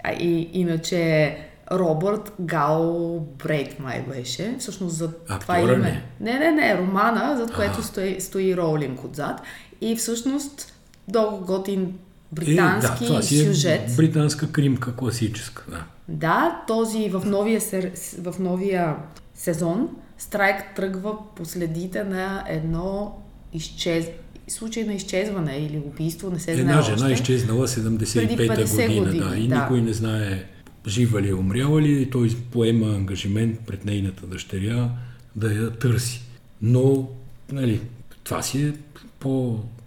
А 0.04 0.12
и, 0.14 0.50
иначе 0.54 1.38
Робърт 1.72 2.34
Гал 2.40 3.20
Брейт 3.44 3.80
май 3.80 4.06
беше. 4.08 4.56
Всъщност 4.60 4.96
за 4.96 5.12
това 5.14 5.56
Актьора 5.56 5.74
име. 5.74 5.92
ли? 5.92 6.02
Не, 6.20 6.40
не, 6.40 6.52
не, 6.52 6.78
романа, 6.78 7.38
зад 7.38 7.54
което 7.56 7.84
стои, 7.84 8.22
стои 8.22 8.58
Роулинг 8.58 9.04
отзад. 9.04 9.42
И 9.82 9.96
всъщност 9.96 10.73
много 11.10 11.46
готин 11.46 11.94
британски 12.32 13.06
е, 13.06 13.08
да, 13.08 13.24
си 13.24 13.40
е 13.42 13.46
сюжет. 13.46 13.82
британска 13.98 14.52
кримка, 14.52 14.96
класическа. 14.96 15.64
Да. 15.70 15.84
Да, 16.08 16.64
този 16.68 17.10
в 17.10 17.26
новия, 17.26 17.62
сер... 17.62 17.92
в 18.22 18.36
новия 18.40 18.96
сезон 19.36 19.90
Страйк 20.18 20.76
тръгва 20.76 21.18
по 21.36 21.46
следите 21.46 22.04
на 22.04 22.44
едно 22.48 23.22
изчез... 23.54 24.06
случай 24.48 24.84
на 24.84 24.94
изчезване 24.94 25.58
или 25.58 25.78
убийство, 25.78 26.30
не 26.30 26.40
се 26.40 26.54
знае 26.56 26.62
Една 26.62 26.82
жена 26.82 26.96
още. 26.96 27.14
изчезнала 27.14 27.68
75-та 27.68 28.28
Преди 28.28 28.50
50 28.50 28.88
година, 28.88 29.06
години, 29.06 29.20
да, 29.30 29.38
и 29.38 29.48
да. 29.48 29.62
никой 29.62 29.82
не 29.82 29.94
знае 29.94 30.44
жива 30.88 31.22
ли 31.22 31.30
е, 31.30 31.34
умряла 31.34 31.82
ли, 31.82 32.02
и 32.02 32.10
той 32.10 32.30
поема 32.52 32.88
ангажимент 32.88 33.60
пред 33.60 33.86
нейната 33.86 34.28
дъщеря 34.28 34.90
да 35.36 35.54
я 35.54 35.72
търси. 35.72 36.22
Но, 36.62 37.10
нали, 37.52 37.82
това 38.24 38.42
си 38.42 38.64
е 38.64 38.74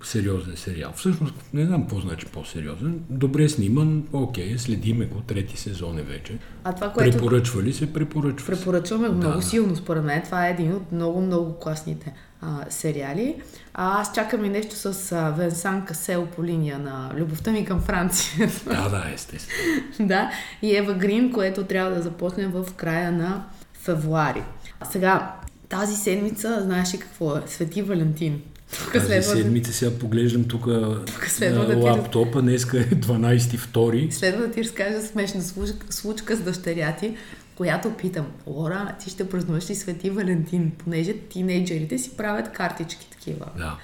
по-сериозен 0.06 0.56
сериал. 0.56 0.92
Всъщност, 0.96 1.34
не 1.54 1.66
знам 1.66 1.80
какво 1.80 2.00
значи 2.00 2.26
по-сериозен. 2.26 3.00
Добре 3.10 3.48
сниман, 3.48 4.04
окей, 4.12 4.58
следиме 4.58 5.04
го, 5.04 5.20
трети 5.20 5.56
сезон 5.56 5.98
е 5.98 6.02
вече. 6.02 6.38
А 6.64 6.72
това, 6.72 6.92
което 6.92 7.16
Препоръчва 7.16 7.62
ли 7.62 7.72
се? 7.72 7.92
Препоръчва 7.92 8.56
препоръчваме 8.56 9.08
го 9.08 9.14
Да, 9.14 9.26
много 9.26 9.42
силно, 9.42 9.76
според 9.76 10.04
мен. 10.04 10.22
Това 10.22 10.46
е 10.46 10.50
един 10.50 10.72
от 10.72 10.92
много-много 10.92 11.54
класните 11.54 12.12
а, 12.40 12.64
сериали. 12.68 13.36
А 13.74 14.00
аз 14.00 14.14
чакам 14.14 14.44
и 14.44 14.48
нещо 14.48 14.76
с 14.76 15.12
а, 15.12 15.30
Венсан 15.30 15.84
Касел 15.84 16.26
по 16.26 16.44
линия 16.44 16.78
на 16.78 17.10
любовта 17.16 17.52
ми 17.52 17.64
към 17.64 17.80
Франция. 17.80 18.50
Да, 18.66 18.88
да, 18.88 19.04
естествено. 19.14 19.82
да, 20.08 20.30
и 20.62 20.76
Ева 20.76 20.94
Грин, 20.94 21.32
което 21.32 21.64
трябва 21.64 21.94
да 21.94 22.02
започне 22.02 22.46
в 22.46 22.66
края 22.76 23.12
на 23.12 23.44
февруари. 23.74 24.42
Сега, 24.90 25.34
тази 25.68 25.96
седмица, 25.96 26.60
знаеш 26.62 26.94
ли 26.94 26.98
какво 26.98 27.36
е? 27.36 27.42
Свети 27.46 27.82
Валентин. 27.82 28.42
Тук 28.70 28.92
следва, 28.92 29.16
да, 29.16 29.22
седмица 29.22 29.72
сега 29.72 29.98
поглеждам 29.98 30.44
тук 30.44 30.66
да 30.66 31.76
лаптопа, 31.76 32.42
днеска 32.42 32.80
е 32.80 32.84
12 32.84 33.56
втори. 33.56 34.08
следва 34.10 34.46
да 34.46 34.52
ти 34.52 34.64
разкажа 34.64 35.00
смешна 35.00 35.42
случка, 35.90 36.36
с 36.36 36.40
дъщеря 36.40 36.96
ти, 36.96 37.16
която 37.56 37.90
питам, 37.90 38.26
Лора, 38.46 38.94
ти 39.04 39.10
ще 39.10 39.28
празнуваш 39.28 39.70
ли 39.70 39.74
Свети 39.74 40.10
Валентин, 40.10 40.72
понеже 40.78 41.12
тинейджерите 41.12 41.98
си 41.98 42.10
правят 42.16 42.52
картички 42.52 43.10
такива. 43.10 43.46
Да. 43.58 43.76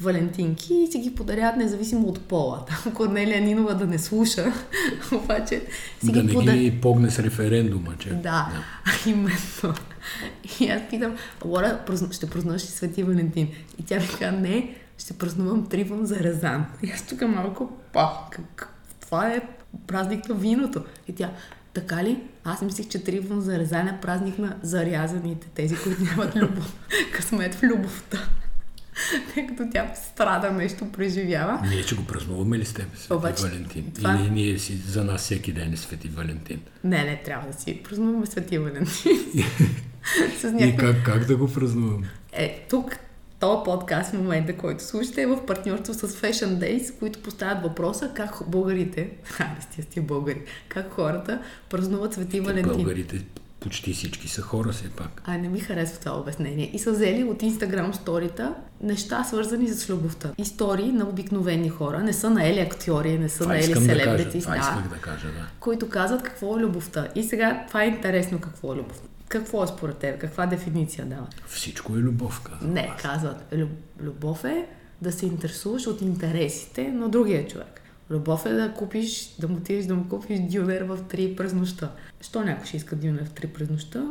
Валентинки 0.00 0.74
и 0.74 0.92
си 0.92 0.98
ги 0.98 1.14
подаряват 1.14 1.56
независимо 1.56 2.08
от 2.08 2.20
пола. 2.20 2.66
Там 2.84 2.92
Корнелия 2.92 3.40
Нинова 3.40 3.74
да 3.74 3.86
не 3.86 3.98
слуша, 3.98 4.52
обаче 5.12 5.62
си 6.04 6.12
да 6.12 6.20
ги 6.20 6.26
не 6.26 6.32
подаряват. 6.32 6.60
ги 6.60 6.80
погне 6.80 7.10
с 7.10 7.18
референдума, 7.18 7.94
че... 7.98 8.10
Да, 8.10 8.48
именно. 9.06 9.74
И 10.60 10.68
аз 10.68 10.82
питам, 10.90 11.16
Лора, 11.44 11.84
ще 12.12 12.30
празнуваш 12.30 12.62
ли 12.62 12.66
Свети 12.66 13.02
Валентин? 13.02 13.48
И 13.78 13.82
тя 13.84 14.00
ми 14.00 14.08
каза, 14.08 14.32
не, 14.32 14.74
ще 14.98 15.14
празнувам 15.14 15.66
Тривон 15.66 16.06
за 16.06 16.20
Резан. 16.20 16.66
И 16.82 16.90
аз 16.90 17.06
тук 17.06 17.20
малко, 17.20 17.72
па, 17.92 18.12
как, 18.30 18.68
това 19.00 19.28
е 19.28 19.40
празник 19.86 20.28
на 20.28 20.34
виното. 20.34 20.84
И 21.08 21.14
тя, 21.14 21.30
така 21.74 22.04
ли? 22.04 22.22
Аз 22.44 22.62
мислих, 22.62 22.88
че 22.88 23.04
Тривон 23.04 23.40
за 23.40 23.58
Резан 23.58 23.88
е 23.88 23.98
празник 24.00 24.38
на 24.38 24.56
зарязаните, 24.62 25.46
тези, 25.54 25.76
които 25.76 26.02
нямат 26.02 26.36
любов, 26.36 26.76
късмет 27.12 27.54
в 27.54 27.62
любовта. 27.62 28.18
Тъй 29.34 29.46
като 29.46 29.62
тя 29.72 29.92
страда 29.94 30.50
нещо, 30.50 30.92
преживява. 30.92 31.60
Ние 31.64 31.82
ще 31.82 31.94
го 31.94 32.04
празнуваме 32.04 32.58
ли 32.58 32.64
с 32.64 32.72
теб, 32.72 32.86
Свети 32.96 33.12
Обаче, 33.12 33.42
Валентин? 33.42 33.92
това- 33.94 34.14
Или 34.14 34.30
ние 34.30 34.58
си 34.58 34.76
за 34.76 35.04
нас 35.04 35.20
всеки 35.20 35.52
ден 35.52 35.72
е 35.72 35.76
Свети 35.76 36.08
Валентин? 36.08 36.60
Не, 36.84 37.04
не, 37.04 37.22
трябва 37.24 37.50
да 37.52 37.60
си 37.60 37.80
празнуваме 37.84 38.26
Свети 38.26 38.58
Валентин. 38.58 39.12
С 40.40 40.44
И 40.44 40.46
някакви 40.46 40.76
как, 40.76 41.02
как 41.04 41.24
да 41.24 41.36
го 41.36 41.52
празнуваме? 41.52 42.06
Е, 42.32 42.66
тук 42.70 42.96
този 43.40 43.64
подкаст 43.64 44.10
в 44.10 44.18
момента, 44.18 44.56
който 44.56 44.84
слушате, 44.84 45.22
е 45.22 45.26
в 45.26 45.46
партньорство 45.46 45.94
с 45.94 46.08
Fashion 46.08 46.58
Days, 46.58 46.98
които 46.98 47.18
поставят 47.18 47.62
въпроса 47.62 48.10
как 48.14 48.34
българите, 48.46 49.10
сте 49.60 49.82
сте 49.82 50.00
българи, 50.00 50.40
как 50.68 50.90
хората 50.90 51.40
празнуват 51.70 52.12
Свети 52.14 52.40
Валентин. 52.40 52.72
Българите 52.72 53.24
почти 53.64 53.92
всички 53.92 54.28
са 54.28 54.42
хора 54.42 54.72
все 54.72 54.88
пак. 54.90 55.22
Ай, 55.24 55.38
не 55.38 55.48
ми 55.48 55.60
харесва 55.60 55.98
това 55.98 56.18
обяснение. 56.20 56.70
И 56.72 56.78
са 56.78 56.92
взели 56.92 57.24
от 57.24 57.42
Instagram 57.42 57.92
сторита 57.92 58.54
неща, 58.80 59.24
свързани 59.24 59.68
с 59.68 59.90
любовта. 59.90 60.30
Истории 60.38 60.92
на 60.92 61.08
обикновени 61.08 61.68
хора. 61.68 61.98
Не 62.02 62.12
са 62.12 62.30
наели 62.30 62.60
актьори, 62.60 63.18
не 63.18 63.28
са 63.28 63.46
наели 63.46 63.66
да 63.66 63.74
кажа. 63.74 63.86
селебрити. 63.86 64.40
Това 64.40 64.56
исках 64.56 64.88
да 64.88 64.96
кажа, 64.96 65.26
да. 65.26 65.46
които 65.60 65.88
казват 65.88 66.22
какво 66.22 66.58
е 66.58 66.62
любовта. 66.62 67.08
И 67.14 67.22
сега 67.22 67.64
това 67.68 67.82
е 67.82 67.86
интересно 67.86 68.40
какво 68.40 68.72
е 68.72 68.76
любовта. 68.76 69.08
Какво 69.28 69.64
е 69.64 69.66
според 69.66 69.96
теб? 69.96 70.20
Каква 70.20 70.46
дефиниция 70.46 71.06
дава? 71.06 71.26
Всичко 71.46 71.92
е 71.92 71.98
любов, 71.98 72.40
казвам. 72.40 72.72
Не, 72.72 72.92
казват. 73.02 73.36
Люб- 73.52 73.68
Любов 74.02 74.44
е 74.44 74.66
да 75.02 75.12
се 75.12 75.26
интересуваш 75.26 75.86
от 75.86 76.00
интересите 76.00 76.88
на 76.88 77.08
другия 77.08 77.46
човек. 77.48 77.80
Любов 78.10 78.46
е 78.46 78.52
да 78.52 78.72
купиш, 78.72 79.34
да 79.38 79.48
му 79.48 79.56
отидеш 79.56 79.86
да 79.86 79.94
му 79.94 80.08
купиш 80.08 80.38
дюнер 80.40 80.82
в 80.82 80.98
3 80.98 81.36
през 81.36 81.52
нощта. 81.52 81.92
Що 82.20 82.44
някой 82.44 82.66
ще 82.66 82.76
иска 82.76 82.96
дюнер 82.96 83.24
в 83.24 83.30
3 83.30 83.46
през 83.46 83.70
нощта? 83.70 84.04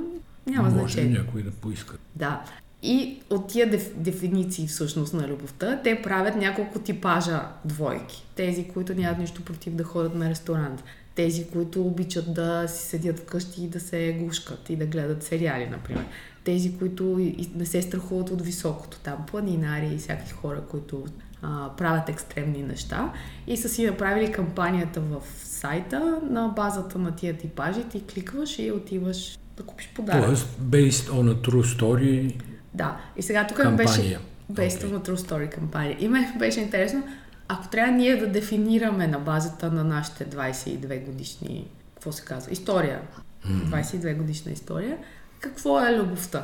Няма 0.48 0.70
Може 0.70 0.80
значение. 0.80 1.18
някой 1.18 1.44
да 1.44 1.52
поиска. 1.52 1.98
Да. 2.16 2.44
И 2.84 3.20
от 3.30 3.48
тия 3.48 3.70
деф, 3.70 3.92
дефиниции 3.96 4.68
всъщност 4.68 5.14
на 5.14 5.28
любовта, 5.28 5.82
те 5.84 6.02
правят 6.02 6.36
няколко 6.36 6.80
типажа 6.80 7.48
двойки. 7.66 8.26
Тези, 8.36 8.68
които 8.68 8.96
нямат 8.96 9.20
нищо 9.20 9.42
против 9.46 9.74
да 9.74 9.84
ходят 9.84 10.16
на 10.16 10.30
ресторант. 10.30 10.84
Тези, 11.16 11.48
които 11.48 11.82
обичат 11.88 12.34
да 12.34 12.68
си 12.68 12.86
седят 12.88 13.20
вкъщи 13.20 13.64
и 13.64 13.68
да 13.68 13.80
се 13.80 14.18
гушкат 14.20 14.70
и 14.70 14.76
да 14.76 14.86
гледат 14.86 15.24
сериали, 15.24 15.70
например. 15.70 16.06
Тези, 16.44 16.78
които 16.78 17.32
не 17.56 17.66
се 17.66 17.82
страхуват 17.82 18.30
от 18.30 18.42
високото. 18.42 19.00
Там 19.00 19.26
планинари 19.32 19.88
и 19.94 19.98
всякакви 19.98 20.32
хора, 20.34 20.62
които 20.70 21.06
а, 21.44 21.70
правят 21.78 22.10
екстремни 22.10 22.64
неща. 22.64 23.14
И 23.48 23.58
са 23.58 23.70
си 23.70 23.86
направили 23.86 24.32
кампанията 24.32 25.02
в 25.02 25.22
сайта 25.44 26.20
на 26.30 26.48
базата 26.48 27.00
на 27.00 27.16
тия 27.16 27.38
типажи. 27.38 27.84
Ти 27.84 28.04
кликваш 28.06 28.60
и 28.60 28.72
отиваш 28.72 29.38
да 29.58 29.64
купиш 29.64 29.90
подарък. 29.96 30.26
Тоест, 30.26 30.48
based 30.62 31.10
on 31.10 31.34
a 31.34 31.50
true 31.50 31.78
story, 31.78 32.36
Да, 32.74 32.98
и 33.18 33.22
сега 33.22 33.48
тук 33.48 33.58
беше 33.58 33.94
кампания. 33.94 34.20
Based 34.52 34.78
Окей. 34.78 34.90
on 34.90 35.02
a 35.02 35.10
True 35.10 35.16
Story 35.16 35.50
кампания. 35.56 35.98
И 36.00 36.08
ме 36.08 36.34
беше 36.40 36.60
интересно, 36.60 37.04
ако 37.48 37.68
трябва 37.68 37.92
ние 37.92 38.18
да 38.18 38.28
дефинираме 38.28 39.08
на 39.08 39.20
базата 39.20 39.72
на 39.72 39.84
нашите 39.84 40.26
22 40.30 41.06
годишни, 41.06 41.68
какво 41.94 42.12
се 42.12 42.26
казва, 42.26 42.52
история, 42.52 43.02
22 43.48 44.18
годишна 44.18 44.52
история, 44.52 44.98
какво 45.40 45.86
е 45.86 46.00
любовта? 46.00 46.42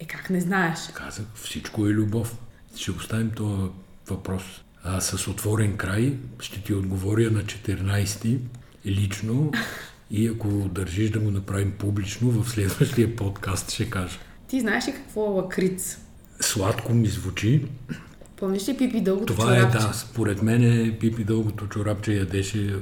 Е, 0.00 0.04
как 0.04 0.30
не 0.30 0.40
знаеш? 0.40 0.78
Казах, 0.94 1.26
всичко 1.34 1.86
е 1.86 1.90
любов. 1.90 2.38
Ще 2.76 2.90
оставим 2.90 3.30
този 3.30 3.70
въпрос 4.08 4.42
а, 4.84 5.00
с 5.00 5.28
отворен 5.28 5.76
край. 5.76 6.16
Ще 6.40 6.62
ти 6.62 6.74
отговоря 6.74 7.30
на 7.30 7.42
14-ти 7.42 8.38
лично 8.86 9.52
И 10.10 10.28
ако 10.28 10.48
държиш 10.48 11.10
да 11.10 11.18
го 11.18 11.30
направим 11.30 11.72
публично, 11.72 12.30
в 12.30 12.50
следващия 12.50 13.16
подкаст 13.16 13.70
ще 13.70 13.90
кажа. 13.90 14.18
Ти 14.48 14.60
знаеш 14.60 14.88
ли 14.88 14.92
какво 14.92 15.26
е 15.26 15.28
лакриц? 15.28 15.98
Сладко 16.40 16.92
ми 16.94 17.06
звучи. 17.06 17.66
Помниш 18.36 18.68
ли 18.68 18.76
Пипи 18.76 19.00
дългото 19.00 19.26
Това 19.34 19.44
чорапче? 19.56 19.78
е, 19.78 19.80
да, 19.80 19.92
според 19.92 20.42
мен 20.42 20.62
е 20.62 20.98
Пипи 20.98 21.24
дългото 21.24 21.66
чорапче 21.66 22.12
ядеше 22.12 22.76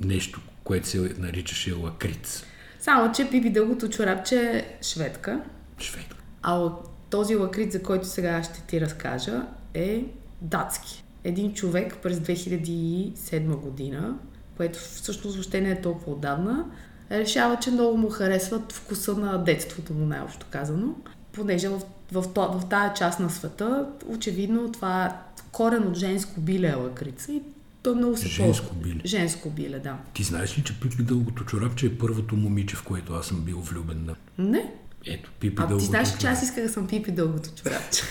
нещо, 0.00 0.40
което 0.64 0.88
се 0.88 1.14
наричаше 1.18 1.72
лакриц. 1.72 2.44
Само, 2.80 3.12
че 3.12 3.30
Пипи 3.30 3.50
дългото 3.50 3.88
чорапче 3.88 4.36
е 4.36 4.78
шведка, 4.82 5.40
Шведка. 5.80 6.16
а 6.42 6.68
този 7.10 7.36
лакриц, 7.36 7.72
за 7.72 7.82
който 7.82 8.06
сега 8.06 8.42
ще 8.42 8.62
ти 8.62 8.80
разкажа, 8.80 9.42
е 9.74 10.04
датски. 10.42 11.04
Един 11.24 11.54
човек 11.54 11.96
през 12.02 12.18
2007 12.18 13.56
година, 13.56 14.14
което 14.56 14.78
всъщност 14.78 15.36
въобще 15.36 15.60
не 15.60 15.70
е 15.70 15.80
толкова 15.80 16.12
отдавна, 16.12 16.64
решава, 17.10 17.56
че 17.56 17.70
много 17.70 17.96
му 17.98 18.10
харесват 18.10 18.72
вкуса 18.72 19.14
на 19.14 19.38
детството 19.38 19.94
му, 19.94 20.06
най-общо 20.06 20.46
казано. 20.50 20.94
Понеже 21.32 21.68
в, 21.68 21.80
в, 22.12 22.24
то- 22.34 22.58
в 22.58 22.68
тая 22.68 22.94
част 22.94 23.20
на 23.20 23.30
света, 23.30 23.86
очевидно, 24.06 24.72
това 24.72 25.06
е 25.06 25.10
корен 25.52 25.88
от 25.88 25.96
женско 25.96 26.40
биле 26.40 26.68
е 26.68 26.74
лакрица 26.74 27.32
и 27.32 27.42
той 27.82 27.94
много 27.94 28.16
се 28.16 28.28
Женско 28.28 28.68
ползва. 28.68 28.82
биле. 28.88 29.00
Женско 29.04 29.50
биле, 29.50 29.78
да. 29.78 29.96
Ти 30.14 30.22
знаеш 30.22 30.58
ли, 30.58 30.64
че 30.64 30.80
Пипи 30.80 31.02
дългото 31.02 31.44
чорапче 31.44 31.86
е 31.86 31.98
първото 31.98 32.36
момиче, 32.36 32.76
в 32.76 32.82
което 32.82 33.12
аз 33.14 33.26
съм 33.26 33.40
бил 33.40 33.58
влюбен? 33.60 34.04
Да. 34.04 34.14
Не. 34.38 34.74
Ето, 35.06 35.30
Пипи 35.40 35.54
А 35.58 35.66
дългото 35.66 35.78
ти 35.78 35.84
знаеш, 35.84 36.16
че 36.18 36.26
аз 36.26 36.42
исках 36.42 36.64
да 36.64 36.70
съм 36.70 36.86
пипи 36.86 37.10
дългото 37.10 37.50
чорапче. 37.62 38.02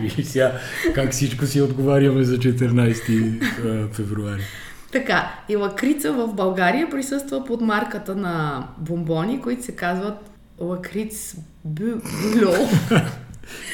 Виж 0.00 0.14
сега 0.26 0.60
как 0.94 1.12
всичко 1.12 1.46
си 1.46 1.60
отговаряме 1.60 2.22
за 2.22 2.38
14 2.38 3.42
а, 3.64 3.94
февруари. 3.94 4.42
Така, 4.92 5.40
и 5.48 5.56
лакрица 5.56 6.12
в 6.12 6.34
България 6.34 6.90
присъства 6.90 7.44
под 7.44 7.60
марката 7.60 8.16
на 8.16 8.66
бомбони, 8.78 9.40
които 9.40 9.64
се 9.64 9.72
казват 9.72 10.30
лакриц 10.60 11.36
бю- 11.68 12.02
бюло. 12.34 12.68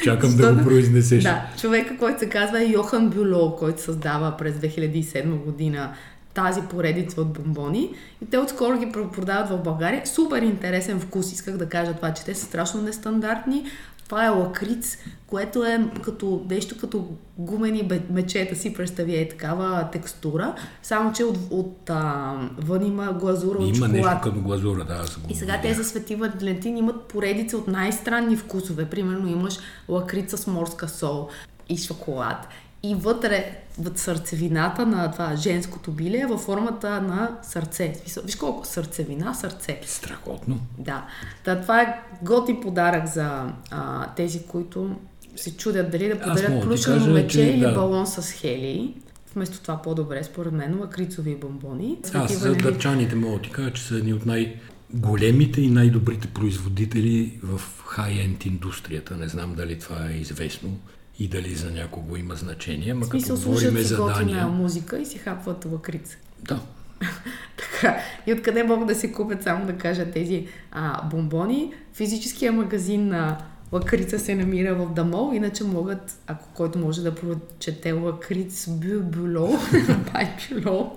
Чакам 0.05 0.37
да 0.37 0.55
го 0.55 0.65
произнесеш. 0.65 1.23
Да, 1.23 1.47
човека, 1.61 1.97
който 1.99 2.19
се 2.19 2.29
казва 2.29 2.65
Йохан 2.65 3.11
Бюло, 3.11 3.57
който 3.57 3.83
създава 3.83 4.37
през 4.37 4.55
2007 4.55 5.45
година 5.45 5.93
тази 6.35 6.63
поредица 6.63 7.21
от 7.21 7.33
бомбони. 7.33 7.91
И 8.23 8.27
те 8.27 8.39
отскоро 8.39 8.79
ги 8.79 8.93
продават 8.93 9.49
в 9.49 9.63
България. 9.63 10.07
Супер 10.07 10.43
интересен 10.43 11.01
вкус, 11.01 11.33
исках 11.33 11.57
да 11.57 11.69
кажа 11.69 11.95
това, 11.95 12.15
че 12.15 12.25
те 12.25 12.35
са 12.35 12.47
страшно 12.47 12.83
нестандартни. 12.83 13.65
Това 14.05 14.27
е 14.27 14.29
лакриц, 14.29 14.99
което 15.27 15.65
е 15.65 15.89
като 16.03 16.47
нещо 16.51 16.79
като 16.81 17.09
гумени 17.39 17.91
мечета 18.11 18.57
си, 18.57 18.75
представи 18.75 19.17
е 19.17 19.29
такава 19.29 19.89
текстура, 19.93 20.55
само 20.83 21.13
че 21.13 21.25
от, 21.25 21.39
от 21.51 21.91
а, 21.91 22.35
вън 22.59 22.87
има 22.87 23.13
глазура 23.13 23.59
от 23.59 23.77
Има 23.77 23.89
нещо 23.89 24.09
шоколад. 24.09 24.23
като 24.23 24.41
глазура, 24.41 24.85
да, 24.85 24.95
аз 24.95 25.19
го 25.19 25.27
И 25.29 25.35
сега 25.35 25.61
тези 25.63 25.85
свети 25.85 26.15
валентини 26.15 26.79
имат 26.79 27.05
поредица 27.05 27.57
от 27.57 27.69
най-странни 27.69 28.37
вкусове. 28.37 28.85
Примерно 28.85 29.29
имаш 29.29 29.59
лакрица 29.89 30.39
с 30.39 30.47
морска 30.47 30.89
сол 30.89 31.29
и 31.69 31.77
шоколад. 31.77 32.49
И 32.85 32.95
вътре, 32.95 33.59
в 33.79 33.99
сърцевината 33.99 34.87
на 34.87 35.13
това 35.13 35.37
женското 35.37 35.91
биле 35.91 36.19
е 36.19 36.27
във 36.27 36.41
формата 36.41 37.01
на 37.01 37.39
сърце. 37.43 37.95
Виж 38.25 38.37
колко 38.37 38.67
сърцевина, 38.67 39.35
сърце. 39.35 39.81
Страхотно. 39.87 40.61
Да. 40.79 41.07
Та, 41.45 41.61
това 41.61 41.83
е 41.83 42.01
готин 42.23 42.61
подарък 42.61 43.07
за 43.07 43.53
а, 43.71 44.07
тези, 44.15 44.43
които 44.43 44.97
се 45.37 45.57
чудят 45.57 45.91
дали 45.91 46.09
да 46.09 46.21
подарят 46.21 46.69
кажа, 46.87 47.11
мече 47.11 47.29
че 47.29 47.43
или 47.43 47.61
да. 47.61 47.73
балон 47.73 48.07
с 48.07 48.33
хелии. 48.33 48.95
Вместо 49.35 49.61
това 49.63 49.83
по-добре, 49.83 50.25
според 50.25 50.53
мен, 50.53 50.81
лакрицови 50.81 51.37
бомбони. 51.37 51.99
Аз 52.15 52.33
за 52.33 52.39
валентини. 52.39 52.73
дърчаните 52.73 53.15
мога 53.15 53.37
да 53.37 53.43
ти 53.43 53.51
кажа, 53.51 53.73
че 53.73 53.83
са 53.83 53.95
едни 53.95 54.15
от 54.15 54.27
най-големите 54.27 55.61
и 55.61 55.71
най-добрите 55.71 56.29
производители 56.29 57.39
в 57.43 57.61
хай-енд 57.87 58.47
индустрията. 58.47 59.17
Не 59.17 59.29
знам 59.29 59.55
дали 59.55 59.79
това 59.79 60.09
е 60.11 60.15
известно 60.15 60.79
и 61.19 61.29
дали 61.29 61.55
за 61.55 61.71
някого 61.71 62.17
има 62.17 62.35
значение, 62.35 62.93
ама 62.93 63.05
В 63.05 63.09
смисъл, 63.09 63.37
като 63.37 63.49
говорим 63.49 63.79
за 63.79 64.07
Дания... 64.07 64.47
музика 64.47 64.99
и 64.99 65.07
си 65.07 65.19
хапват 65.19 65.65
лакрица. 65.65 66.17
Да, 66.43 66.61
Така, 67.57 67.99
и 68.27 68.33
откъде 68.33 68.63
могат 68.63 68.89
да 68.89 68.95
си 68.95 69.13
купят, 69.13 69.43
само 69.43 69.67
да 69.67 69.77
кажа, 69.77 70.11
тези 70.11 70.47
а, 70.73 71.09
бомбони? 71.09 71.73
Физическия 71.93 72.53
магазин 72.53 73.09
на 73.09 73.39
лакрица 73.73 74.19
се 74.19 74.35
намира 74.35 74.75
в 74.75 74.93
Дамол, 74.93 75.33
иначе 75.35 75.65
могат, 75.65 76.19
ако 76.27 76.49
който 76.55 76.79
може 76.79 77.03
да 77.03 77.15
прочете 77.15 77.93
лакриц 77.93 78.69
бю 78.69 79.01
бюло, 79.01 79.49
бай 80.13 80.37
бюло, 80.49 80.97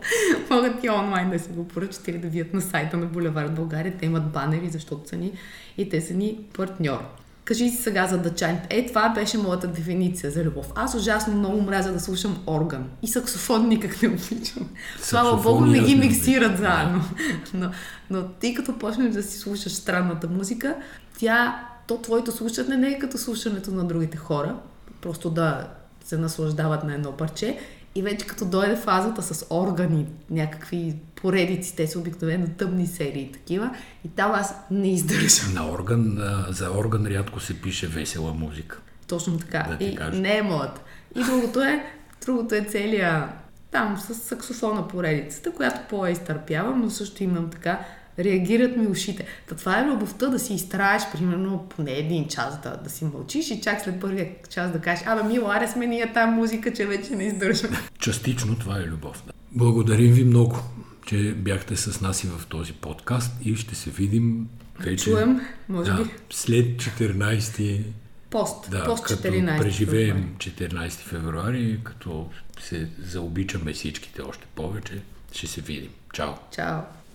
могат 0.49 0.84
и 0.84 0.89
онлайн 0.89 1.30
да 1.30 1.39
си 1.39 1.49
го 1.49 1.68
поръчат 1.68 2.07
или 2.07 2.18
да 2.18 2.28
видят 2.28 2.53
на 2.53 2.61
сайта 2.61 2.97
на 2.97 3.05
Булевард 3.05 3.55
България. 3.55 3.93
Те 3.99 4.05
имат 4.05 4.32
банери, 4.32 4.70
защото 4.70 5.09
са 5.09 5.15
ни 5.15 5.32
и 5.78 5.89
те 5.89 6.01
са 6.01 6.13
ни 6.13 6.39
партньор. 6.53 6.99
Кажи 7.47 7.69
си 7.69 7.83
сега 7.83 8.07
за 8.07 8.17
дъчаните. 8.17 8.67
Е, 8.69 8.85
това 8.85 9.09
беше 9.09 9.37
моята 9.37 9.67
дефиниция 9.67 10.31
за 10.31 10.43
любов. 10.43 10.71
Аз 10.75 10.95
ужасно 10.95 11.33
много 11.33 11.61
мразя 11.61 11.91
да 11.91 11.99
слушам 11.99 12.43
орган. 12.47 12.89
И 13.01 13.07
саксофон 13.07 13.67
никак 13.67 14.01
не 14.01 14.09
обичам. 14.09 14.69
Слава 15.01 15.41
Богу, 15.41 15.65
не 15.65 15.79
ги 15.79 15.95
миксират 15.95 16.57
заедно. 16.57 17.03
Но, 17.53 17.71
но 18.09 18.27
ти 18.27 18.53
като 18.53 18.77
почнеш 18.77 19.13
да 19.13 19.23
си 19.23 19.37
слушаш 19.37 19.73
странната 19.73 20.27
музика, 20.27 20.75
тя, 21.19 21.67
то 21.87 21.97
твоето 21.97 22.31
слушане 22.31 22.77
не 22.77 22.87
е 22.87 22.99
като 22.99 23.17
слушането 23.17 23.71
на 23.71 23.83
другите 23.83 24.17
хора, 24.17 24.55
просто 25.01 25.29
да 25.29 25.67
се 26.05 26.17
наслаждават 26.17 26.83
на 26.83 26.93
едно 26.93 27.11
парче. 27.11 27.59
И 27.97 28.01
вече 28.01 28.27
като 28.27 28.45
дойде 28.45 28.75
фазата 28.75 29.21
с 29.21 29.45
органи, 29.49 30.05
някакви 30.29 30.95
поредици, 31.15 31.75
те 31.75 31.87
са 31.87 31.99
обикновено 31.99 32.47
тъмни 32.57 32.87
серии 32.87 33.31
такива, 33.31 33.75
и 34.05 34.09
там 34.09 34.31
аз 34.31 34.55
не 34.71 34.93
издържам. 34.93 35.53
на 35.53 35.71
орган, 35.71 36.17
за 36.49 36.71
орган 36.71 37.05
рядко 37.05 37.39
се 37.39 37.61
пише 37.61 37.87
весела 37.87 38.33
музика. 38.33 38.79
Точно 39.07 39.37
така. 39.37 39.75
Да 39.79 39.85
и 39.85 39.95
кажа. 39.95 40.21
не 40.21 40.37
е 40.37 40.41
моята. 40.41 40.81
И 41.15 41.23
другото 41.23 41.61
е, 41.61 41.85
другото 42.25 42.55
е 42.55 42.61
целия 42.61 43.29
там 43.71 43.97
с 43.97 44.15
саксофона 44.15 44.87
поредицата, 44.87 45.51
която 45.51 45.79
по-изтърпявам, 45.89 46.81
но 46.81 46.89
също 46.89 47.23
имам 47.23 47.49
така 47.49 47.79
реагират 48.20 48.78
ми 48.78 48.88
ушите. 48.88 49.26
Та 49.49 49.55
това 49.55 49.80
е 49.80 49.86
любовта 49.86 50.28
да 50.28 50.39
си 50.39 50.53
изтраеш, 50.53 51.01
примерно, 51.11 51.65
поне 51.70 51.91
един 51.91 52.28
час 52.28 52.61
да, 52.63 52.78
да 52.84 52.89
си 52.89 53.05
мълчиш 53.05 53.51
и 53.51 53.61
чак 53.61 53.82
след 53.82 54.01
първия 54.01 54.30
час 54.49 54.72
да 54.72 54.80
кажеш, 54.80 55.07
абе, 55.07 55.24
мило, 55.24 55.49
аре 55.49 55.68
сме 55.68 55.88
ние 55.88 56.13
тази 56.13 56.32
музика, 56.32 56.74
че 56.74 56.86
вече 56.86 57.15
не 57.15 57.24
издържам. 57.24 57.72
Частично 57.99 58.55
това 58.55 58.78
е 58.78 58.84
любов. 58.84 59.24
Да. 59.28 59.34
Благодарим 59.51 60.13
ви 60.13 60.24
много, 60.24 60.57
че 61.05 61.34
бяхте 61.34 61.76
с 61.76 62.01
нас 62.01 62.24
и 62.24 62.28
в 62.28 62.45
този 62.49 62.74
подкаст 62.74 63.32
и 63.45 63.55
ще 63.55 63.76
се 63.76 63.89
видим 63.89 64.47
вече 64.80 65.03
Чуем, 65.03 65.41
може 65.70 65.91
да, 65.91 66.03
би, 66.03 66.09
след 66.30 66.65
14 66.65 67.82
пост, 68.30 68.72
да, 68.72 68.86
пост 68.86 69.03
като 69.03 69.28
14. 69.28 69.61
преживеем 69.61 70.36
14 70.38 70.89
февруари, 70.89 71.80
като 71.84 72.30
се 72.59 72.89
заобичаме 72.99 73.74
всичките 73.74 74.22
още 74.22 74.45
повече, 74.55 75.01
ще 75.32 75.47
се 75.47 75.61
видим. 75.61 75.91
Чао! 76.13 76.32
Чао. 76.51 76.82